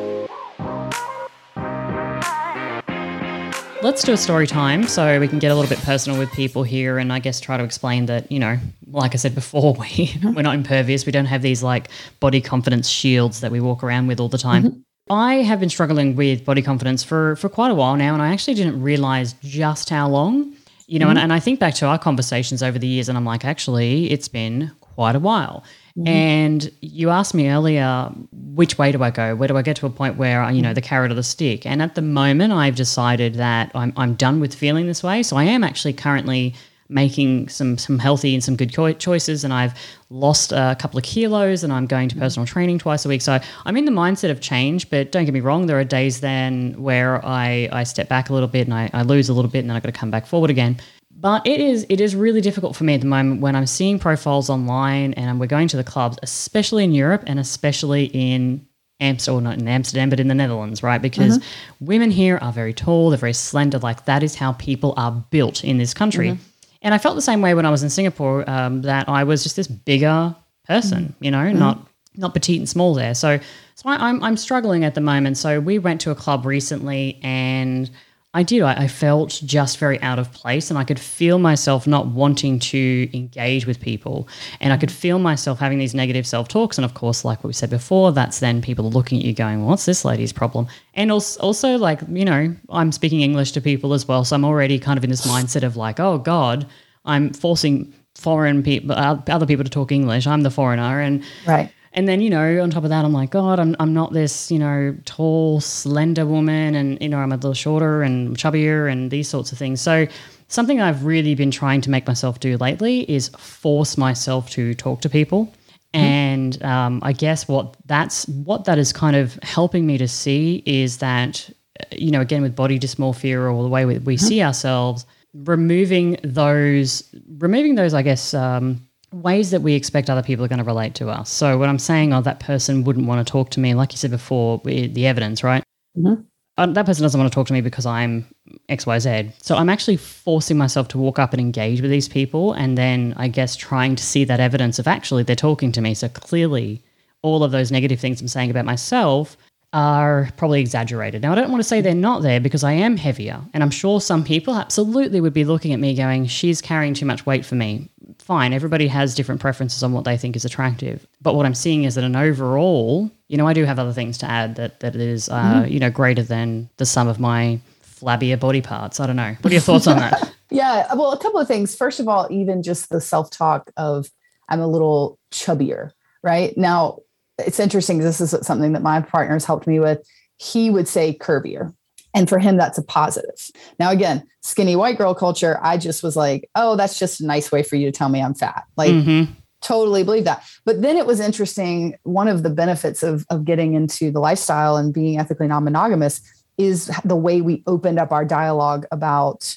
Let's 3.84 4.04
do 4.04 4.14
a 4.14 4.18
story 4.18 4.46
time 4.46 4.84
so 4.84 5.20
we 5.20 5.28
can 5.28 5.40
get 5.40 5.52
a 5.52 5.56
little 5.56 5.68
bit 5.68 5.84
personal 5.84 6.20
with 6.20 6.32
people 6.34 6.62
here 6.62 7.00
and 7.00 7.12
I 7.12 7.18
guess 7.18 7.40
try 7.40 7.58
to 7.58 7.64
explain 7.64 8.06
that, 8.06 8.32
you 8.32 8.38
know, 8.38 8.60
like 8.92 9.16
I 9.16 9.18
said 9.18 9.34
before, 9.34 9.74
we, 9.80 10.14
we're 10.24 10.44
not 10.44 10.54
impervious. 10.54 11.08
We 11.08 11.12
don't 11.12 11.26
have 11.26 11.42
these 11.42 11.64
like 11.64 11.90
body 12.20 12.42
confidence 12.42 12.88
shields 12.88 13.42
that 13.42 13.52
we 13.52 13.60
walk 13.60 13.84
around 13.84 14.06
with 14.06 14.20
all 14.20 14.30
the 14.30 14.38
time. 14.38 14.64
Mm-hmm. 14.64 14.80
I 15.12 15.36
have 15.38 15.60
been 15.60 15.70
struggling 15.70 16.16
with 16.16 16.46
body 16.46 16.62
confidence 16.62 17.04
for, 17.04 17.36
for 17.38 17.50
quite 17.50 17.72
a 17.72 17.74
while 17.74 17.96
now, 17.96 18.14
and 18.14 18.22
I 18.22 18.32
actually 18.32 18.54
didn't 18.54 18.82
realize 18.82 19.34
just 19.42 19.90
how 19.90 20.08
long. 20.08 20.56
You 20.86 21.00
know, 21.00 21.08
mm-hmm. 21.08 21.12
and, 21.12 21.20
and 21.20 21.34
I 21.34 21.40
think 21.40 21.60
back 21.60 21.74
to 21.76 21.88
our 21.88 21.98
conversations 21.98 22.62
over 22.62 22.78
the 22.78 22.88
years, 22.88 23.10
and 23.10 23.18
I'm 23.18 23.26
like, 23.26 23.44
actually, 23.44 24.12
it's 24.12 24.28
been 24.28 24.72
quite 24.80 25.16
a 25.16 25.20
while. 25.20 25.64
Mm-hmm. 25.98 26.08
And 26.08 26.72
you 26.82 27.10
asked 27.10 27.34
me 27.34 27.50
earlier, 27.50 28.10
which 28.32 28.78
way 28.78 28.92
do 28.92 29.04
I 29.04 29.12
go? 29.12 29.36
Where 29.36 29.48
do 29.48 29.58
I 29.58 29.62
get 29.62 29.76
to 29.78 29.86
a 29.86 29.90
point 29.90 30.18
where, 30.18 30.50
you 30.52 30.62
know, 30.62 30.70
mm-hmm. 30.70 30.76
the 30.76 30.82
carrot 30.82 31.12
or 31.12 31.16
the 31.16 31.24
stick? 31.24 31.66
And 31.66 31.82
at 31.82 31.96
the 31.96 32.02
moment, 32.02 32.54
I've 32.54 32.76
decided 32.76 33.36
that 33.36 33.72
I'm, 33.76 33.94
I'm 33.98 34.16
done 34.16 34.40
with 34.40 34.54
feeling 34.54 34.88
this 34.88 35.04
way. 35.04 35.24
So 35.24 35.38
I 35.38 35.44
am 35.44 35.64
actually 35.64 35.94
currently 35.94 36.56
making 36.92 37.48
some 37.48 37.78
some 37.78 37.98
healthy 37.98 38.34
and 38.34 38.44
some 38.44 38.56
good 38.56 38.70
choices 39.00 39.44
and 39.44 39.54
I've 39.54 39.74
lost 40.10 40.52
a 40.52 40.76
couple 40.78 40.98
of 40.98 41.06
kilos 41.06 41.64
and 41.64 41.72
I'm 41.72 41.88
going 41.88 42.10
to 42.10 42.16
mm-hmm. 42.16 42.24
personal 42.24 42.46
training 42.46 42.80
twice 42.80 43.06
a 43.06 43.10
week 43.10 43.22
so 43.22 43.40
I'm 43.66 43.78
in 43.78 43.86
the 43.86 43.92
mindset 43.92 44.30
of 44.30 44.42
change 44.42 44.90
but 44.90 45.12
don't 45.12 45.24
get 45.24 45.34
me 45.34 45.40
wrong 45.40 45.68
there 45.68 45.80
are 45.80 45.86
days 45.86 46.20
then 46.20 46.76
where 46.78 47.26
I 47.26 47.70
I 47.72 47.84
step 47.86 48.10
back 48.10 48.30
a 48.30 48.34
little 48.34 48.50
bit 48.50 48.68
and 48.68 48.74
I, 48.74 48.90
I 48.94 49.04
lose 49.04 49.30
a 49.30 49.34
little 49.34 49.50
bit 49.50 49.60
and 49.60 49.70
then 49.70 49.78
I've 49.78 49.84
got 49.84 49.94
to 49.94 49.98
come 49.98 50.12
back 50.12 50.26
forward 50.26 50.50
again 50.50 50.78
but 51.22 51.46
it 51.46 51.62
is 51.62 51.86
it 51.88 52.02
is 52.02 52.16
really 52.16 52.42
difficult 52.42 52.76
for 52.76 52.84
me 52.84 52.96
at 52.96 53.02
the 53.02 53.08
moment 53.08 53.42
when 53.42 53.56
I'm 53.56 53.68
seeing 53.68 54.00
profiles 54.00 54.50
online 54.50 55.14
and 55.14 55.40
we're 55.40 55.46
going 55.46 55.68
to 55.68 55.78
the 55.78 55.84
clubs, 55.84 56.18
especially 56.24 56.84
in 56.84 56.94
Europe 56.94 57.24
and 57.28 57.40
especially 57.40 58.06
in 58.06 58.66
Amsterdam, 59.00 59.44
not 59.44 59.60
in 59.60 59.68
Amsterdam, 59.68 60.10
but 60.10 60.20
in 60.20 60.28
the 60.28 60.36
Netherlands, 60.36 60.82
right? 60.82 61.02
Because 61.02 61.38
mm-hmm. 61.38 61.86
women 61.86 62.10
here 62.10 62.40
are 62.42 62.52
very 62.52 62.74
tall, 62.74 63.12
they're 63.12 63.20
very 63.20 63.34
slender. 63.34 63.78
Like 63.78 64.06
that 64.06 64.24
is 64.24 64.34
how 64.34 64.54
people 64.54 64.96
are 64.98 65.12
built 65.12 65.64
in 65.64 65.78
this 65.78 65.94
country. 65.94 66.30
Mm-hmm. 66.30 66.44
And 66.82 66.94
I 66.96 66.98
felt 66.98 67.16
the 67.16 67.22
same 67.22 67.42
way 67.42 67.54
when 67.54 67.66
I 67.68 67.70
was 67.70 67.84
in 67.84 67.92
Singapore, 67.92 68.50
um, 68.50 68.82
that 68.82 69.08
I 69.08 69.24
was 69.24 69.44
just 69.44 69.56
this 69.56 69.68
bigger 69.68 70.36
person, 70.66 71.04
mm-hmm. 71.10 71.24
you 71.24 71.30
know, 71.30 71.46
mm-hmm. 71.46 71.60
not 71.60 71.88
not 72.18 72.34
petite 72.34 72.60
and 72.60 72.68
small 72.68 72.94
there. 72.96 73.14
So 73.14 73.40
so 73.76 73.90
I, 73.90 74.08
I'm 74.08 74.24
I'm 74.24 74.38
struggling 74.38 74.84
at 74.84 74.96
the 74.96 75.02
moment. 75.02 75.38
So 75.38 75.60
we 75.60 75.78
went 75.78 76.02
to 76.02 76.12
a 76.12 76.16
club 76.16 76.46
recently 76.46 77.20
and 77.22 77.90
I 78.34 78.44
did. 78.44 78.62
I, 78.62 78.84
I, 78.84 78.88
felt 78.88 79.42
just 79.44 79.78
very 79.78 80.02
out 80.02 80.18
of 80.18 80.32
place, 80.32 80.70
and 80.70 80.80
I 80.80 80.86
could 80.86 81.00
feel 81.00 81.38
myself 81.38 81.86
not 81.86 82.08
wanting 82.08 82.60
to 82.60 83.10
engage 83.14 83.66
with 83.66 83.82
people. 83.82 84.28
And 84.62 84.72
I 84.72 84.78
could 84.78 84.92
feel 84.92 85.20
myself 85.20 85.60
having 85.60 85.80
these 85.80 85.94
negative 85.94 86.26
self 86.26 86.48
talks. 86.48 86.78
And 86.78 86.86
of 86.86 86.94
course, 86.94 87.26
like 87.26 87.40
what 87.40 87.50
we 87.50 87.54
said 87.54 87.70
before, 87.70 88.14
that's 88.14 88.40
then 88.40 88.62
people 88.62 88.90
looking 88.90 89.20
at 89.20 89.26
you 89.26 89.34
going, 89.34 89.66
What's 89.66 89.86
this 89.86 90.06
lady's 90.06 90.32
problem? 90.32 90.68
And 90.94 91.12
also, 91.12 91.42
also, 91.42 91.78
like, 91.78 92.00
you 92.10 92.24
know, 92.24 92.56
I'm 92.70 92.94
speaking 92.94 93.20
English 93.20 93.52
to 93.54 93.62
people 93.62 93.94
as 93.94 94.08
well. 94.08 94.24
So 94.24 94.36
I'm 94.36 94.46
already 94.46 94.80
kind 94.80 94.98
of 94.98 95.04
in 95.04 95.10
this 95.10 95.28
mindset 95.28 95.64
of 95.64 95.76
like, 95.76 96.00
Oh 96.00 96.18
God, 96.18 96.66
I'm 97.04 97.34
forcing 97.34 97.94
foreign 98.16 98.64
people, 98.64 98.94
uh, 98.94 99.20
other 99.28 99.46
people 99.46 99.66
to 99.66 99.70
talk 99.70 99.92
English. 99.92 100.26
I'm 100.26 100.42
the 100.42 100.52
foreigner. 100.52 101.02
And, 101.02 101.24
right 101.46 101.72
and 101.94 102.08
then, 102.08 102.22
you 102.22 102.30
know, 102.30 102.62
on 102.62 102.70
top 102.70 102.84
of 102.84 102.90
that, 102.90 103.04
I'm 103.04 103.12
like, 103.12 103.32
God, 103.32 103.60
I'm, 103.60 103.76
I'm 103.80 103.94
not 103.94 104.14
this, 104.14 104.50
you 104.50 104.60
know, 104.60 104.96
tall, 105.04 105.60
slender 105.60 106.26
woman. 106.26 106.76
And, 106.76 107.02
you 107.02 107.10
know, 107.10 107.18
I'm 107.18 107.34
a 107.34 107.36
little 107.36 107.54
shorter 107.54 108.02
and 108.02 108.38
chubbier 108.38 108.90
and 108.90 109.12
these 109.12 109.28
sorts 109.28 109.52
of 109.52 109.58
things. 109.58 109.82
So, 109.82 110.08
something 110.48 110.82
I've 110.82 111.06
really 111.06 111.36
been 111.36 111.52
trying 111.52 111.82
to 111.82 111.90
make 111.90 112.08
myself 112.08 112.40
do 112.40 112.58
lately 112.58 113.10
is 113.10 113.30
force 113.30 113.98
myself 113.98 114.50
to 114.52 114.74
talk 114.74 115.02
to 115.02 115.10
people. 115.10 115.46
Mm-hmm. 115.94 116.06
And 116.06 116.64
um, 116.64 117.00
I 117.04 117.12
guess 117.12 117.48
what 117.48 117.76
that's 117.86 118.26
what 118.28 118.66
that 118.66 118.78
is 118.78 118.94
kind 118.94 119.16
of 119.18 119.38
helping 119.44 119.86
me 119.86 119.98
to 119.98 120.08
see 120.08 120.64
is 120.66 121.00
that, 121.00 121.50
you 121.92 122.12
know, 122.12 122.22
again 122.22 122.42
with 122.42 122.56
body 122.56 122.80
dysmorphia 122.80 123.54
or 123.54 123.64
the 123.64 123.70
way 123.70 123.86
we, 123.86 123.98
we 123.98 124.16
mm-hmm. 124.16 124.26
see 124.26 124.42
ourselves, 124.42 125.06
removing 125.34 126.18
those, 126.24 127.04
removing 127.38 127.76
those, 127.76 127.94
I 127.94 128.02
guess, 128.02 128.34
um, 128.34 128.82
ways 129.12 129.52
that 129.52 129.62
we 129.62 129.74
expect 129.74 130.10
other 130.10 130.24
people 130.24 130.46
are 130.46 130.48
going 130.48 130.60
to 130.60 130.66
relate 130.66 130.96
to 130.96 131.10
us. 131.10 131.30
So 131.30 131.58
when 131.58 131.70
I'm 131.70 131.80
saying, 131.80 132.14
oh, 132.14 132.22
that 132.22 132.40
person 132.40 132.84
wouldn't 132.84 133.08
want 133.08 133.26
to 133.26 133.30
talk 133.30 133.50
to 133.52 133.60
me, 133.60 133.74
like 133.74 133.92
you 133.92 133.98
said 133.98 134.12
before, 134.12 134.62
the 134.64 135.06
evidence, 135.06 135.44
right? 135.44 135.64
Mm-hmm. 135.98 136.22
uh, 136.58 136.68
that 136.68 136.86
person 136.86 137.04
doesn't 137.04 137.20
want 137.20 137.30
to 137.30 137.36
talk 137.36 137.48
to 137.48 137.54
me 137.54 137.60
because 137.60 137.86
I'm 137.86 138.26
XYZ. 138.70 139.34
So 139.44 139.58
I'm 139.58 139.68
actually 139.68 139.98
forcing 139.98 140.58
myself 140.58 140.88
to 140.90 140.98
walk 140.98 141.20
up 141.20 141.34
and 141.34 141.42
engage 141.42 141.82
with 141.82 141.92
these 141.92 142.08
people. 142.08 142.54
And 142.54 142.78
then 142.78 143.14
I 143.18 143.28
guess 143.28 143.58
trying 143.58 143.98
to 143.98 144.04
see 144.04 144.24
that 144.24 144.40
evidence 144.40 144.80
of 144.80 144.88
actually 144.88 145.24
they're 145.24 145.36
talking 145.36 145.74
to 145.74 145.82
me. 145.82 145.94
So 145.94 146.08
clearly, 146.08 146.82
all 147.24 147.44
of 147.44 147.52
those 147.52 147.72
negative 147.72 148.00
things 148.00 148.22
I'm 148.22 148.30
saying 148.30 148.50
about 148.50 148.66
myself 148.66 149.36
are 149.74 150.30
probably 150.36 150.60
exaggerated. 150.60 151.22
Now, 151.22 151.32
I 151.32 151.36
don't 151.36 151.50
want 151.50 151.62
to 151.62 151.68
say 151.68 151.80
they're 151.80 151.94
not 151.94 152.22
there 152.22 152.42
because 152.42 152.64
I 152.64 152.74
am 152.74 152.98
heavier. 152.98 153.42
And 153.54 153.64
I'm 153.64 153.70
sure 153.70 154.02
some 154.02 154.24
people 154.24 154.56
absolutely 154.56 155.22
would 155.22 155.34
be 155.34 155.46
looking 155.46 155.72
at 155.74 155.80
me 155.80 155.96
going, 155.96 156.26
she's 156.28 156.62
carrying 156.62 156.94
too 156.94 157.06
much 157.06 157.26
weight 157.26 157.46
for 157.46 157.56
me. 157.56 157.90
Fine, 158.20 158.52
everybody 158.52 158.88
has 158.88 159.16
different 159.16 159.40
preferences 159.40 159.82
on 159.82 159.94
what 159.94 160.04
they 160.04 160.18
think 160.18 160.36
is 160.36 160.44
attractive. 160.44 161.08
But 161.22 161.36
what 161.36 161.46
I'm 161.46 161.56
seeing 161.56 161.86
is 161.86 161.96
that 161.96 162.04
an 162.04 162.18
overall, 162.18 163.10
you 163.30 163.38
know, 163.38 163.48
I 163.48 163.54
do 163.54 163.64
have 163.64 163.80
other 163.80 163.94
things 163.94 164.18
to 164.20 164.30
add 164.30 164.56
that, 164.56 164.82
that 164.82 164.96
is, 164.96 165.30
uh, 165.30 165.42
mm-hmm. 165.42 165.72
you 165.72 165.80
know, 165.80 165.90
greater 165.90 166.24
than 166.24 166.70
the 166.78 166.86
sum 166.86 167.08
of 167.08 167.20
my 167.20 167.60
flabbier 167.84 168.40
body 168.40 168.62
parts. 168.62 169.00
I 169.00 169.08
don't 169.08 169.16
know. 169.16 169.36
What 169.40 169.52
are 169.52 169.54
your 169.54 169.62
thoughts 169.62 169.88
on 169.88 169.98
that? 169.98 170.34
yeah, 170.50 170.94
well, 170.96 171.14
a 171.14 171.18
couple 171.18 171.40
of 171.40 171.48
things. 171.48 171.76
First 171.76 172.00
of 172.00 172.10
all, 172.10 172.28
even 172.30 172.62
just 172.62 172.90
the 172.90 173.00
self 173.00 173.30
talk 173.32 173.72
of 173.78 174.10
I'm 174.50 174.60
a 174.60 174.68
little 174.68 175.18
chubbier, 175.32 175.92
right? 176.24 176.56
Now, 176.58 177.00
it's 177.46 177.60
interesting. 177.60 178.00
This 178.00 178.22
is 178.22 178.36
something 178.46 178.74
that 178.74 178.82
my 178.82 179.02
partner 179.02 179.34
has 179.34 179.46
helped 179.46 179.68
me 179.68 179.80
with. 179.80 180.06
He 180.38 180.70
would 180.70 180.88
say 180.88 181.18
curvier. 181.18 181.74
And 182.14 182.28
for 182.28 182.40
him, 182.40 182.58
that's 182.58 182.78
a 182.78 182.84
positive. 182.84 183.52
Now, 183.80 183.92
again, 183.92 184.28
skinny 184.42 184.76
white 184.76 184.98
girl 184.98 185.14
culture, 185.14 185.60
I 185.62 185.78
just 185.78 186.04
was 186.04 186.16
like, 186.16 186.50
oh, 186.56 186.76
that's 186.76 187.00
just 187.00 187.22
a 187.22 187.26
nice 187.26 187.52
way 187.52 187.64
for 187.64 187.76
you 187.76 187.86
to 187.86 187.92
tell 187.92 188.10
me 188.10 188.22
I'm 188.22 188.34
fat. 188.34 188.64
Like, 188.76 188.92
mm-hmm. 188.92 189.32
totally 189.62 190.04
believe 190.04 190.26
that. 190.26 190.44
But 190.66 190.82
then 190.82 190.98
it 190.98 191.06
was 191.06 191.20
interesting. 191.20 191.96
One 192.04 192.28
of 192.28 192.44
the 192.44 192.50
benefits 192.50 193.02
of, 193.02 193.26
of 193.30 193.46
getting 193.46 193.76
into 193.76 194.12
the 194.12 194.20
lifestyle 194.20 194.76
and 194.76 194.94
being 194.94 195.20
ethically 195.20 195.48
non 195.48 195.64
monogamous 195.64 196.22
is 196.58 196.92
the 197.06 197.16
way 197.16 197.42
we 197.42 197.64
opened 197.66 197.98
up 197.98 198.12
our 198.12 198.26
dialogue 198.26 198.86
about 198.92 199.56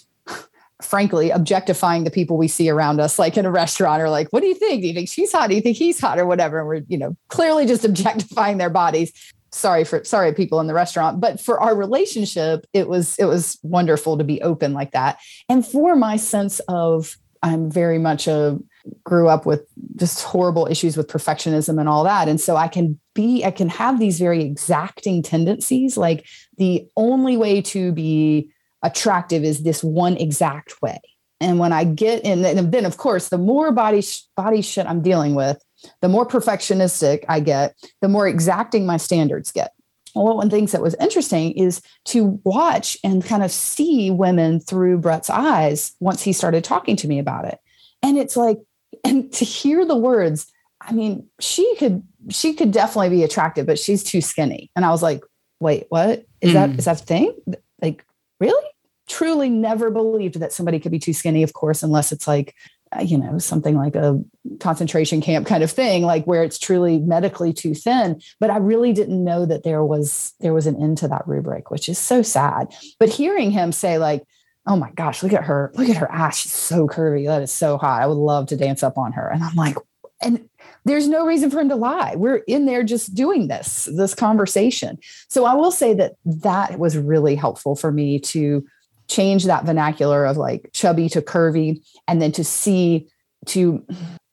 frankly 0.84 1.30
objectifying 1.30 2.04
the 2.04 2.10
people 2.10 2.36
we 2.36 2.48
see 2.48 2.68
around 2.68 3.00
us 3.00 3.18
like 3.18 3.36
in 3.36 3.46
a 3.46 3.50
restaurant 3.50 4.02
or 4.02 4.10
like 4.10 4.28
what 4.30 4.40
do 4.40 4.46
you 4.46 4.54
think? 4.54 4.82
Do 4.82 4.88
you 4.88 4.94
think 4.94 5.08
she's 5.08 5.32
hot? 5.32 5.48
Do 5.48 5.56
you 5.56 5.60
think 5.60 5.76
he's 5.76 6.00
hot? 6.00 6.18
or 6.18 6.26
whatever. 6.26 6.58
And 6.58 6.68
we're 6.68 6.82
you 6.88 6.98
know 6.98 7.16
clearly 7.28 7.66
just 7.66 7.84
objectifying 7.90 8.58
their 8.58 8.70
bodies. 8.70 9.12
Sorry 9.52 9.84
for 9.84 10.04
sorry 10.04 10.32
people 10.32 10.60
in 10.60 10.66
the 10.66 10.74
restaurant. 10.74 11.20
But 11.20 11.40
for 11.40 11.60
our 11.60 11.74
relationship 11.74 12.66
it 12.72 12.88
was 12.88 13.16
it 13.18 13.24
was 13.26 13.58
wonderful 13.62 14.18
to 14.18 14.24
be 14.24 14.42
open 14.42 14.72
like 14.72 14.92
that. 14.92 15.18
And 15.48 15.66
for 15.66 15.96
my 15.96 16.16
sense 16.16 16.60
of 16.68 17.16
i'm 17.42 17.70
very 17.70 17.98
much 17.98 18.26
a 18.26 18.58
grew 19.02 19.28
up 19.28 19.46
with 19.46 19.66
just 19.96 20.22
horrible 20.22 20.66
issues 20.66 20.96
with 20.96 21.08
perfectionism 21.08 21.80
and 21.80 21.88
all 21.88 22.04
that. 22.04 22.28
And 22.28 22.40
so 22.40 22.56
i 22.56 22.68
can 22.68 22.98
be 23.14 23.44
i 23.44 23.50
can 23.50 23.68
have 23.68 23.98
these 23.98 24.18
very 24.18 24.42
exacting 24.42 25.22
tendencies. 25.22 25.96
Like 25.96 26.26
the 26.58 26.86
only 26.96 27.36
way 27.36 27.62
to 27.62 27.92
be 27.92 28.50
attractive 28.84 29.42
is 29.42 29.62
this 29.62 29.82
one 29.82 30.16
exact 30.16 30.80
way. 30.80 31.00
And 31.40 31.58
when 31.58 31.72
I 31.72 31.84
get 31.84 32.24
in, 32.24 32.44
and 32.44 32.72
then 32.72 32.84
of 32.84 32.96
course, 32.96 33.28
the 33.28 33.38
more 33.38 33.72
body 33.72 34.02
body 34.36 34.62
shit 34.62 34.86
I'm 34.86 35.02
dealing 35.02 35.34
with, 35.34 35.62
the 36.00 36.08
more 36.08 36.26
perfectionistic 36.26 37.24
I 37.28 37.40
get, 37.40 37.74
the 38.00 38.08
more 38.08 38.28
exacting 38.28 38.86
my 38.86 38.96
standards 38.96 39.50
get. 39.50 39.72
Well, 40.14 40.36
one 40.36 40.46
of 40.46 40.50
the 40.50 40.56
things 40.56 40.72
that 40.72 40.80
was 40.80 40.94
interesting 41.00 41.52
is 41.52 41.82
to 42.06 42.40
watch 42.44 42.96
and 43.02 43.24
kind 43.24 43.42
of 43.42 43.50
see 43.50 44.12
women 44.12 44.60
through 44.60 44.98
Brett's 44.98 45.28
eyes 45.28 45.92
once 45.98 46.22
he 46.22 46.32
started 46.32 46.62
talking 46.62 46.94
to 46.96 47.08
me 47.08 47.18
about 47.18 47.46
it. 47.46 47.58
And 48.00 48.16
it's 48.16 48.36
like, 48.36 48.60
and 49.02 49.32
to 49.32 49.44
hear 49.44 49.84
the 49.84 49.96
words, 49.96 50.46
I 50.80 50.92
mean, 50.92 51.26
she 51.40 51.74
could 51.76 52.02
she 52.30 52.54
could 52.54 52.70
definitely 52.70 53.10
be 53.10 53.24
attractive, 53.24 53.66
but 53.66 53.78
she's 53.78 54.04
too 54.04 54.20
skinny. 54.20 54.70
And 54.76 54.84
I 54.84 54.90
was 54.90 55.02
like, 55.02 55.22
wait, 55.60 55.86
what 55.88 56.24
is 56.40 56.50
mm. 56.50 56.54
that? 56.54 56.70
Is 56.78 56.84
that 56.84 57.00
a 57.00 57.04
thing? 57.04 57.34
Like, 57.82 58.04
really? 58.38 58.64
Truly 59.08 59.48
never 59.48 59.90
believed 59.90 60.40
that 60.40 60.52
somebody 60.52 60.78
could 60.78 60.92
be 60.92 60.98
too 60.98 61.12
skinny, 61.12 61.42
of 61.42 61.52
course, 61.52 61.82
unless 61.82 62.12
it's 62.12 62.26
like, 62.26 62.54
uh, 62.96 63.02
you 63.02 63.18
know, 63.18 63.38
something 63.38 63.76
like 63.76 63.96
a 63.96 64.20
concentration 64.60 65.20
camp 65.20 65.46
kind 65.46 65.62
of 65.62 65.70
thing, 65.70 66.02
like 66.02 66.24
where 66.26 66.42
it's 66.42 66.58
truly 66.58 66.98
medically 66.98 67.52
too 67.52 67.74
thin. 67.74 68.20
But 68.40 68.50
I 68.50 68.58
really 68.58 68.92
didn't 68.92 69.24
know 69.24 69.46
that 69.46 69.64
there 69.64 69.84
was 69.84 70.32
there 70.40 70.54
was 70.54 70.66
an 70.66 70.80
end 70.80 70.98
to 70.98 71.08
that 71.08 71.26
rubric, 71.26 71.70
which 71.70 71.88
is 71.88 71.98
so 71.98 72.22
sad. 72.22 72.72
But 72.98 73.08
hearing 73.08 73.50
him 73.50 73.72
say, 73.72 73.98
like, 73.98 74.22
oh 74.66 74.76
my 74.76 74.90
gosh, 74.92 75.22
look 75.22 75.32
at 75.32 75.44
her, 75.44 75.72
look 75.74 75.88
at 75.88 75.96
her 75.96 76.10
ass. 76.10 76.38
She's 76.38 76.52
so 76.52 76.86
curvy. 76.86 77.26
That 77.26 77.42
is 77.42 77.52
so 77.52 77.76
hot. 77.76 78.02
I 78.02 78.06
would 78.06 78.14
love 78.14 78.46
to 78.48 78.56
dance 78.56 78.82
up 78.82 78.96
on 78.96 79.12
her. 79.12 79.28
And 79.28 79.42
I'm 79.42 79.54
like, 79.54 79.76
and 80.22 80.48
there's 80.84 81.08
no 81.08 81.26
reason 81.26 81.50
for 81.50 81.60
him 81.60 81.68
to 81.68 81.76
lie. 81.76 82.14
We're 82.16 82.42
in 82.46 82.66
there 82.66 82.82
just 82.82 83.14
doing 83.14 83.48
this, 83.48 83.88
this 83.96 84.14
conversation. 84.14 84.98
So 85.28 85.44
I 85.44 85.54
will 85.54 85.70
say 85.70 85.94
that 85.94 86.14
that 86.24 86.78
was 86.78 86.96
really 86.96 87.34
helpful 87.34 87.76
for 87.76 87.92
me 87.92 88.18
to 88.20 88.64
change 89.08 89.44
that 89.44 89.64
vernacular 89.64 90.24
of 90.24 90.36
like 90.36 90.70
chubby 90.72 91.08
to 91.08 91.20
curvy 91.20 91.82
and 92.08 92.20
then 92.20 92.32
to 92.32 92.44
see 92.44 93.08
to 93.46 93.84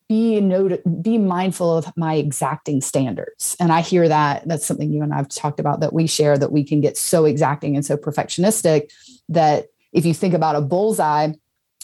be 0.08 0.40
note 0.40 0.80
be 1.02 1.18
mindful 1.18 1.76
of 1.76 1.94
my 1.96 2.14
exacting 2.14 2.80
standards 2.80 3.56
and 3.60 3.72
i 3.72 3.80
hear 3.80 4.08
that 4.08 4.46
that's 4.46 4.66
something 4.66 4.92
you 4.92 5.02
and 5.02 5.14
i've 5.14 5.28
talked 5.28 5.60
about 5.60 5.80
that 5.80 5.92
we 5.92 6.06
share 6.06 6.36
that 6.36 6.52
we 6.52 6.64
can 6.64 6.80
get 6.80 6.96
so 6.96 7.24
exacting 7.24 7.76
and 7.76 7.84
so 7.84 7.96
perfectionistic 7.96 8.90
that 9.28 9.66
if 9.92 10.04
you 10.04 10.14
think 10.14 10.34
about 10.34 10.56
a 10.56 10.60
bullseye 10.60 11.32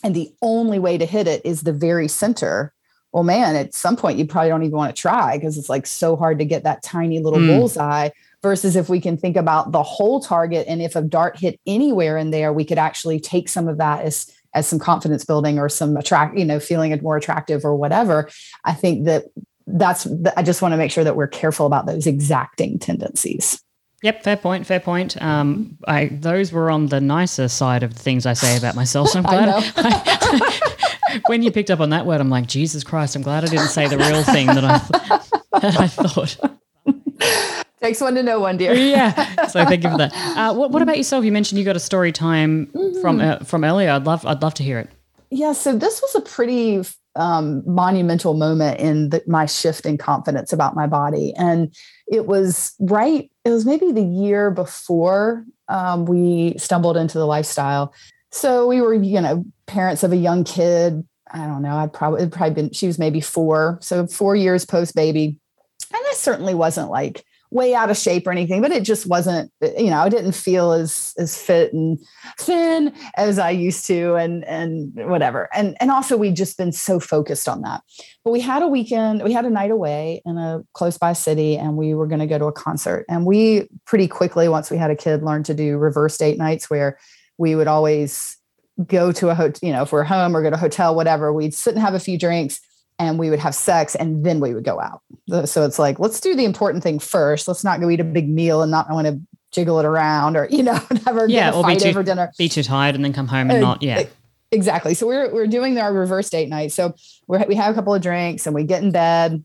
and 0.03 0.15
the 0.15 0.31
only 0.43 0.79
way 0.79 0.99
to 0.99 1.07
hit 1.07 1.27
it 1.27 1.45
is 1.45 1.63
the 1.63 1.73
very 1.73 2.09
center 2.09 2.73
well 3.13 3.25
man 3.25 3.57
at 3.57 3.75
some 3.75 3.97
point 3.97 4.19
you 4.19 4.27
probably 4.27 4.51
don't 4.51 4.63
even 4.63 4.77
want 4.77 4.95
to 4.95 5.01
try 5.01 5.37
because 5.37 5.57
it's 5.57 5.69
like 5.69 5.87
so 5.87 6.17
hard 6.17 6.39
to 6.39 6.45
get 6.45 6.65
that 6.65 6.83
tiny 6.83 7.21
little 7.21 7.39
mm. 7.39 7.47
bullseye 7.47 8.11
versus 8.43 8.77
if 8.77 8.89
we 8.89 9.01
can 9.01 9.17
think 9.17 9.37
about 9.37 9.73
the 9.73 9.83
whole 9.83 10.21
target 10.21 10.67
and 10.69 10.81
if 10.81 10.97
a 10.97 11.03
dart 11.03 11.39
hit 11.39 11.59
anywhere 11.67 12.17
in 12.17 12.31
there 12.31 12.53
we 12.53 12.65
could 12.65 12.79
actually 12.79 13.21
take 13.21 13.49
some 13.49 13.69
of 13.69 13.79
that 13.79 14.05
as 14.05 14.33
as 14.55 14.67
some 14.67 14.79
confidence 14.79 15.25
building 15.25 15.59
or 15.59 15.69
some 15.69 15.97
attract 15.97 16.37
you 16.39 16.45
know 16.45 16.61
feeling 16.61 16.93
it 16.93 17.03
more 17.03 17.17
attractive 17.17 17.65
or 17.65 17.75
whatever 17.75 18.29
i 18.65 18.73
think 18.73 19.05
that 19.05 19.25
that's 19.67 20.07
i 20.37 20.43
just 20.43 20.63
want 20.63 20.73
to 20.73 20.79
make 20.79 20.91
sure 20.91 21.05
that 21.05 21.17
we're 21.17 21.27
careful 21.27 21.67
about 21.67 21.87
those 21.87 22.07
exacting 22.07 22.79
tendencies 22.79 23.63
Yep, 24.03 24.23
fair 24.23 24.37
point. 24.37 24.65
Fair 24.65 24.79
point. 24.79 25.21
Um, 25.21 25.77
I 25.87 26.07
those 26.07 26.53
were 26.53 26.71
on 26.71 26.87
the 26.87 27.01
nicer 27.01 27.49
side 27.49 27.83
of 27.83 27.95
the 27.95 28.01
things 28.01 28.27
I 28.27 28.33
say 28.33 28.57
about 28.57 28.77
myself. 28.77 29.09
So 29.09 29.19
I'm 29.25 29.25
glad. 29.25 29.49
I, 29.77 31.21
when 31.27 31.43
you 31.43 31.51
picked 31.51 31.71
up 31.71 31.81
on 31.81 31.91
that 31.91 32.07
word, 32.07 32.21
I'm 32.21 32.31
like, 32.31 32.47
Jesus 32.47 32.85
Christ! 32.85 33.17
I'm 33.17 33.23
glad 33.23 33.45
I 33.45 33.49
didn't 33.49 33.69
say 33.69 33.89
the 33.89 33.99
real 33.99 34.23
thing 34.23 34.47
that 34.47 34.65
I 34.65 34.79
that 35.61 35.81
I 35.81 35.89
thought. 35.89 36.39
Takes 37.81 38.01
one 38.01 38.15
to 38.17 38.23
know 38.23 38.41
one, 38.41 38.57
dear. 38.57 38.75
yeah. 38.75 39.35
So 39.49 39.65
thank 39.65 39.85
you 39.85 39.91
for 39.91 39.99
that. 39.99 40.13
Uh, 40.15 40.55
what, 40.55 40.73
what, 40.73 40.83
about 40.83 40.97
yourself? 40.97 41.25
You 41.25 41.33
mentioned 41.33 41.59
you 41.59 41.65
got 41.65 41.77
a 41.77 41.81
story 41.81 42.13
time 42.13 42.67
mm-hmm. 42.67 43.01
from 43.01 43.21
uh, 43.21 43.39
from 43.39 43.65
earlier. 43.65 43.91
I'd 43.91 44.05
love 44.05 44.27
I'd 44.27 44.43
love 44.43 44.55
to 44.55 44.63
hear 44.63 44.79
it. 44.79 44.91
Yeah. 45.31 45.53
So 45.53 45.77
this 45.77 46.03
was 46.03 46.15
a 46.15 46.21
pretty 46.21 46.83
um, 47.17 47.63
monumental 47.67 48.35
moment 48.35 48.81
in 48.81 49.11
the, 49.11 49.23
my 49.27 49.47
shift 49.47 49.87
in 49.87 49.97
confidence 49.97 50.53
about 50.53 50.75
my 50.75 50.87
body, 50.87 51.33
and 51.37 51.75
it 52.09 52.27
was 52.27 52.75
right. 52.81 53.31
It 53.45 53.51
was 53.51 53.65
maybe 53.65 53.93
the 53.93 54.03
year 54.03 54.51
before 54.51 55.45
um, 55.69 56.05
we 56.05 56.55
stumbled 56.59 56.97
into 56.97 57.19
the 57.19 57.27
lifestyle. 57.27 57.95
So 58.31 58.67
we 58.67 58.81
were, 58.81 58.95
you 58.95 59.21
know, 59.21 59.45
parents 59.67 60.03
of 60.03 60.13
a 60.13 60.17
young 60.17 60.45
kid. 60.45 61.07
I 61.31 61.47
don't 61.47 61.63
know. 61.63 61.77
I'd 61.77 61.93
probably 61.93 62.23
it'd 62.23 62.33
probably 62.33 62.55
been 62.55 62.73
she 62.73 62.87
was 62.87 62.99
maybe 62.99 63.21
four, 63.21 63.79
so 63.81 64.07
four 64.07 64.35
years 64.35 64.65
post 64.65 64.95
baby, 64.95 65.39
and 65.93 66.03
I 66.11 66.13
certainly 66.15 66.55
wasn't 66.55 66.91
like 66.91 67.25
way 67.51 67.75
out 67.75 67.91
of 67.91 67.97
shape 67.97 68.27
or 68.27 68.31
anything, 68.31 68.61
but 68.61 68.71
it 68.71 68.83
just 68.83 69.07
wasn't, 69.07 69.51
you 69.63 69.91
know, 69.91 70.01
I 70.01 70.09
didn't 70.09 70.33
feel 70.33 70.73
as 70.73 71.15
as 71.19 71.41
fit 71.41 71.73
and 71.73 71.99
thin 72.39 72.93
as 73.17 73.39
I 73.39 73.51
used 73.51 73.87
to 73.87 74.15
and 74.17 74.45
and 74.45 74.93
whatever. 74.95 75.49
And 75.55 75.77
and 75.81 75.91
also 75.91 76.17
we'd 76.17 76.37
just 76.37 76.59
been 76.59 76.73
so 76.73 77.01
focused 77.01 77.49
on 77.49 77.63
that. 77.63 77.83
But 78.25 78.33
we 78.33 78.41
had 78.41 78.63
a 78.63 78.69
weekend, 78.69 79.23
we 79.23 79.33
had 79.33 79.47
a 79.47 79.51
night 79.51 79.71
away 79.71 80.21
in 80.27 80.37
a 80.37 80.63
close 80.75 80.99
by 80.99 81.15
city 81.15 81.57
and 81.57 81.77
we 81.77 81.95
were 81.95 82.07
going 82.07 82.21
to 82.21 82.27
go 82.27 82.39
to 82.39 82.47
a 82.47 82.53
concert. 82.53 83.07
And 83.09 83.25
we 83.25 83.69
pretty 83.87 84.09
quickly, 84.09 84.49
once 84.49 84.71
we 84.71 84.77
had 84.77 84.91
a 84.91 84.97
kid, 84.97 85.23
learned 85.23 85.47
to 85.47 85.55
do 85.55 85.79
reverse 85.79 86.19
date 86.19 86.39
nights 86.39 86.69
where 86.69 86.99
we 87.39 87.55
would 87.55 87.69
always 87.69 88.37
go 88.87 89.11
to 89.13 89.31
a 89.31 89.35
hotel, 89.35 89.59
you 89.63 89.73
know, 89.73 89.83
if 89.83 89.93
we're 89.93 90.05
home 90.05 90.37
or 90.37 90.43
go 90.43 90.51
to 90.51 90.57
a 90.57 90.59
hotel, 90.59 90.95
whatever, 90.95 91.33
we'd 91.33 91.55
sit 91.55 91.75
and 91.75 91.83
have 91.83 91.95
a 91.95 92.01
few 92.01 92.19
drinks 92.19 92.61
and 92.99 93.19
we 93.19 93.31
would 93.31 93.39
have 93.39 93.55
sex 93.55 93.95
and 93.95 94.25
then 94.25 94.41
we 94.41 94.55
would 94.55 94.65
go 94.65 94.81
out. 94.81 95.03
So 95.49 95.65
it's 95.65 95.79
like, 95.79 95.99
let's 95.99 96.21
do 96.21 96.35
the 96.35 96.45
important 96.45 96.83
thing 96.83 96.99
first. 96.99 97.47
Let's 97.47 97.63
not 97.63 97.81
go 97.81 97.89
eat 97.91 98.01
a 98.01 98.05
big 98.05 98.29
meal 98.29 98.63
and 98.63 98.71
not 98.71 98.91
want 98.91 99.07
to 99.07 99.21
jiggle 99.53 99.79
it 99.79 99.87
around 99.87 100.37
or, 100.37 100.49
you 100.51 100.63
know, 100.63 100.81
never 101.07 101.29
yeah, 101.29 101.53
or 101.53 101.63
fight 101.63 101.79
be 101.79 101.85
too, 101.85 101.91
over 101.91 102.03
dinner. 102.03 102.33
Be 102.37 102.49
too 102.49 102.63
tired 102.63 102.95
and 102.95 103.05
then 103.05 103.13
come 103.13 103.29
home 103.29 103.51
and 103.51 103.65
uh, 103.65 103.67
not, 103.67 103.83
yeah. 103.83 104.05
Exactly. 104.51 104.95
So 104.95 105.07
we're, 105.07 105.33
we're 105.33 105.47
doing 105.47 105.79
our 105.79 105.93
reverse 105.93 106.31
date 106.31 106.49
night. 106.49 106.73
So 106.73 106.95
we're, 107.27 107.45
we 107.47 107.55
have 107.55 107.71
a 107.71 107.75
couple 107.75 107.95
of 107.95 108.03
drinks 108.03 108.47
and 108.47 108.55
we 108.55 108.65
get 108.65 108.83
in 108.83 108.91
bed 108.91 109.45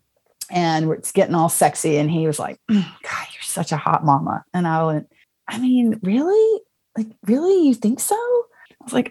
and 0.50 0.92
it's 0.92 1.12
getting 1.12 1.36
all 1.36 1.50
sexy. 1.50 1.98
And 1.98 2.10
he 2.10 2.26
was 2.26 2.40
like, 2.40 2.60
mm, 2.72 2.84
God, 3.04 3.28
you're 3.34 3.42
such 3.42 3.72
a 3.72 3.78
hot 3.78 4.06
mama. 4.06 4.46
And 4.54 4.68
I 4.68 4.84
went, 4.86 5.10
I 5.48 5.60
mean, 5.60 6.00
really? 6.04 6.62
Like, 6.98 7.08
really? 7.26 7.68
You 7.68 7.74
think 7.74 8.00
so? 8.00 8.16
I 8.16 8.84
was 8.84 8.94
like, 8.94 9.10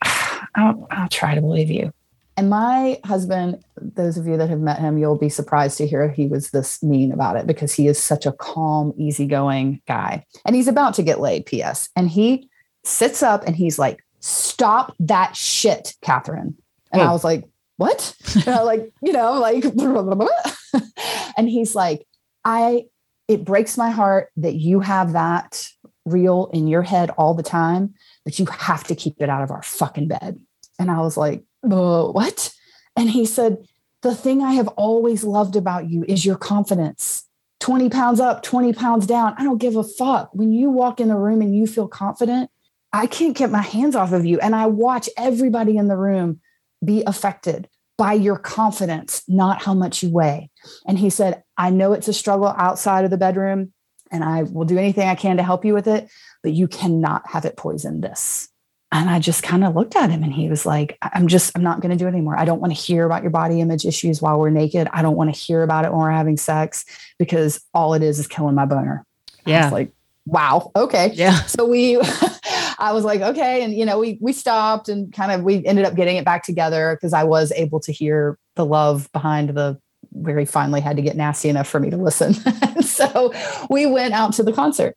I'll, 0.54 0.86
I'll 0.90 1.08
try 1.08 1.34
to 1.34 1.40
believe 1.40 1.70
you 1.70 1.92
And 2.36 2.48
my 2.48 2.98
husband, 3.04 3.62
those 3.76 4.16
of 4.16 4.26
you 4.26 4.36
that 4.38 4.48
have 4.48 4.60
met 4.60 4.78
him, 4.78 4.96
you'll 4.96 5.18
be 5.18 5.28
surprised 5.28 5.76
to 5.78 5.86
hear 5.86 6.10
he 6.10 6.26
was 6.26 6.50
this 6.50 6.82
mean 6.82 7.12
about 7.12 7.36
it 7.36 7.46
because 7.46 7.74
he 7.74 7.88
is 7.88 8.02
such 8.02 8.24
a 8.24 8.32
calm, 8.32 8.94
easygoing 8.96 9.82
guy. 9.86 10.24
And 10.46 10.56
he's 10.56 10.68
about 10.68 10.94
to 10.94 11.02
get 11.02 11.20
laid, 11.20 11.44
P.S. 11.44 11.90
And 11.94 12.08
he 12.08 12.48
sits 12.84 13.22
up 13.22 13.44
and 13.46 13.54
he's 13.56 13.78
like, 13.78 14.04
Stop 14.20 14.94
that 15.00 15.36
shit, 15.36 15.94
Catherine. 16.00 16.56
And 16.92 17.02
oh. 17.02 17.06
I 17.06 17.12
was 17.12 17.24
like, 17.24 17.44
What? 17.76 18.14
like, 18.46 18.92
you 19.02 19.12
know, 19.12 19.34
like, 19.34 19.64
and 21.36 21.48
he's 21.48 21.74
like, 21.74 22.06
I, 22.44 22.84
it 23.28 23.44
breaks 23.44 23.76
my 23.76 23.90
heart 23.90 24.30
that 24.36 24.54
you 24.54 24.80
have 24.80 25.12
that 25.12 25.68
reel 26.04 26.50
in 26.52 26.66
your 26.66 26.82
head 26.82 27.10
all 27.10 27.34
the 27.34 27.42
time, 27.42 27.94
but 28.24 28.38
you 28.38 28.46
have 28.46 28.84
to 28.84 28.94
keep 28.94 29.20
it 29.20 29.28
out 29.28 29.42
of 29.42 29.50
our 29.50 29.62
fucking 29.62 30.08
bed. 30.08 30.40
And 30.78 30.90
I 30.90 31.00
was 31.00 31.16
like, 31.16 31.44
what? 31.62 32.52
And 32.96 33.10
he 33.10 33.24
said, 33.24 33.58
the 34.02 34.14
thing 34.14 34.42
I 34.42 34.52
have 34.54 34.68
always 34.68 35.24
loved 35.24 35.56
about 35.56 35.88
you 35.88 36.04
is 36.06 36.26
your 36.26 36.36
confidence. 36.36 37.24
20 37.60 37.88
pounds 37.88 38.18
up, 38.18 38.42
20 38.42 38.72
pounds 38.72 39.06
down. 39.06 39.34
I 39.38 39.44
don't 39.44 39.58
give 39.58 39.76
a 39.76 39.84
fuck. 39.84 40.30
When 40.32 40.52
you 40.52 40.70
walk 40.70 40.98
in 40.98 41.08
the 41.08 41.16
room 41.16 41.40
and 41.40 41.56
you 41.56 41.68
feel 41.68 41.86
confident, 41.86 42.50
I 42.92 43.06
can't 43.06 43.36
get 43.36 43.50
my 43.50 43.62
hands 43.62 43.94
off 43.94 44.12
of 44.12 44.26
you. 44.26 44.40
And 44.40 44.54
I 44.54 44.66
watch 44.66 45.08
everybody 45.16 45.76
in 45.76 45.86
the 45.86 45.96
room 45.96 46.40
be 46.84 47.04
affected 47.06 47.68
by 47.96 48.14
your 48.14 48.36
confidence, 48.36 49.22
not 49.28 49.62
how 49.62 49.74
much 49.74 50.02
you 50.02 50.10
weigh. 50.10 50.50
And 50.86 50.98
he 50.98 51.08
said, 51.08 51.44
I 51.56 51.70
know 51.70 51.92
it's 51.92 52.08
a 52.08 52.12
struggle 52.12 52.48
outside 52.48 53.04
of 53.04 53.12
the 53.12 53.16
bedroom, 53.16 53.72
and 54.10 54.24
I 54.24 54.42
will 54.42 54.64
do 54.64 54.78
anything 54.78 55.08
I 55.08 55.14
can 55.14 55.36
to 55.36 55.42
help 55.44 55.64
you 55.64 55.74
with 55.74 55.86
it, 55.86 56.10
but 56.42 56.52
you 56.52 56.66
cannot 56.66 57.28
have 57.28 57.44
it 57.44 57.56
poison 57.56 58.00
this. 58.00 58.48
And 58.92 59.08
I 59.08 59.18
just 59.18 59.42
kind 59.42 59.64
of 59.64 59.74
looked 59.74 59.96
at 59.96 60.10
him 60.10 60.22
and 60.22 60.32
he 60.32 60.50
was 60.50 60.66
like, 60.66 60.98
I'm 61.00 61.26
just, 61.26 61.50
I'm 61.56 61.62
not 61.62 61.80
going 61.80 61.92
to 61.92 61.96
do 61.96 62.04
it 62.04 62.10
anymore. 62.10 62.38
I 62.38 62.44
don't 62.44 62.60
want 62.60 62.76
to 62.76 62.78
hear 62.80 63.06
about 63.06 63.22
your 63.22 63.30
body 63.30 63.58
image 63.62 63.86
issues 63.86 64.20
while 64.20 64.38
we're 64.38 64.50
naked. 64.50 64.86
I 64.92 65.00
don't 65.00 65.16
want 65.16 65.34
to 65.34 65.40
hear 65.40 65.62
about 65.62 65.86
it 65.86 65.92
when 65.92 66.00
we're 66.00 66.10
having 66.10 66.36
sex 66.36 66.84
because 67.18 67.64
all 67.72 67.94
it 67.94 68.02
is 68.02 68.18
is 68.18 68.26
killing 68.26 68.54
my 68.54 68.66
boner. 68.66 69.06
Yeah. 69.46 69.64
It's 69.64 69.72
like, 69.72 69.92
wow. 70.26 70.70
Okay. 70.76 71.10
Yeah. 71.14 71.42
So 71.44 71.64
we, 71.64 71.96
I 72.78 72.92
was 72.92 73.02
like, 73.04 73.22
okay. 73.22 73.64
And, 73.64 73.72
you 73.72 73.86
know, 73.86 73.98
we, 73.98 74.18
we 74.20 74.34
stopped 74.34 74.90
and 74.90 75.10
kind 75.10 75.32
of, 75.32 75.42
we 75.42 75.64
ended 75.64 75.86
up 75.86 75.94
getting 75.94 76.18
it 76.18 76.26
back 76.26 76.44
together 76.44 76.94
because 76.94 77.14
I 77.14 77.24
was 77.24 77.50
able 77.52 77.80
to 77.80 77.92
hear 77.92 78.38
the 78.56 78.66
love 78.66 79.10
behind 79.12 79.48
the, 79.50 79.80
where 80.10 80.38
he 80.38 80.44
finally 80.44 80.82
had 80.82 80.96
to 80.96 81.02
get 81.02 81.16
nasty 81.16 81.48
enough 81.48 81.66
for 81.66 81.80
me 81.80 81.88
to 81.88 81.96
listen. 81.96 82.34
so 82.82 83.32
we 83.70 83.86
went 83.86 84.12
out 84.12 84.34
to 84.34 84.42
the 84.42 84.52
concert 84.52 84.96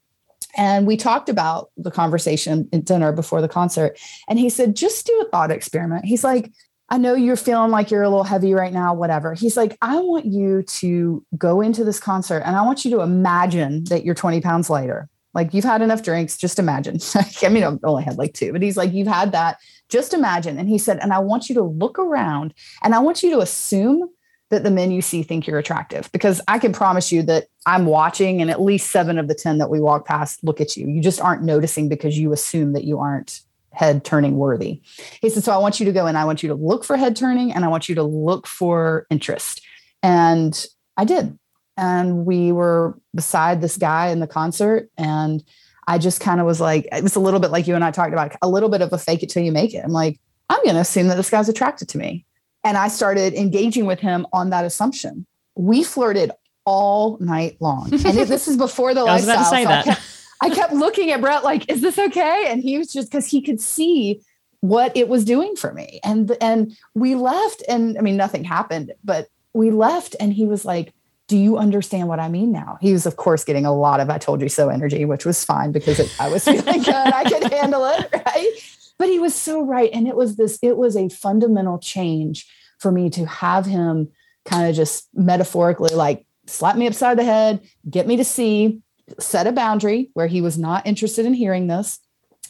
and 0.55 0.87
we 0.87 0.97
talked 0.97 1.29
about 1.29 1.69
the 1.77 1.91
conversation 1.91 2.69
at 2.71 2.85
dinner 2.85 3.11
before 3.11 3.41
the 3.41 3.47
concert. 3.47 3.99
And 4.27 4.39
he 4.39 4.49
said, 4.49 4.75
just 4.75 5.05
do 5.05 5.23
a 5.25 5.29
thought 5.29 5.51
experiment. 5.51 6.05
He's 6.05 6.23
like, 6.23 6.51
I 6.89 6.97
know 6.97 7.15
you're 7.15 7.35
feeling 7.35 7.71
like 7.71 7.89
you're 7.89 8.03
a 8.03 8.09
little 8.09 8.23
heavy 8.23 8.53
right 8.53 8.71
now, 8.71 8.93
whatever. 8.93 9.33
He's 9.33 9.57
like, 9.57 9.77
I 9.81 9.99
want 9.99 10.25
you 10.25 10.63
to 10.63 11.25
go 11.37 11.61
into 11.61 11.83
this 11.83 11.99
concert 11.99 12.43
and 12.45 12.55
I 12.55 12.61
want 12.61 12.85
you 12.85 12.91
to 12.91 13.01
imagine 13.01 13.85
that 13.85 14.05
you're 14.05 14.15
20 14.15 14.41
pounds 14.41 14.69
lighter. 14.69 15.09
Like 15.33 15.53
you've 15.53 15.65
had 15.65 15.81
enough 15.81 16.03
drinks, 16.03 16.37
just 16.37 16.59
imagine. 16.59 16.99
I 17.43 17.49
mean, 17.49 17.63
I've 17.63 17.79
only 17.83 18.03
had 18.03 18.17
like 18.17 18.33
two, 18.33 18.53
but 18.53 18.61
he's 18.61 18.77
like, 18.77 18.93
you've 18.93 19.07
had 19.07 19.31
that, 19.33 19.57
just 19.89 20.13
imagine. 20.13 20.57
And 20.57 20.69
he 20.69 20.77
said, 20.77 20.99
and 21.01 21.11
I 21.11 21.19
want 21.19 21.49
you 21.49 21.55
to 21.55 21.63
look 21.63 21.99
around 21.99 22.53
and 22.83 22.95
I 22.95 22.99
want 22.99 23.23
you 23.23 23.31
to 23.31 23.39
assume 23.39 24.09
that 24.51 24.63
the 24.63 24.71
men 24.71 24.91
you 24.91 25.01
see 25.01 25.23
think 25.23 25.47
you're 25.47 25.59
attractive 25.59 26.11
because 26.11 26.39
I 26.47 26.59
can 26.59 26.71
promise 26.71 27.11
you 27.11 27.23
that 27.23 27.47
I'm 27.65 27.85
watching 27.85 28.41
and 28.41 28.51
at 28.51 28.61
least 28.61 28.91
seven 28.91 29.17
of 29.17 29.27
the 29.27 29.35
10 29.35 29.57
that 29.57 29.69
we 29.69 29.79
walk 29.79 30.05
past 30.05 30.43
look 30.43 30.61
at 30.61 30.77
you. 30.77 30.87
You 30.87 31.01
just 31.01 31.19
aren't 31.19 31.43
noticing 31.43 31.89
because 31.89 32.17
you 32.17 32.31
assume 32.31 32.73
that 32.73 32.83
you 32.83 32.99
aren't 32.99 33.41
head 33.71 34.05
turning 34.05 34.37
worthy. 34.37 34.81
He 35.21 35.29
said, 35.29 35.43
So 35.43 35.51
I 35.51 35.57
want 35.57 35.79
you 35.79 35.85
to 35.85 35.91
go 35.91 36.05
and 36.05 36.17
I 36.17 36.25
want 36.25 36.43
you 36.43 36.49
to 36.49 36.55
look 36.55 36.83
for 36.83 36.95
head 36.95 37.15
turning 37.15 37.53
and 37.53 37.65
I 37.65 37.67
want 37.67 37.89
you 37.89 37.95
to 37.95 38.03
look 38.03 38.47
for 38.47 39.05
interest. 39.09 39.61
And 40.01 40.65
I 40.95 41.05
did. 41.05 41.37
And 41.77 42.25
we 42.25 42.51
were 42.51 42.97
beside 43.13 43.61
this 43.61 43.77
guy 43.77 44.07
in 44.07 44.19
the 44.19 44.27
concert. 44.27 44.89
And 44.97 45.43
I 45.87 45.97
just 45.97 46.21
kind 46.21 46.39
of 46.39 46.45
was 46.45 46.61
like, 46.61 46.87
it 46.91 47.03
was 47.03 47.15
a 47.15 47.19
little 47.19 47.39
bit 47.39 47.51
like 47.51 47.67
you 47.67 47.75
and 47.75 47.83
I 47.83 47.91
talked 47.91 48.13
about, 48.13 48.35
a 48.41 48.47
little 48.47 48.69
bit 48.69 48.81
of 48.81 48.93
a 48.93 48.97
fake 48.97 49.23
it 49.23 49.29
till 49.29 49.43
you 49.43 49.51
make 49.51 49.73
it. 49.73 49.83
I'm 49.83 49.91
like, 49.91 50.19
I'm 50.49 50.63
going 50.63 50.75
to 50.75 50.81
assume 50.81 51.07
that 51.07 51.15
this 51.15 51.29
guy's 51.29 51.49
attracted 51.49 51.89
to 51.89 51.97
me. 51.97 52.24
And 52.65 52.77
I 52.77 52.89
started 52.89 53.33
engaging 53.35 53.85
with 53.85 53.99
him 53.99 54.27
on 54.33 54.49
that 54.49 54.65
assumption. 54.65 55.25
We 55.55 55.83
flirted 55.83 56.31
all 56.65 57.17
night 57.19 57.57
long. 57.61 57.91
And 57.93 58.01
this 58.01 58.47
is 58.47 58.57
before 58.57 58.93
the 58.93 59.01
I 59.01 59.03
lifestyle. 59.03 59.37
Was 59.37 59.47
about 59.47 59.49
to 59.49 59.55
say 59.55 59.63
so 59.63 59.69
that. 59.69 59.87
I, 59.87 59.93
kept, 59.93 60.01
I 60.41 60.49
kept 60.49 60.73
looking 60.73 61.11
at 61.11 61.21
Brett 61.21 61.43
like, 61.43 61.71
is 61.71 61.81
this 61.81 61.97
okay? 61.97 62.47
And 62.49 62.61
he 62.61 62.77
was 62.77 62.91
just 62.91 63.09
because 63.09 63.27
he 63.27 63.41
could 63.41 63.61
see 63.61 64.21
what 64.61 64.97
it 64.97 65.07
was 65.07 65.23
doing 65.23 65.55
for 65.55 65.73
me. 65.73 65.99
And 66.03 66.35
and 66.41 66.75
we 66.95 67.13
left 67.13 67.61
and 67.69 67.97
I 67.97 68.01
mean 68.01 68.17
nothing 68.17 68.43
happened, 68.43 68.93
but 69.03 69.27
we 69.53 69.69
left 69.69 70.15
and 70.19 70.33
he 70.33 70.47
was 70.47 70.65
like, 70.65 70.91
do 71.27 71.37
you 71.37 71.57
understand 71.57 72.07
what 72.07 72.19
I 72.19 72.29
mean 72.29 72.51
now? 72.51 72.77
He 72.81 72.91
was, 72.91 73.05
of 73.05 73.15
course, 73.15 73.43
getting 73.43 73.65
a 73.65 73.73
lot 73.73 73.99
of 73.99 74.09
I 74.09 74.17
told 74.17 74.41
you 74.41 74.49
so 74.49 74.69
energy, 74.69 75.05
which 75.05 75.25
was 75.25 75.43
fine 75.43 75.71
because 75.71 75.99
it, 75.99 76.13
I 76.19 76.29
was 76.29 76.43
feeling 76.43 76.63
good. 76.83 76.89
I 76.89 77.23
could 77.23 77.51
handle 77.51 77.85
it. 77.85 78.09
Right. 78.11 78.51
But 78.97 79.09
he 79.09 79.19
was 79.19 79.35
so 79.35 79.61
right. 79.61 79.89
And 79.93 80.07
it 80.07 80.15
was 80.15 80.35
this, 80.37 80.59
it 80.61 80.77
was 80.77 80.95
a 80.95 81.09
fundamental 81.09 81.79
change 81.79 82.47
for 82.79 82.91
me 82.91 83.09
to 83.11 83.25
have 83.25 83.65
him 83.65 84.09
kind 84.45 84.69
of 84.69 84.75
just 84.75 85.07
metaphorically 85.13 85.95
like 85.95 86.25
slap 86.47 86.75
me 86.75 86.87
upside 86.87 87.17
the 87.17 87.23
head, 87.23 87.61
get 87.89 88.07
me 88.07 88.17
to 88.17 88.23
see, 88.23 88.81
set 89.19 89.47
a 89.47 89.51
boundary 89.51 90.09
where 90.13 90.27
he 90.27 90.41
was 90.41 90.57
not 90.57 90.85
interested 90.85 91.25
in 91.25 91.33
hearing 91.33 91.67
this, 91.67 91.99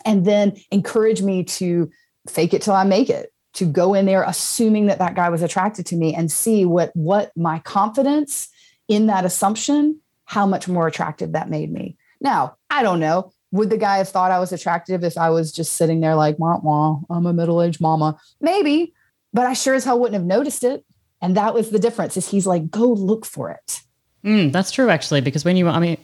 and 0.03 0.25
then 0.25 0.55
encourage 0.71 1.21
me 1.21 1.43
to 1.43 1.89
fake 2.27 2.53
it 2.53 2.61
till 2.61 2.73
I 2.73 2.83
make 2.83 3.09
it, 3.09 3.31
to 3.53 3.65
go 3.65 3.93
in 3.93 4.05
there 4.05 4.23
assuming 4.23 4.87
that 4.87 4.99
that 4.99 5.15
guy 5.15 5.29
was 5.29 5.41
attracted 5.41 5.85
to 5.87 5.95
me 5.95 6.13
and 6.13 6.31
see 6.31 6.65
what 6.65 6.91
what 6.95 7.31
my 7.35 7.59
confidence 7.59 8.49
in 8.87 9.07
that 9.07 9.25
assumption, 9.25 10.01
how 10.25 10.45
much 10.45 10.67
more 10.67 10.87
attractive 10.87 11.31
that 11.31 11.49
made 11.49 11.71
me. 11.71 11.97
Now, 12.21 12.57
I 12.69 12.83
don't 12.83 12.99
know. 12.99 13.31
Would 13.55 13.69
the 13.69 13.77
guy 13.77 13.97
have 13.97 14.09
thought 14.09 14.31
I 14.31 14.39
was 14.39 14.51
attractive 14.51 15.03
if 15.03 15.17
I 15.17 15.29
was 15.29 15.51
just 15.51 15.73
sitting 15.73 16.01
there 16.01 16.15
like, 16.15 16.37
wah, 16.37 16.59
wah, 16.61 16.99
I'm 17.09 17.25
a 17.25 17.31
middle-aged 17.31 17.79
mama? 17.79 18.19
Maybe, 18.41 18.93
but 19.33 19.45
I 19.45 19.53
sure 19.53 19.73
as 19.73 19.85
hell 19.85 19.97
wouldn't 19.97 20.15
have 20.15 20.25
noticed 20.25 20.65
it. 20.65 20.83
And 21.21 21.37
that 21.37 21.53
was 21.53 21.69
the 21.69 21.79
difference 21.79 22.17
is 22.17 22.29
he's 22.29 22.45
like, 22.45 22.69
go 22.69 22.85
look 22.85 23.25
for 23.25 23.49
it. 23.49 23.81
Mm, 24.25 24.51
that's 24.51 24.71
true, 24.71 24.89
actually, 24.89 25.21
because 25.21 25.45
when 25.45 25.55
you, 25.55 25.69
I 25.69 25.79
mean, 25.79 25.97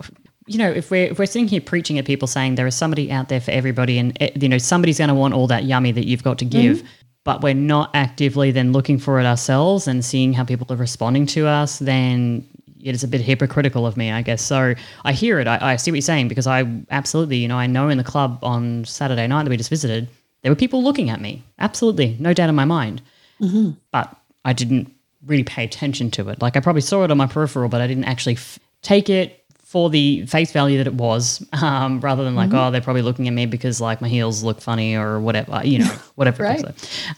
you 0.48 0.58
know, 0.58 0.72
if 0.72 0.90
we're 0.92 1.08
if 1.08 1.20
we're 1.20 1.26
sitting 1.26 1.48
here 1.48 1.62
preaching 1.62 1.98
at 2.00 2.06
people 2.06 2.28
saying 2.28 2.56
there 2.56 2.68
is 2.68 2.76
somebody 2.76 3.12
out 3.12 3.30
there 3.30 3.42
for 3.42 3.52
everybody, 3.52 3.98
and 3.98 4.18
eh, 4.22 4.32
you 4.36 4.48
know 4.48 4.58
somebody's 4.58 4.98
going 4.98 5.10
to 5.10 5.14
want 5.14 5.34
all 5.34 5.48
that 5.48 5.66
yummy 5.66 5.92
that 5.92 6.08
you've 6.08 6.24
got 6.24 6.40
to 6.40 6.46
give, 6.46 6.78
mm-hmm. 6.78 6.88
but 7.24 7.42
we're 7.42 7.54
not 7.54 7.92
actively 7.94 8.52
then 8.52 8.72
looking 8.72 8.98
for 8.98 9.20
it 9.20 9.26
ourselves 9.26 9.88
and 9.88 10.06
seeing 10.06 10.34
how 10.34 10.44
people 10.44 10.66
are 10.72 10.78
responding 10.78 11.26
to 11.28 11.48
us, 11.48 11.80
then 11.80 12.48
it 12.84 12.96
is 12.96 13.04
a 13.04 13.08
bit 13.08 13.22
hypocritical 13.22 13.86
of 13.86 13.98
me, 13.98 14.12
I 14.12 14.22
guess. 14.22 14.42
So 14.42 14.74
I 15.04 15.14
hear 15.14 15.40
it. 15.40 15.48
I, 15.48 15.74
I 15.74 15.76
see 15.76 15.92
what 15.92 15.98
you're 15.98 16.02
saying 16.02 16.28
because 16.28 16.48
I 16.48 16.66
absolutely, 16.90 17.38
you 17.38 17.48
know, 17.48 17.58
I 17.58 17.68
know 17.68 17.90
in 17.90 17.98
the 17.98 18.04
club 18.04 18.40
on 18.42 18.86
Saturday 18.86 19.28
night 19.28 19.44
that 19.44 19.50
we 19.50 19.58
just 19.58 19.70
visited, 19.70 20.10
there 20.42 20.52
were 20.52 20.56
people 20.56 20.84
looking 20.84 21.10
at 21.10 21.22
me. 21.22 21.44
Absolutely, 21.60 22.18
no 22.20 22.34
doubt 22.34 22.50
in 22.50 22.56
my 22.56 22.66
mind. 22.66 23.02
Mm-hmm. 23.40 23.72
But 23.92 24.16
I 24.46 24.54
didn't 24.54 24.94
really 25.26 25.44
pay 25.44 25.64
attention 25.64 26.12
to 26.12 26.30
it. 26.30 26.42
Like 26.42 26.58
I 26.58 26.60
probably 26.60 26.82
saw 26.82 27.04
it 27.04 27.12
on 27.12 27.18
my 27.18 27.28
peripheral, 27.28 27.70
but 27.70 27.82
I 27.82 27.88
didn't 27.88 28.06
actually 28.06 28.36
f- 28.36 28.60
take 28.82 29.10
it 29.10 29.44
for 29.64 29.90
the 29.90 30.26
face 30.26 30.52
value 30.52 30.78
that 30.80 30.88
it 30.88 30.96
was, 30.96 31.48
um, 31.62 32.00
rather 32.02 32.24
than 32.24 32.36
like, 32.36 32.50
mm-hmm. 32.50 32.58
oh, 32.58 32.72
they're 32.72 32.82
probably 32.82 33.04
looking 33.04 33.28
at 33.28 33.34
me 33.34 33.46
because 33.46 33.80
like 33.80 34.02
my 34.02 34.10
heels 34.10 34.44
look 34.44 34.62
funny 34.62 34.96
or 34.96 35.20
whatever, 35.20 35.62
you 35.64 35.80
know, 35.80 35.86
whatever. 36.16 36.44
right. 36.44 36.66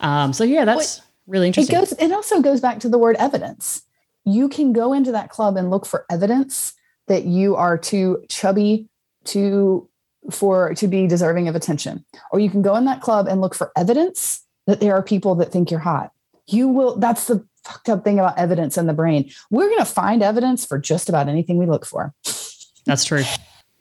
Um, 0.02 0.34
so 0.34 0.44
yeah, 0.44 0.66
that's 0.66 1.00
well, 1.00 1.08
really 1.28 1.48
interesting. 1.48 1.76
It 1.76 1.80
goes. 1.80 1.92
It 1.94 2.12
also 2.12 2.42
goes 2.42 2.62
back 2.62 2.80
to 2.82 2.90
the 2.90 2.98
word 2.98 3.16
evidence. 3.18 3.84
You 4.26 4.50
can 4.50 4.74
go 4.74 4.94
into 4.94 5.12
that 5.12 5.30
club 5.30 5.58
and 5.58 5.70
look 5.70 5.86
for 5.86 6.06
evidence 6.10 6.74
that 7.08 7.26
you 7.26 7.56
are 7.56 7.78
too 7.78 8.24
chubby 8.30 8.88
to 9.26 9.90
for 10.32 10.74
to 10.76 10.88
be 10.88 11.06
deserving 11.08 11.48
of 11.50 11.56
attention, 11.56 12.06
or 12.32 12.40
you 12.40 12.50
can 12.50 12.62
go 12.62 12.76
in 12.76 12.86
that 12.86 13.02
club 13.02 13.28
and 13.28 13.42
look 13.42 13.54
for 13.54 13.72
evidence 13.78 14.46
that 14.68 14.80
there 14.80 14.96
are 14.96 15.04
people 15.04 15.36
that 15.36 15.52
think 15.52 15.70
you're 15.70 15.80
hot. 15.82 16.12
You 16.48 16.70
will, 16.70 16.98
that's 16.98 17.28
the 17.28 17.46
fucked 17.66 17.90
up 17.90 18.04
thing 18.04 18.20
about 18.20 18.38
evidence 18.38 18.78
in 18.78 18.88
the 18.88 18.94
brain. 18.94 19.30
We're 19.50 19.68
going 19.68 19.80
to 19.80 19.86
find 19.86 20.24
evidence 20.24 20.66
for 20.66 20.78
just 20.78 21.10
about 21.10 21.28
anything 21.28 21.58
we 21.58 21.66
look 21.66 21.86
for. 21.86 22.14
That's 22.86 23.06
true. 23.06 23.24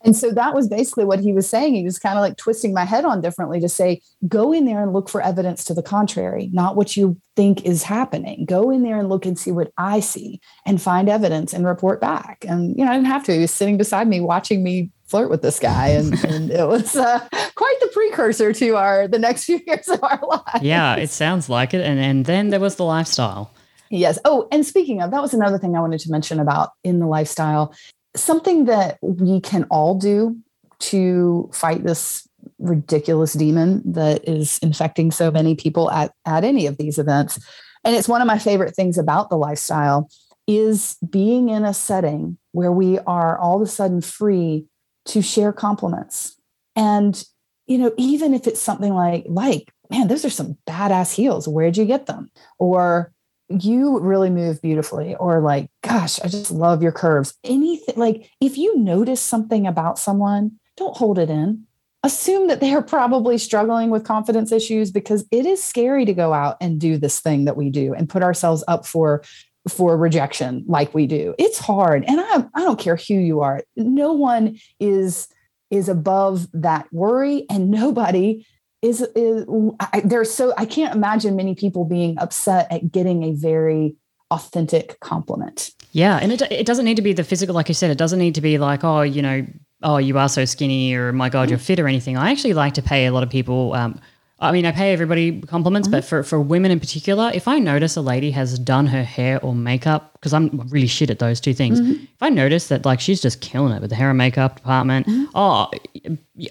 And 0.03 0.15
so 0.15 0.31
that 0.31 0.53
was 0.53 0.67
basically 0.67 1.05
what 1.05 1.19
he 1.19 1.31
was 1.31 1.49
saying. 1.49 1.75
He 1.75 1.83
was 1.83 1.97
kind 1.97 2.17
of 2.17 2.21
like 2.21 2.37
twisting 2.37 2.73
my 2.73 2.83
head 2.83 3.05
on 3.05 3.21
differently 3.21 3.59
to 3.61 3.69
say, 3.69 4.01
go 4.27 4.51
in 4.51 4.65
there 4.65 4.83
and 4.83 4.93
look 4.93 5.09
for 5.09 5.21
evidence 5.21 5.63
to 5.65 5.73
the 5.73 5.83
contrary, 5.83 6.49
not 6.51 6.75
what 6.75 6.97
you 6.97 7.19
think 7.35 7.65
is 7.65 7.83
happening. 7.83 8.45
Go 8.45 8.69
in 8.69 8.83
there 8.83 8.99
and 8.99 9.09
look 9.09 9.25
and 9.25 9.39
see 9.39 9.51
what 9.51 9.71
I 9.77 10.01
see 10.01 10.41
and 10.65 10.81
find 10.81 11.09
evidence 11.09 11.53
and 11.53 11.65
report 11.65 12.01
back. 12.01 12.45
And, 12.47 12.77
you 12.77 12.83
know, 12.83 12.91
I 12.91 12.95
didn't 12.95 13.07
have 13.07 13.23
to. 13.25 13.33
He 13.33 13.39
was 13.39 13.51
sitting 13.51 13.77
beside 13.77 14.07
me 14.07 14.19
watching 14.19 14.63
me 14.63 14.91
flirt 15.05 15.29
with 15.29 15.41
this 15.41 15.59
guy. 15.59 15.89
And, 15.89 16.13
and 16.25 16.51
it 16.51 16.67
was 16.67 16.95
uh, 16.95 17.19
quite 17.55 17.77
the 17.79 17.89
precursor 17.93 18.51
to 18.53 18.75
our, 18.75 19.07
the 19.07 19.19
next 19.19 19.45
few 19.45 19.61
years 19.65 19.87
of 19.87 20.03
our 20.03 20.19
lives. 20.27 20.63
Yeah, 20.63 20.95
it 20.95 21.09
sounds 21.09 21.49
like 21.49 21.73
it. 21.73 21.81
And, 21.81 21.99
and 21.99 22.25
then 22.25 22.49
there 22.49 22.59
was 22.59 22.75
the 22.75 22.85
lifestyle. 22.85 23.51
Yes. 23.89 24.17
Oh, 24.25 24.47
and 24.51 24.65
speaking 24.65 25.01
of, 25.01 25.11
that 25.11 25.21
was 25.21 25.35
another 25.35 25.59
thing 25.59 25.77
I 25.77 25.79
wanted 25.79 25.99
to 25.99 26.09
mention 26.09 26.39
about 26.39 26.71
in 26.83 26.97
the 26.97 27.05
lifestyle 27.05 27.75
something 28.15 28.65
that 28.65 28.97
we 29.01 29.39
can 29.41 29.65
all 29.65 29.95
do 29.95 30.37
to 30.79 31.49
fight 31.53 31.83
this 31.83 32.27
ridiculous 32.59 33.33
demon 33.33 33.81
that 33.93 34.27
is 34.27 34.59
infecting 34.59 35.11
so 35.11 35.31
many 35.31 35.55
people 35.55 35.89
at, 35.91 36.13
at 36.25 36.43
any 36.43 36.67
of 36.67 36.77
these 36.77 36.97
events 36.99 37.39
And 37.83 37.95
it's 37.95 38.07
one 38.07 38.21
of 38.21 38.27
my 38.27 38.37
favorite 38.37 38.75
things 38.75 38.97
about 38.97 39.29
the 39.29 39.37
lifestyle 39.37 40.09
is 40.47 40.97
being 41.09 41.49
in 41.49 41.65
a 41.65 41.73
setting 41.73 42.37
where 42.51 42.71
we 42.71 42.99
are 42.99 43.37
all 43.37 43.61
of 43.61 43.67
a 43.67 43.71
sudden 43.71 44.01
free 44.01 44.65
to 45.05 45.21
share 45.21 45.53
compliments. 45.53 46.35
And, 46.75 47.23
you 47.67 47.77
know, 47.77 47.93
even 47.97 48.33
if 48.33 48.47
it's 48.47 48.61
something 48.61 48.93
like, 48.93 49.25
like, 49.27 49.71
man, 49.89 50.07
those 50.07 50.25
are 50.25 50.29
some 50.29 50.57
badass 50.67 51.13
heels. 51.13 51.47
Where'd 51.47 51.77
you 51.77 51.85
get 51.85 52.05
them? 52.05 52.31
Or 52.57 53.11
you 53.49 53.99
really 53.99 54.29
move 54.29 54.61
beautifully. 54.61 55.15
Or 55.15 55.41
like, 55.41 55.69
gosh, 55.81 56.19
I 56.21 56.27
just 56.27 56.51
love 56.51 56.81
your 56.81 56.91
curves. 56.91 57.33
Anything 57.43 57.95
like 57.97 58.29
if 58.41 58.57
you 58.57 58.77
notice 58.77 59.21
something 59.21 59.67
about 59.67 59.99
someone, 59.99 60.59
don't 60.77 60.97
hold 60.97 61.19
it 61.19 61.29
in. 61.29 61.65
Assume 62.03 62.47
that 62.47 62.59
they 62.59 62.73
are 62.73 62.81
probably 62.81 63.37
struggling 63.37 63.89
with 63.89 64.03
confidence 64.03 64.51
issues 64.51 64.91
because 64.91 65.25
it 65.31 65.45
is 65.45 65.63
scary 65.63 66.05
to 66.05 66.13
go 66.13 66.33
out 66.33 66.57
and 66.61 66.79
do 66.79 66.97
this 66.97 67.19
thing 67.19 67.45
that 67.45 67.57
we 67.57 67.69
do 67.69 67.93
and 67.93 68.09
put 68.09 68.23
ourselves 68.23 68.63
up 68.67 68.85
for 68.85 69.23
for 69.69 69.95
rejection 69.95 70.65
like 70.67 70.93
we 70.93 71.07
do. 71.07 71.33
It's 71.39 71.57
hard. 71.57 72.03
And 72.05 72.19
I, 72.19 72.45
I 72.53 72.61
don't 72.63 72.79
care 72.79 72.97
who 72.97 73.13
you 73.13 73.41
are. 73.41 73.63
No 73.77 74.13
one 74.13 74.59
is 74.79 75.27
is 75.69 75.89
above 75.89 76.47
that 76.53 76.87
worry 76.91 77.45
and 77.49 77.71
nobody 77.71 78.45
is, 78.83 79.01
is 79.15 79.45
I, 79.79 80.01
there's 80.03 80.31
so 80.31 80.53
I 80.57 80.65
can't 80.65 80.93
imagine 80.93 81.35
many 81.35 81.55
people 81.55 81.85
being 81.85 82.19
upset 82.19 82.67
at 82.69 82.91
getting 82.91 83.23
a 83.23 83.31
very 83.31 83.95
authentic 84.29 84.99
compliment. 84.99 85.71
Yeah, 85.93 86.19
and 86.21 86.31
it, 86.31 86.41
it 86.51 86.65
doesn't 86.65 86.85
need 86.85 86.95
to 86.95 87.01
be 87.01 87.13
the 87.13 87.23
physical, 87.23 87.55
like 87.55 87.69
you 87.69 87.75
said. 87.75 87.91
It 87.91 87.97
doesn't 87.97 88.19
need 88.19 88.35
to 88.35 88.41
be 88.41 88.57
like, 88.57 88.83
oh, 88.83 89.01
you 89.01 89.21
know, 89.21 89.45
oh, 89.83 89.97
you 89.97 90.17
are 90.17 90.27
so 90.27 90.43
skinny, 90.43 90.93
or 90.93 91.13
my 91.13 91.29
God, 91.29 91.49
you're 91.49 91.59
fit, 91.59 91.79
or 91.79 91.87
anything. 91.87 92.17
I 92.17 92.31
actually 92.31 92.53
like 92.53 92.73
to 92.73 92.81
pay 92.81 93.05
a 93.05 93.11
lot 93.11 93.23
of 93.23 93.29
people 93.29 93.73
um, 93.73 94.01
I 94.43 94.51
mean, 94.51 94.65
I 94.65 94.73
pay 94.73 94.91
everybody 94.91 95.39
compliments, 95.41 95.87
mm-hmm. 95.87 95.97
but 95.97 96.05
for, 96.05 96.21
for 96.21 96.39
women 96.41 96.69
in 96.69 96.79
particular, 96.79 97.31
if 97.33 97.47
I 97.47 97.59
notice 97.59 97.95
a 97.95 98.01
lady 98.01 98.31
has 98.31 98.59
done 98.59 98.87
her 98.87 99.03
hair 99.03 99.39
or 99.41 99.55
makeup, 99.55 100.11
because 100.13 100.33
I'm 100.33 100.67
really 100.69 100.87
shit 100.87 101.09
at 101.09 101.19
those 101.19 101.39
two 101.39 101.53
things, 101.53 101.79
mm-hmm. 101.79 101.91
if 101.93 102.21
I 102.21 102.27
notice 102.27 102.67
that 102.67 102.85
like 102.85 102.99
she's 102.99 103.21
just 103.21 103.39
killing 103.39 103.71
it 103.71 103.79
with 103.79 103.89
the 103.89 103.95
hair 103.95 104.09
and 104.09 104.17
makeup 104.17 104.57
department, 104.57 105.07
mm-hmm. 105.07 105.25
oh, 105.33 105.71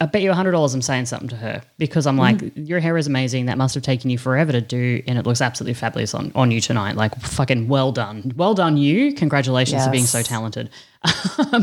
I 0.00 0.06
bet 0.06 0.22
you 0.22 0.30
a 0.30 0.34
hundred 0.34 0.52
dollars 0.52 0.74
I'm 0.74 0.82
saying 0.82 1.06
something 1.06 1.28
to 1.30 1.36
her 1.36 1.60
because 1.76 2.06
I'm 2.06 2.16
like, 2.16 2.36
mm-hmm. 2.36 2.64
your 2.64 2.78
hair 2.78 2.96
is 2.96 3.08
amazing. 3.08 3.46
That 3.46 3.58
must 3.58 3.74
have 3.74 3.82
taken 3.82 4.10
you 4.10 4.18
forever 4.18 4.52
to 4.52 4.60
do, 4.60 5.02
and 5.08 5.18
it 5.18 5.26
looks 5.26 5.40
absolutely 5.40 5.74
fabulous 5.74 6.14
on, 6.14 6.30
on 6.36 6.52
you 6.52 6.60
tonight. 6.60 6.94
Like, 6.94 7.20
fucking 7.20 7.66
well 7.66 7.90
done, 7.90 8.32
well 8.36 8.54
done, 8.54 8.76
you. 8.76 9.12
Congratulations 9.12 9.80
yes. 9.80 9.86
for 9.86 9.90
being 9.90 10.04
so 10.04 10.22
talented. 10.22 10.70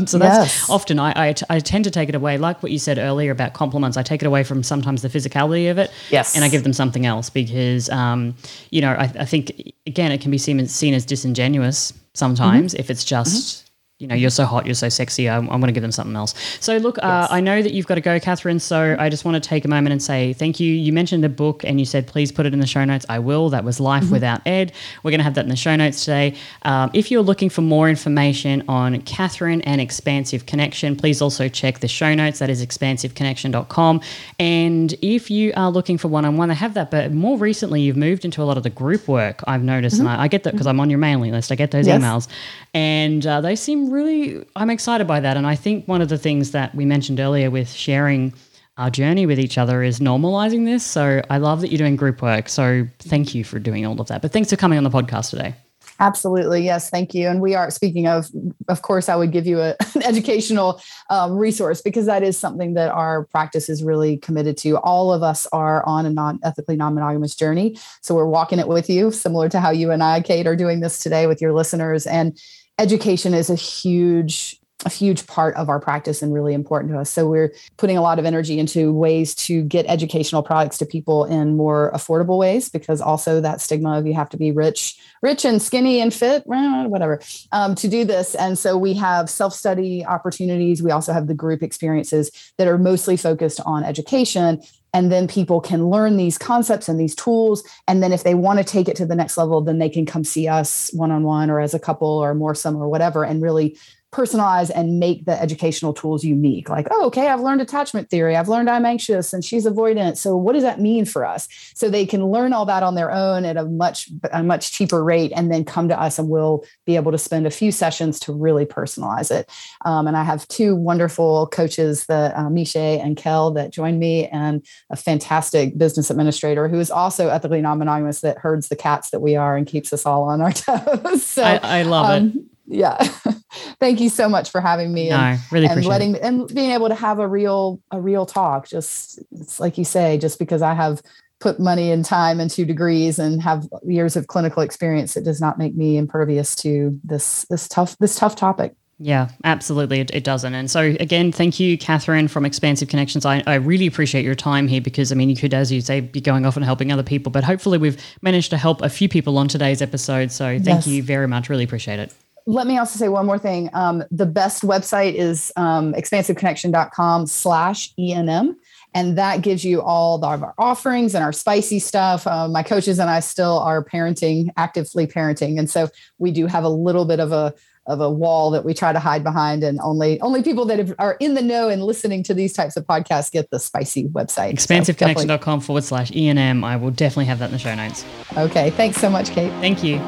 so 0.06 0.18
that's 0.18 0.20
yes. 0.20 0.68
often 0.68 0.98
I, 0.98 1.30
I, 1.30 1.34
I 1.48 1.60
tend 1.60 1.84
to 1.84 1.90
take 1.90 2.10
it 2.10 2.14
away, 2.14 2.36
like 2.36 2.62
what 2.62 2.70
you 2.70 2.78
said 2.78 2.98
earlier 2.98 3.30
about 3.30 3.54
compliments. 3.54 3.96
I 3.96 4.02
take 4.02 4.20
it 4.20 4.26
away 4.26 4.44
from 4.44 4.62
sometimes 4.62 5.00
the 5.00 5.08
physicality 5.08 5.70
of 5.70 5.78
it, 5.78 5.90
yes, 6.10 6.36
and 6.36 6.44
I 6.44 6.50
give 6.50 6.62
them 6.62 6.74
something 6.74 7.06
else 7.06 7.30
because, 7.30 7.88
um, 7.88 8.34
you 8.68 8.82
know, 8.82 8.92
I, 8.92 9.04
I 9.04 9.24
think 9.24 9.72
again 9.86 10.12
it 10.12 10.20
can 10.20 10.30
be 10.30 10.36
seen 10.36 10.66
seen 10.66 10.92
as 10.92 11.06
disingenuous 11.06 11.94
sometimes 12.12 12.74
mm-hmm. 12.74 12.80
if 12.80 12.90
it's 12.90 13.04
just. 13.04 13.60
Mm-hmm 13.60 13.66
you 14.00 14.06
know, 14.06 14.14
you're 14.14 14.30
so 14.30 14.46
hot, 14.46 14.64
you're 14.64 14.74
so 14.74 14.88
sexy. 14.88 15.28
I'm, 15.28 15.48
I'm 15.50 15.60
going 15.60 15.68
to 15.68 15.72
give 15.72 15.82
them 15.82 15.92
something 15.92 16.16
else. 16.16 16.34
So, 16.58 16.78
look, 16.78 16.96
uh, 16.98 17.00
yes. 17.02 17.30
uh, 17.30 17.34
I 17.34 17.40
know 17.40 17.60
that 17.60 17.74
you've 17.74 17.86
got 17.86 17.96
to 17.96 18.00
go, 18.00 18.18
Catherine. 18.18 18.58
So, 18.58 18.96
I 18.98 19.10
just 19.10 19.26
want 19.26 19.42
to 19.42 19.46
take 19.46 19.66
a 19.66 19.68
moment 19.68 19.92
and 19.92 20.02
say 20.02 20.32
thank 20.32 20.58
you. 20.58 20.72
You 20.72 20.90
mentioned 20.90 21.22
a 21.22 21.28
book 21.28 21.64
and 21.64 21.78
you 21.78 21.84
said, 21.84 22.06
please 22.06 22.32
put 22.32 22.46
it 22.46 22.54
in 22.54 22.60
the 22.60 22.66
show 22.66 22.82
notes. 22.82 23.04
I 23.10 23.18
will. 23.18 23.50
That 23.50 23.62
was 23.62 23.78
Life 23.78 24.04
mm-hmm. 24.04 24.12
Without 24.12 24.40
Ed. 24.46 24.72
We're 25.02 25.10
going 25.10 25.18
to 25.18 25.24
have 25.24 25.34
that 25.34 25.44
in 25.44 25.50
the 25.50 25.56
show 25.56 25.76
notes 25.76 26.02
today. 26.02 26.34
Um, 26.62 26.90
if 26.94 27.10
you're 27.10 27.22
looking 27.22 27.50
for 27.50 27.60
more 27.60 27.90
information 27.90 28.64
on 28.68 29.02
Catherine 29.02 29.60
and 29.62 29.82
Expansive 29.82 30.46
Connection, 30.46 30.96
please 30.96 31.20
also 31.20 31.48
check 31.48 31.80
the 31.80 31.88
show 31.88 32.14
notes. 32.14 32.38
That 32.38 32.48
is 32.48 32.64
expansiveconnection.com. 32.64 34.00
And 34.38 34.94
if 35.02 35.30
you 35.30 35.52
are 35.56 35.70
looking 35.70 35.98
for 35.98 36.08
one 36.08 36.24
on 36.24 36.38
one, 36.38 36.50
I 36.50 36.54
have 36.54 36.72
that. 36.72 36.90
But 36.90 37.12
more 37.12 37.36
recently, 37.36 37.82
you've 37.82 37.98
moved 37.98 38.24
into 38.24 38.42
a 38.42 38.44
lot 38.44 38.56
of 38.56 38.62
the 38.62 38.70
group 38.70 39.08
work, 39.08 39.44
I've 39.46 39.62
noticed. 39.62 39.96
Mm-hmm. 39.96 40.06
And 40.06 40.20
I, 40.20 40.24
I, 40.24 40.28
get 40.28 40.44
that 40.44 40.52
because 40.52 40.66
I'm 40.66 40.80
on 40.80 40.88
your 40.88 40.98
mailing 40.98 41.32
list. 41.32 41.52
I 41.52 41.54
get 41.54 41.70
those 41.70 41.86
yes. 41.86 42.00
emails. 42.00 42.28
And 42.72 43.26
uh, 43.26 43.42
they 43.42 43.56
seem 43.56 43.89
really, 43.90 44.46
I'm 44.56 44.70
excited 44.70 45.06
by 45.06 45.20
that. 45.20 45.36
And 45.36 45.46
I 45.46 45.56
think 45.56 45.86
one 45.86 46.00
of 46.00 46.08
the 46.08 46.18
things 46.18 46.52
that 46.52 46.74
we 46.74 46.84
mentioned 46.84 47.20
earlier 47.20 47.50
with 47.50 47.70
sharing 47.70 48.32
our 48.76 48.90
journey 48.90 49.26
with 49.26 49.38
each 49.38 49.58
other 49.58 49.82
is 49.82 50.00
normalizing 50.00 50.64
this. 50.64 50.84
So 50.84 51.20
I 51.28 51.38
love 51.38 51.60
that 51.60 51.68
you're 51.68 51.78
doing 51.78 51.96
group 51.96 52.22
work. 52.22 52.48
So 52.48 52.86
thank 52.98 53.34
you 53.34 53.44
for 53.44 53.58
doing 53.58 53.84
all 53.84 54.00
of 54.00 54.08
that. 54.08 54.22
But 54.22 54.32
thanks 54.32 54.48
for 54.50 54.56
coming 54.56 54.78
on 54.78 54.84
the 54.84 54.90
podcast 54.90 55.30
today. 55.30 55.54
Absolutely. 56.00 56.64
Yes. 56.64 56.88
Thank 56.88 57.12
you. 57.12 57.28
And 57.28 57.42
we 57.42 57.54
are 57.54 57.70
speaking 57.70 58.06
of, 58.06 58.30
of 58.68 58.80
course, 58.80 59.10
I 59.10 59.16
would 59.16 59.32
give 59.32 59.46
you 59.46 59.60
a, 59.60 59.76
an 59.94 60.02
educational 60.02 60.80
um, 61.10 61.36
resource 61.36 61.82
because 61.82 62.06
that 62.06 62.22
is 62.22 62.38
something 62.38 62.72
that 62.72 62.90
our 62.90 63.24
practice 63.26 63.68
is 63.68 63.84
really 63.84 64.16
committed 64.16 64.56
to. 64.58 64.78
All 64.78 65.12
of 65.12 65.22
us 65.22 65.46
are 65.52 65.86
on 65.86 66.06
a 66.06 66.10
non 66.10 66.40
ethically 66.42 66.76
non 66.76 66.94
monogamous 66.94 67.34
journey. 67.34 67.76
So 68.00 68.14
we're 68.14 68.24
walking 68.24 68.58
it 68.58 68.66
with 68.66 68.88
you, 68.88 69.10
similar 69.10 69.50
to 69.50 69.60
how 69.60 69.70
you 69.70 69.90
and 69.90 70.02
I, 70.02 70.22
Cate, 70.22 70.46
are 70.46 70.56
doing 70.56 70.80
this 70.80 71.00
today 71.00 71.26
with 71.26 71.42
your 71.42 71.52
listeners. 71.52 72.06
And 72.06 72.40
education 72.80 73.34
is 73.34 73.50
a 73.50 73.54
huge 73.54 74.56
a 74.86 74.88
huge 74.88 75.26
part 75.26 75.54
of 75.56 75.68
our 75.68 75.78
practice 75.78 76.22
and 76.22 76.32
really 76.32 76.54
important 76.54 76.90
to 76.90 76.98
us. 76.98 77.10
So 77.10 77.28
we're 77.28 77.52
putting 77.76 77.98
a 77.98 78.00
lot 78.00 78.18
of 78.18 78.24
energy 78.24 78.58
into 78.58 78.94
ways 78.94 79.34
to 79.34 79.62
get 79.62 79.84
educational 79.86 80.42
products 80.42 80.78
to 80.78 80.86
people 80.86 81.26
in 81.26 81.54
more 81.54 81.92
affordable 81.92 82.38
ways 82.38 82.70
because 82.70 83.02
also 83.02 83.42
that 83.42 83.60
stigma 83.60 83.98
of 83.98 84.06
you 84.06 84.14
have 84.14 84.30
to 84.30 84.38
be 84.38 84.52
rich, 84.52 84.98
rich 85.20 85.44
and 85.44 85.60
skinny 85.60 86.00
and 86.00 86.14
fit, 86.14 86.44
whatever, 86.46 87.20
um, 87.52 87.74
to 87.74 87.88
do 87.88 88.06
this. 88.06 88.34
And 88.34 88.58
so 88.58 88.78
we 88.78 88.94
have 88.94 89.28
self-study 89.28 90.06
opportunities. 90.06 90.82
We 90.82 90.92
also 90.92 91.12
have 91.12 91.26
the 91.26 91.34
group 91.34 91.62
experiences 91.62 92.30
that 92.56 92.66
are 92.66 92.78
mostly 92.78 93.18
focused 93.18 93.60
on 93.66 93.84
education 93.84 94.62
and 94.92 95.10
then 95.10 95.28
people 95.28 95.60
can 95.60 95.88
learn 95.88 96.16
these 96.16 96.38
concepts 96.38 96.88
and 96.88 96.98
these 96.98 97.14
tools. 97.14 97.62
And 97.86 98.02
then 98.02 98.12
if 98.12 98.24
they 98.24 98.34
want 98.34 98.58
to 98.58 98.64
take 98.64 98.88
it 98.88 98.96
to 98.96 99.06
the 99.06 99.14
next 99.14 99.36
level 99.36 99.60
then 99.60 99.78
they 99.78 99.88
can 99.88 100.06
come 100.06 100.24
see 100.24 100.48
us 100.48 100.90
one 100.92 101.10
on 101.10 101.22
one 101.22 101.50
or 101.50 101.60
as 101.60 101.74
a 101.74 101.78
couple 101.78 102.08
or 102.08 102.34
more 102.34 102.54
some 102.54 102.76
or 102.76 102.88
whatever 102.88 103.24
and 103.24 103.42
really 103.42 103.76
personalize 104.12 104.70
and 104.74 104.98
make 104.98 105.24
the 105.24 105.40
educational 105.40 105.92
tools 105.92 106.24
unique. 106.24 106.68
Like, 106.68 106.88
oh, 106.90 107.06
okay, 107.06 107.28
I've 107.28 107.40
learned 107.40 107.60
attachment 107.60 108.10
theory. 108.10 108.34
I've 108.34 108.48
learned 108.48 108.68
I'm 108.68 108.84
anxious 108.84 109.32
and 109.32 109.44
she's 109.44 109.66
avoidant. 109.66 110.16
So 110.16 110.36
what 110.36 110.54
does 110.54 110.64
that 110.64 110.80
mean 110.80 111.04
for 111.04 111.24
us? 111.24 111.48
So 111.74 111.88
they 111.88 112.04
can 112.04 112.26
learn 112.26 112.52
all 112.52 112.66
that 112.66 112.82
on 112.82 112.96
their 112.96 113.12
own 113.12 113.44
at 113.44 113.56
a 113.56 113.64
much 113.64 114.10
a 114.32 114.42
much 114.42 114.72
cheaper 114.72 115.04
rate, 115.04 115.32
and 115.34 115.52
then 115.52 115.64
come 115.64 115.88
to 115.88 116.00
us, 116.00 116.18
and 116.18 116.28
we'll 116.28 116.64
be 116.86 116.96
able 116.96 117.12
to 117.12 117.18
spend 117.18 117.46
a 117.46 117.50
few 117.50 117.70
sessions 117.70 118.18
to 118.20 118.32
really 118.32 118.66
personalize 118.66 119.30
it. 119.30 119.48
Um, 119.84 120.06
and 120.06 120.16
I 120.16 120.24
have 120.24 120.46
two 120.48 120.74
wonderful 120.74 121.46
coaches, 121.48 122.06
the 122.06 122.32
uh, 122.38 122.48
Miche 122.50 122.76
and 122.76 123.16
Kel, 123.16 123.52
that 123.52 123.72
join 123.72 123.98
me, 123.98 124.26
and 124.28 124.64
a 124.90 124.96
fantastic 124.96 125.78
business 125.78 126.10
administrator 126.10 126.68
who 126.68 126.80
is 126.80 126.90
also 126.90 127.28
ethically 127.28 127.60
non-monogamous 127.60 128.20
that 128.22 128.38
herds 128.38 128.68
the 128.68 128.76
cats 128.76 129.10
that 129.10 129.20
we 129.20 129.36
are 129.36 129.56
and 129.56 129.66
keeps 129.66 129.92
us 129.92 130.04
all 130.04 130.24
on 130.24 130.40
our 130.40 130.52
toes. 130.52 131.24
so 131.24 131.42
I, 131.42 131.60
I 131.62 131.82
love 131.82 132.10
um, 132.10 132.28
it 132.28 132.44
yeah 132.70 132.96
thank 133.80 134.00
you 134.00 134.08
so 134.08 134.28
much 134.28 134.50
for 134.50 134.60
having 134.60 134.92
me 134.92 135.10
no, 135.10 135.16
and, 135.16 135.40
really 135.50 135.66
and 135.66 135.84
letting 135.84 136.14
it. 136.14 136.22
and 136.22 136.52
being 136.54 136.70
able 136.70 136.88
to 136.88 136.94
have 136.94 137.18
a 137.18 137.26
real 137.26 137.80
a 137.90 138.00
real 138.00 138.24
talk 138.24 138.68
just 138.68 139.18
it's 139.32 139.58
like 139.58 139.76
you 139.76 139.84
say 139.84 140.16
just 140.16 140.38
because 140.38 140.62
i 140.62 140.72
have 140.72 141.02
put 141.40 141.58
money 141.58 141.90
and 141.90 142.04
time 142.04 142.38
into 142.38 142.64
degrees 142.64 143.18
and 143.18 143.42
have 143.42 143.66
years 143.82 144.14
of 144.14 144.28
clinical 144.28 144.62
experience 144.62 145.16
it 145.16 145.24
does 145.24 145.40
not 145.40 145.58
make 145.58 145.74
me 145.74 145.96
impervious 145.96 146.54
to 146.54 146.98
this 147.02 147.44
this 147.50 147.66
tough 147.68 147.98
this 147.98 148.14
tough 148.14 148.36
topic 148.36 148.74
yeah, 149.02 149.30
absolutely. 149.44 150.00
It, 150.00 150.10
it, 150.12 150.24
doesn't. 150.24 150.54
And 150.54 150.70
so, 150.70 150.94
again, 151.00 151.32
thank 151.32 151.58
you, 151.58 151.78
Catherine 151.78 152.28
from 152.28 152.44
Expansive 152.44 152.88
Connections. 152.88 153.24
I, 153.24 153.42
I 153.46 153.54
really 153.54 153.86
appreciate 153.86 154.26
your 154.26 154.34
time 154.34 154.68
here 154.68 154.82
because, 154.82 155.10
I 155.10 155.14
mean, 155.14 155.30
you 155.30 155.36
could, 155.36 155.54
as 155.54 155.72
you 155.72 155.80
say, 155.80 156.02
be 156.02 156.20
going 156.20 156.44
off 156.44 156.54
and 156.54 156.66
helping 156.66 156.92
other 156.92 157.02
people, 157.02 157.32
but 157.32 157.42
hopefully 157.42 157.78
we've 157.78 157.96
managed 158.20 158.50
to 158.50 158.58
help 158.58 158.82
a 158.82 158.90
few 158.90 159.08
people 159.08 159.38
on 159.38 159.48
today's 159.48 159.80
episode. 159.80 160.30
So, 160.30 160.58
thank 160.58 160.66
yes. 160.66 160.86
you 160.86 161.02
very 161.02 161.26
much. 161.26 161.48
Really 161.48 161.64
appreciate 161.64 161.98
it 161.98 162.12
let 162.50 162.66
me 162.66 162.78
also 162.78 162.98
say 162.98 163.08
one 163.08 163.26
more 163.26 163.38
thing. 163.38 163.70
Um, 163.72 164.02
the 164.10 164.26
best 164.26 164.62
website 164.62 165.14
is 165.14 165.52
um, 165.56 165.92
expansiveconnection.com 165.94 167.26
slash 167.26 167.94
ENM. 167.94 168.56
And 168.92 169.16
that 169.16 169.42
gives 169.42 169.64
you 169.64 169.80
all 169.82 170.18
the, 170.18 170.26
our 170.26 170.54
offerings 170.58 171.14
and 171.14 171.22
our 171.22 171.32
spicy 171.32 171.78
stuff. 171.78 172.26
Uh, 172.26 172.48
my 172.48 172.64
coaches 172.64 172.98
and 172.98 173.08
I 173.08 173.20
still 173.20 173.60
are 173.60 173.84
parenting, 173.84 174.48
actively 174.56 175.06
parenting. 175.06 175.58
And 175.58 175.70
so 175.70 175.88
we 176.18 176.32
do 176.32 176.46
have 176.46 176.64
a 176.64 176.68
little 176.68 177.04
bit 177.04 177.20
of 177.20 177.30
a, 177.30 177.54
of 177.86 178.00
a 178.00 178.10
wall 178.10 178.50
that 178.50 178.64
we 178.64 178.74
try 178.74 178.92
to 178.92 178.98
hide 178.98 179.22
behind 179.24 179.64
and 179.64 179.78
only 179.80 180.20
only 180.20 180.42
people 180.42 180.64
that 180.66 180.78
have, 180.78 180.94
are 180.98 181.16
in 181.18 181.34
the 181.34 181.42
know 181.42 181.68
and 181.68 181.82
listening 181.82 182.22
to 182.22 182.34
these 182.34 182.52
types 182.52 182.76
of 182.76 182.84
podcasts 182.84 183.32
get 183.32 183.50
the 183.50 183.58
spicy 183.58 184.06
website 184.08 184.52
expansiveconnection.com 184.52 185.60
forward 185.60 185.82
slash 185.82 186.10
enm 186.10 186.62
i 186.62 186.76
will 186.76 186.90
definitely 186.90 187.24
have 187.24 187.38
that 187.38 187.46
in 187.46 187.52
the 187.52 187.58
show 187.58 187.74
notes 187.74 188.04
okay 188.36 188.70
thanks 188.70 188.98
so 188.98 189.08
much 189.08 189.30
Cate 189.30 189.50
thank 189.60 189.82
you 189.82 189.98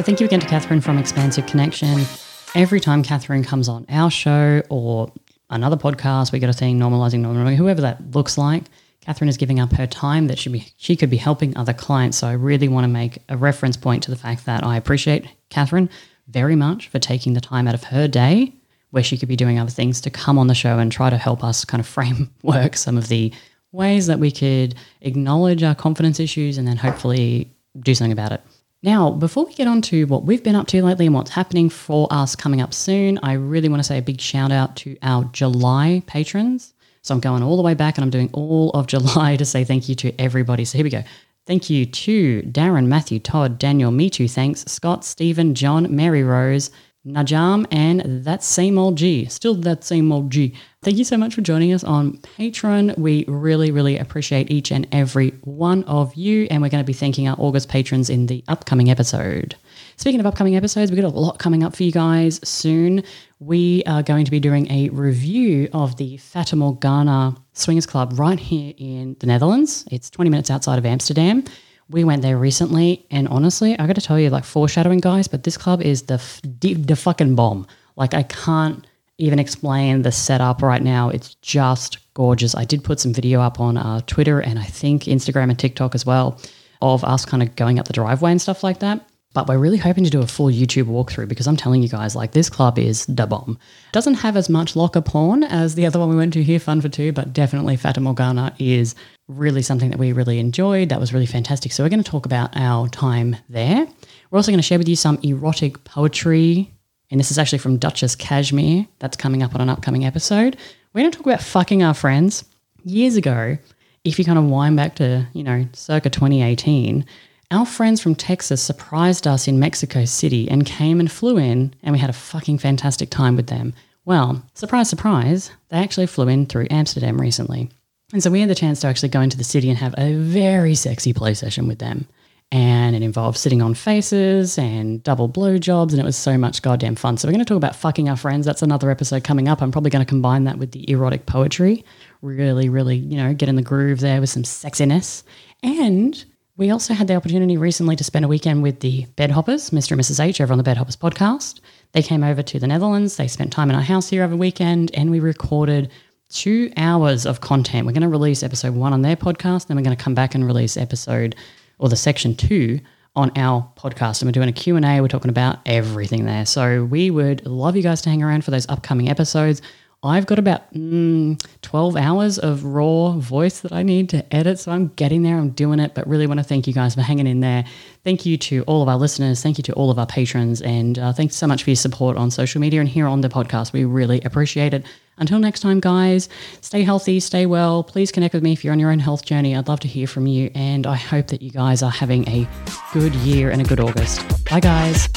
So 0.00 0.04
thank 0.04 0.18
you 0.18 0.24
again 0.24 0.40
to 0.40 0.46
Catherine 0.46 0.80
from 0.80 0.96
Expansive 0.96 1.44
Connection. 1.44 2.06
Every 2.54 2.80
time 2.80 3.02
Catherine 3.02 3.44
comes 3.44 3.68
on 3.68 3.84
our 3.90 4.10
show 4.10 4.62
or 4.70 5.12
another 5.50 5.76
podcast, 5.76 6.32
we 6.32 6.38
get 6.38 6.48
a 6.48 6.54
thing 6.54 6.78
normalizing, 6.78 7.20
normalizing, 7.20 7.56
whoever 7.56 7.82
that 7.82 8.14
looks 8.14 8.38
like. 8.38 8.62
Catherine 9.02 9.28
is 9.28 9.36
giving 9.36 9.60
up 9.60 9.74
her 9.74 9.86
time 9.86 10.28
that 10.28 10.38
she 10.38 10.48
be, 10.48 10.72
she 10.78 10.96
could 10.96 11.10
be 11.10 11.18
helping 11.18 11.54
other 11.54 11.74
clients. 11.74 12.16
So 12.16 12.28
I 12.28 12.32
really 12.32 12.66
want 12.66 12.84
to 12.84 12.88
make 12.88 13.18
a 13.28 13.36
reference 13.36 13.76
point 13.76 14.02
to 14.04 14.10
the 14.10 14.16
fact 14.16 14.46
that 14.46 14.64
I 14.64 14.78
appreciate 14.78 15.26
Catherine 15.50 15.90
very 16.28 16.56
much 16.56 16.88
for 16.88 16.98
taking 16.98 17.34
the 17.34 17.40
time 17.42 17.68
out 17.68 17.74
of 17.74 17.84
her 17.84 18.08
day 18.08 18.54
where 18.92 19.02
she 19.02 19.18
could 19.18 19.28
be 19.28 19.36
doing 19.36 19.58
other 19.58 19.68
things 19.68 20.00
to 20.00 20.08
come 20.08 20.38
on 20.38 20.46
the 20.46 20.54
show 20.54 20.78
and 20.78 20.90
try 20.90 21.10
to 21.10 21.18
help 21.18 21.44
us 21.44 21.66
kind 21.66 21.78
of 21.78 21.86
framework 21.86 22.74
some 22.74 22.96
of 22.96 23.08
the 23.08 23.34
ways 23.70 24.06
that 24.06 24.18
we 24.18 24.30
could 24.30 24.76
acknowledge 25.02 25.62
our 25.62 25.74
confidence 25.74 26.18
issues 26.18 26.56
and 26.56 26.66
then 26.66 26.78
hopefully 26.78 27.52
do 27.78 27.94
something 27.94 28.12
about 28.12 28.32
it. 28.32 28.40
Now, 28.82 29.10
before 29.10 29.44
we 29.44 29.52
get 29.52 29.68
on 29.68 29.82
to 29.82 30.06
what 30.06 30.24
we've 30.24 30.42
been 30.42 30.56
up 30.56 30.66
to 30.68 30.82
lately 30.82 31.04
and 31.04 31.14
what's 31.14 31.32
happening 31.32 31.68
for 31.68 32.08
us 32.10 32.34
coming 32.34 32.62
up 32.62 32.72
soon, 32.72 33.18
I 33.22 33.34
really 33.34 33.68
want 33.68 33.80
to 33.80 33.86
say 33.86 33.98
a 33.98 34.02
big 34.02 34.18
shout 34.18 34.50
out 34.50 34.74
to 34.76 34.96
our 35.02 35.24
July 35.24 36.02
patrons. 36.06 36.72
So 37.02 37.14
I'm 37.14 37.20
going 37.20 37.42
all 37.42 37.58
the 37.58 37.62
way 37.62 37.74
back 37.74 37.98
and 37.98 38.04
I'm 38.04 38.10
doing 38.10 38.30
all 38.32 38.70
of 38.70 38.86
July 38.94 39.36
to 39.36 39.44
say 39.44 39.64
thank 39.64 39.90
you 39.90 39.94
to 39.96 40.18
everybody. 40.18 40.64
So 40.64 40.78
here 40.78 40.84
we 40.84 40.90
go. 40.90 41.04
Thank 41.46 41.68
you 41.68 41.84
to 41.84 42.42
Darren, 42.42 42.86
Matthew, 42.86 43.18
Todd, 43.18 43.58
Daniel, 43.58 43.90
Me 43.90 44.08
Too, 44.08 44.28
thanks, 44.28 44.64
Scott, 44.66 45.04
Stephen, 45.04 45.54
John, 45.54 45.94
Mary 45.94 46.22
Rose, 46.22 46.70
Najam, 47.06 47.66
and 47.70 48.24
that 48.24 48.42
same 48.42 48.78
old 48.78 48.96
G. 48.96 49.24
Still 49.26 49.54
that 49.54 49.84
same 49.84 50.12
old 50.12 50.30
G. 50.30 50.54
Thank 50.82 50.98
you 50.98 51.04
so 51.04 51.16
much 51.16 51.34
for 51.34 51.40
joining 51.40 51.72
us 51.72 51.82
on 51.82 52.18
Patreon. 52.18 52.96
We 52.98 53.24
really, 53.26 53.70
really 53.70 53.96
appreciate 53.96 54.50
each 54.50 54.70
and 54.70 54.86
every 54.92 55.30
one 55.42 55.84
of 55.84 56.14
you, 56.14 56.46
and 56.50 56.60
we're 56.60 56.68
going 56.68 56.82
to 56.82 56.86
be 56.86 56.92
thanking 56.92 57.26
our 57.26 57.36
August 57.38 57.68
patrons 57.68 58.10
in 58.10 58.26
the 58.26 58.44
upcoming 58.48 58.90
episode. 58.90 59.56
Speaking 59.96 60.20
of 60.20 60.26
upcoming 60.26 60.56
episodes, 60.56 60.90
we've 60.90 61.00
got 61.00 61.12
a 61.12 61.18
lot 61.18 61.38
coming 61.38 61.62
up 61.62 61.74
for 61.74 61.82
you 61.84 61.92
guys 61.92 62.40
soon. 62.46 63.02
We 63.38 63.82
are 63.86 64.02
going 64.02 64.24
to 64.26 64.30
be 64.30 64.40
doing 64.40 64.70
a 64.70 64.90
review 64.90 65.68
of 65.72 65.96
the 65.96 66.18
Fata 66.18 66.56
Morgana 66.56 67.34
Swingers 67.54 67.86
Club 67.86 68.18
right 68.18 68.38
here 68.38 68.74
in 68.76 69.16
the 69.20 69.26
Netherlands. 69.26 69.86
It's 69.90 70.10
20 70.10 70.30
minutes 70.30 70.50
outside 70.50 70.78
of 70.78 70.84
Amsterdam. 70.84 71.44
We 71.90 72.04
went 72.04 72.22
there 72.22 72.38
recently, 72.38 73.04
and 73.10 73.26
honestly, 73.28 73.78
I 73.78 73.86
got 73.86 73.96
to 73.96 74.00
tell 74.00 74.18
you, 74.18 74.30
like 74.30 74.44
foreshadowing, 74.44 75.00
guys, 75.00 75.26
but 75.28 75.42
this 75.42 75.56
club 75.56 75.82
is 75.82 76.02
the 76.02 76.14
f- 76.14 76.40
the, 76.42 76.74
the 76.74 76.96
fucking 76.96 77.34
bomb. 77.34 77.66
Like 77.96 78.14
I 78.14 78.22
can't 78.22 78.86
even 79.18 79.38
explain 79.38 80.02
the 80.02 80.12
setup 80.12 80.62
right 80.62 80.82
now. 80.82 81.10
It's 81.10 81.34
just 81.42 81.98
gorgeous. 82.14 82.54
I 82.54 82.64
did 82.64 82.82
put 82.82 83.00
some 83.00 83.12
video 83.12 83.40
up 83.40 83.60
on 83.60 83.76
uh, 83.76 84.00
Twitter 84.06 84.40
and 84.40 84.58
I 84.58 84.64
think 84.64 85.04
Instagram 85.04 85.50
and 85.50 85.58
TikTok 85.58 85.94
as 85.94 86.06
well 86.06 86.40
of 86.82 87.04
us 87.04 87.26
kind 87.26 87.42
of 87.42 87.54
going 87.56 87.78
up 87.78 87.86
the 87.86 87.92
driveway 87.92 88.30
and 88.30 88.40
stuff 88.40 88.62
like 88.64 88.80
that. 88.80 89.06
But 89.32 89.46
we're 89.46 89.58
really 89.58 89.78
hoping 89.78 90.02
to 90.02 90.10
do 90.10 90.22
a 90.22 90.26
full 90.26 90.48
YouTube 90.48 90.86
walkthrough 90.86 91.28
because 91.28 91.46
I'm 91.46 91.56
telling 91.56 91.82
you 91.82 91.88
guys, 91.88 92.16
like 92.16 92.32
this 92.32 92.50
club 92.50 92.80
is 92.80 93.06
the 93.06 93.26
bomb. 93.26 93.58
Doesn't 93.92 94.14
have 94.14 94.36
as 94.36 94.48
much 94.48 94.74
locker 94.74 95.00
porn 95.00 95.44
as 95.44 95.76
the 95.76 95.86
other 95.86 96.00
one 96.00 96.08
we 96.08 96.16
went 96.16 96.32
to 96.32 96.42
here, 96.42 96.58
Fun 96.58 96.80
for 96.80 96.88
Two, 96.88 97.12
but 97.12 97.32
definitely 97.32 97.76
Fata 97.76 98.00
Morgana 98.00 98.52
is 98.58 98.96
really 99.28 99.62
something 99.62 99.90
that 99.90 100.00
we 100.00 100.12
really 100.12 100.40
enjoyed. 100.40 100.88
That 100.88 100.98
was 100.98 101.12
really 101.12 101.26
fantastic. 101.26 101.70
So 101.70 101.84
we're 101.84 101.90
going 101.90 102.02
to 102.02 102.10
talk 102.10 102.26
about 102.26 102.56
our 102.56 102.88
time 102.88 103.36
there. 103.48 103.86
We're 104.30 104.38
also 104.38 104.50
going 104.50 104.58
to 104.58 104.66
share 104.66 104.78
with 104.78 104.88
you 104.88 104.96
some 104.96 105.18
erotic 105.22 105.84
poetry. 105.84 106.68
And 107.12 107.20
this 107.20 107.30
is 107.30 107.38
actually 107.38 107.58
from 107.58 107.76
Duchess 107.76 108.16
Cashmere. 108.16 108.86
That's 108.98 109.16
coming 109.16 109.44
up 109.44 109.54
on 109.54 109.60
an 109.60 109.68
upcoming 109.68 110.04
episode. 110.04 110.56
We're 110.92 111.02
going 111.02 111.12
to 111.12 111.16
talk 111.16 111.26
about 111.26 111.42
fucking 111.42 111.84
our 111.84 111.94
friends. 111.94 112.44
Years 112.82 113.16
ago, 113.16 113.58
if 114.02 114.18
you 114.18 114.24
kind 114.24 114.38
of 114.38 114.44
wind 114.46 114.76
back 114.76 114.96
to, 114.96 115.26
you 115.34 115.44
know, 115.44 115.68
circa 115.72 116.10
2018, 116.10 117.04
our 117.50 117.66
friends 117.66 118.00
from 118.00 118.14
Texas 118.14 118.62
surprised 118.62 119.26
us 119.26 119.48
in 119.48 119.58
Mexico 119.58 120.04
City 120.04 120.48
and 120.48 120.64
came 120.64 121.00
and 121.00 121.10
flew 121.10 121.36
in, 121.36 121.74
and 121.82 121.92
we 121.92 121.98
had 121.98 122.10
a 122.10 122.14
fucking 122.14 122.58
fantastic 122.58 123.10
time 123.10 123.36
with 123.36 123.48
them. 123.48 123.74
Well, 124.04 124.42
surprise, 124.54 124.88
surprise, 124.88 125.50
they 125.68 125.78
actually 125.78 126.06
flew 126.06 126.28
in 126.28 126.46
through 126.46 126.68
Amsterdam 126.70 127.20
recently. 127.20 127.70
And 128.12 128.22
so 128.22 128.30
we 128.30 128.40
had 128.40 128.50
the 128.50 128.54
chance 128.54 128.80
to 128.80 128.86
actually 128.86 129.10
go 129.10 129.20
into 129.20 129.36
the 129.36 129.44
city 129.44 129.68
and 129.68 129.78
have 129.78 129.94
a 129.98 130.14
very 130.14 130.74
sexy 130.74 131.12
play 131.12 131.34
session 131.34 131.68
with 131.68 131.78
them. 131.78 132.06
And 132.52 132.96
it 132.96 133.02
involved 133.02 133.38
sitting 133.38 133.62
on 133.62 133.74
faces 133.74 134.58
and 134.58 135.02
double 135.04 135.28
blowjobs, 135.28 135.90
and 135.90 136.00
it 136.00 136.04
was 136.04 136.16
so 136.16 136.36
much 136.36 136.62
goddamn 136.62 136.96
fun. 136.96 137.16
So 137.16 137.28
we're 137.28 137.32
going 137.32 137.44
to 137.44 137.48
talk 137.48 137.56
about 137.56 137.76
fucking 137.76 138.08
our 138.08 138.16
friends. 138.16 138.44
That's 138.44 138.62
another 138.62 138.90
episode 138.90 139.22
coming 139.22 139.46
up. 139.46 139.62
I'm 139.62 139.70
probably 139.70 139.90
going 139.90 140.04
to 140.04 140.08
combine 140.08 140.44
that 140.44 140.58
with 140.58 140.72
the 140.72 140.90
erotic 140.90 141.26
poetry. 141.26 141.84
Really, 142.22 142.68
really, 142.68 142.96
you 142.96 143.16
know, 143.16 143.34
get 143.34 143.48
in 143.48 143.54
the 143.54 143.62
groove 143.62 144.00
there 144.00 144.20
with 144.20 144.30
some 144.30 144.42
sexiness. 144.42 145.22
And 145.62 146.24
we 146.60 146.70
also 146.70 146.92
had 146.92 147.08
the 147.08 147.14
opportunity 147.14 147.56
recently 147.56 147.96
to 147.96 148.04
spend 148.04 148.22
a 148.22 148.28
weekend 148.28 148.62
with 148.62 148.80
the 148.80 149.06
Bedhoppers, 149.16 149.70
Mr. 149.70 149.92
and 149.92 150.00
Mrs. 150.02 150.22
H, 150.22 150.42
over 150.42 150.52
on 150.52 150.58
the 150.58 150.62
Bedhoppers 150.62 150.94
podcast. 150.94 151.60
They 151.92 152.02
came 152.02 152.22
over 152.22 152.42
to 152.42 152.58
the 152.58 152.66
Netherlands. 152.66 153.16
They 153.16 153.28
spent 153.28 153.50
time 153.50 153.70
in 153.70 153.76
our 153.76 153.82
house 153.82 154.10
here 154.10 154.22
over 154.22 154.36
weekend, 154.36 154.90
and 154.92 155.10
we 155.10 155.20
recorded 155.20 155.90
two 156.28 156.70
hours 156.76 157.24
of 157.24 157.40
content. 157.40 157.86
We're 157.86 157.94
going 157.94 158.02
to 158.02 158.08
release 158.08 158.42
episode 158.42 158.74
one 158.74 158.92
on 158.92 159.00
their 159.00 159.16
podcast, 159.16 159.68
then 159.68 159.78
we're 159.78 159.82
going 159.82 159.96
to 159.96 160.04
come 160.04 160.14
back 160.14 160.34
and 160.34 160.44
release 160.44 160.76
episode 160.76 161.34
or 161.78 161.88
the 161.88 161.96
section 161.96 162.34
two 162.34 162.78
on 163.16 163.32
our 163.36 163.66
podcast 163.76 164.20
and 164.20 164.28
we're 164.28 164.32
doing 164.32 164.48
a 164.48 164.52
q&a 164.52 165.00
we're 165.00 165.08
talking 165.08 165.30
about 165.30 165.58
everything 165.66 166.26
there 166.26 166.46
so 166.46 166.84
we 166.84 167.10
would 167.10 167.44
love 167.44 167.74
you 167.74 167.82
guys 167.82 168.00
to 168.00 168.08
hang 168.08 168.22
around 168.22 168.44
for 168.44 168.52
those 168.52 168.68
upcoming 168.68 169.08
episodes 169.08 169.60
I've 170.02 170.24
got 170.24 170.38
about 170.38 170.72
mm, 170.72 171.38
12 171.60 171.96
hours 171.96 172.38
of 172.38 172.64
raw 172.64 173.12
voice 173.12 173.60
that 173.60 173.72
I 173.72 173.82
need 173.82 174.08
to 174.10 174.34
edit. 174.34 174.58
So 174.58 174.72
I'm 174.72 174.88
getting 174.96 175.22
there, 175.22 175.36
I'm 175.36 175.50
doing 175.50 175.78
it, 175.78 175.94
but 175.94 176.06
really 176.08 176.26
want 176.26 176.40
to 176.40 176.44
thank 176.44 176.66
you 176.66 176.72
guys 176.72 176.94
for 176.94 177.02
hanging 177.02 177.26
in 177.26 177.40
there. 177.40 177.66
Thank 178.02 178.24
you 178.24 178.38
to 178.38 178.62
all 178.62 178.82
of 178.82 178.88
our 178.88 178.96
listeners. 178.96 179.42
Thank 179.42 179.58
you 179.58 179.62
to 179.64 179.74
all 179.74 179.90
of 179.90 179.98
our 179.98 180.06
patrons. 180.06 180.62
And 180.62 180.98
uh, 180.98 181.12
thanks 181.12 181.36
so 181.36 181.46
much 181.46 181.64
for 181.64 181.70
your 181.70 181.76
support 181.76 182.16
on 182.16 182.30
social 182.30 182.62
media 182.62 182.80
and 182.80 182.88
here 182.88 183.06
on 183.06 183.20
the 183.20 183.28
podcast. 183.28 183.74
We 183.74 183.84
really 183.84 184.22
appreciate 184.22 184.72
it. 184.72 184.86
Until 185.18 185.38
next 185.38 185.60
time, 185.60 185.80
guys, 185.80 186.30
stay 186.62 186.82
healthy, 186.82 187.20
stay 187.20 187.44
well. 187.44 187.84
Please 187.84 188.10
connect 188.10 188.32
with 188.32 188.42
me 188.42 188.52
if 188.54 188.64
you're 188.64 188.72
on 188.72 188.78
your 188.78 188.90
own 188.90 189.00
health 189.00 189.26
journey. 189.26 189.54
I'd 189.54 189.68
love 189.68 189.80
to 189.80 189.88
hear 189.88 190.06
from 190.06 190.26
you. 190.26 190.50
And 190.54 190.86
I 190.86 190.96
hope 190.96 191.26
that 191.26 191.42
you 191.42 191.50
guys 191.50 191.82
are 191.82 191.90
having 191.90 192.26
a 192.26 192.48
good 192.94 193.14
year 193.16 193.50
and 193.50 193.60
a 193.60 193.64
good 193.64 193.80
August. 193.80 194.22
Bye, 194.46 194.60
guys. 194.60 195.10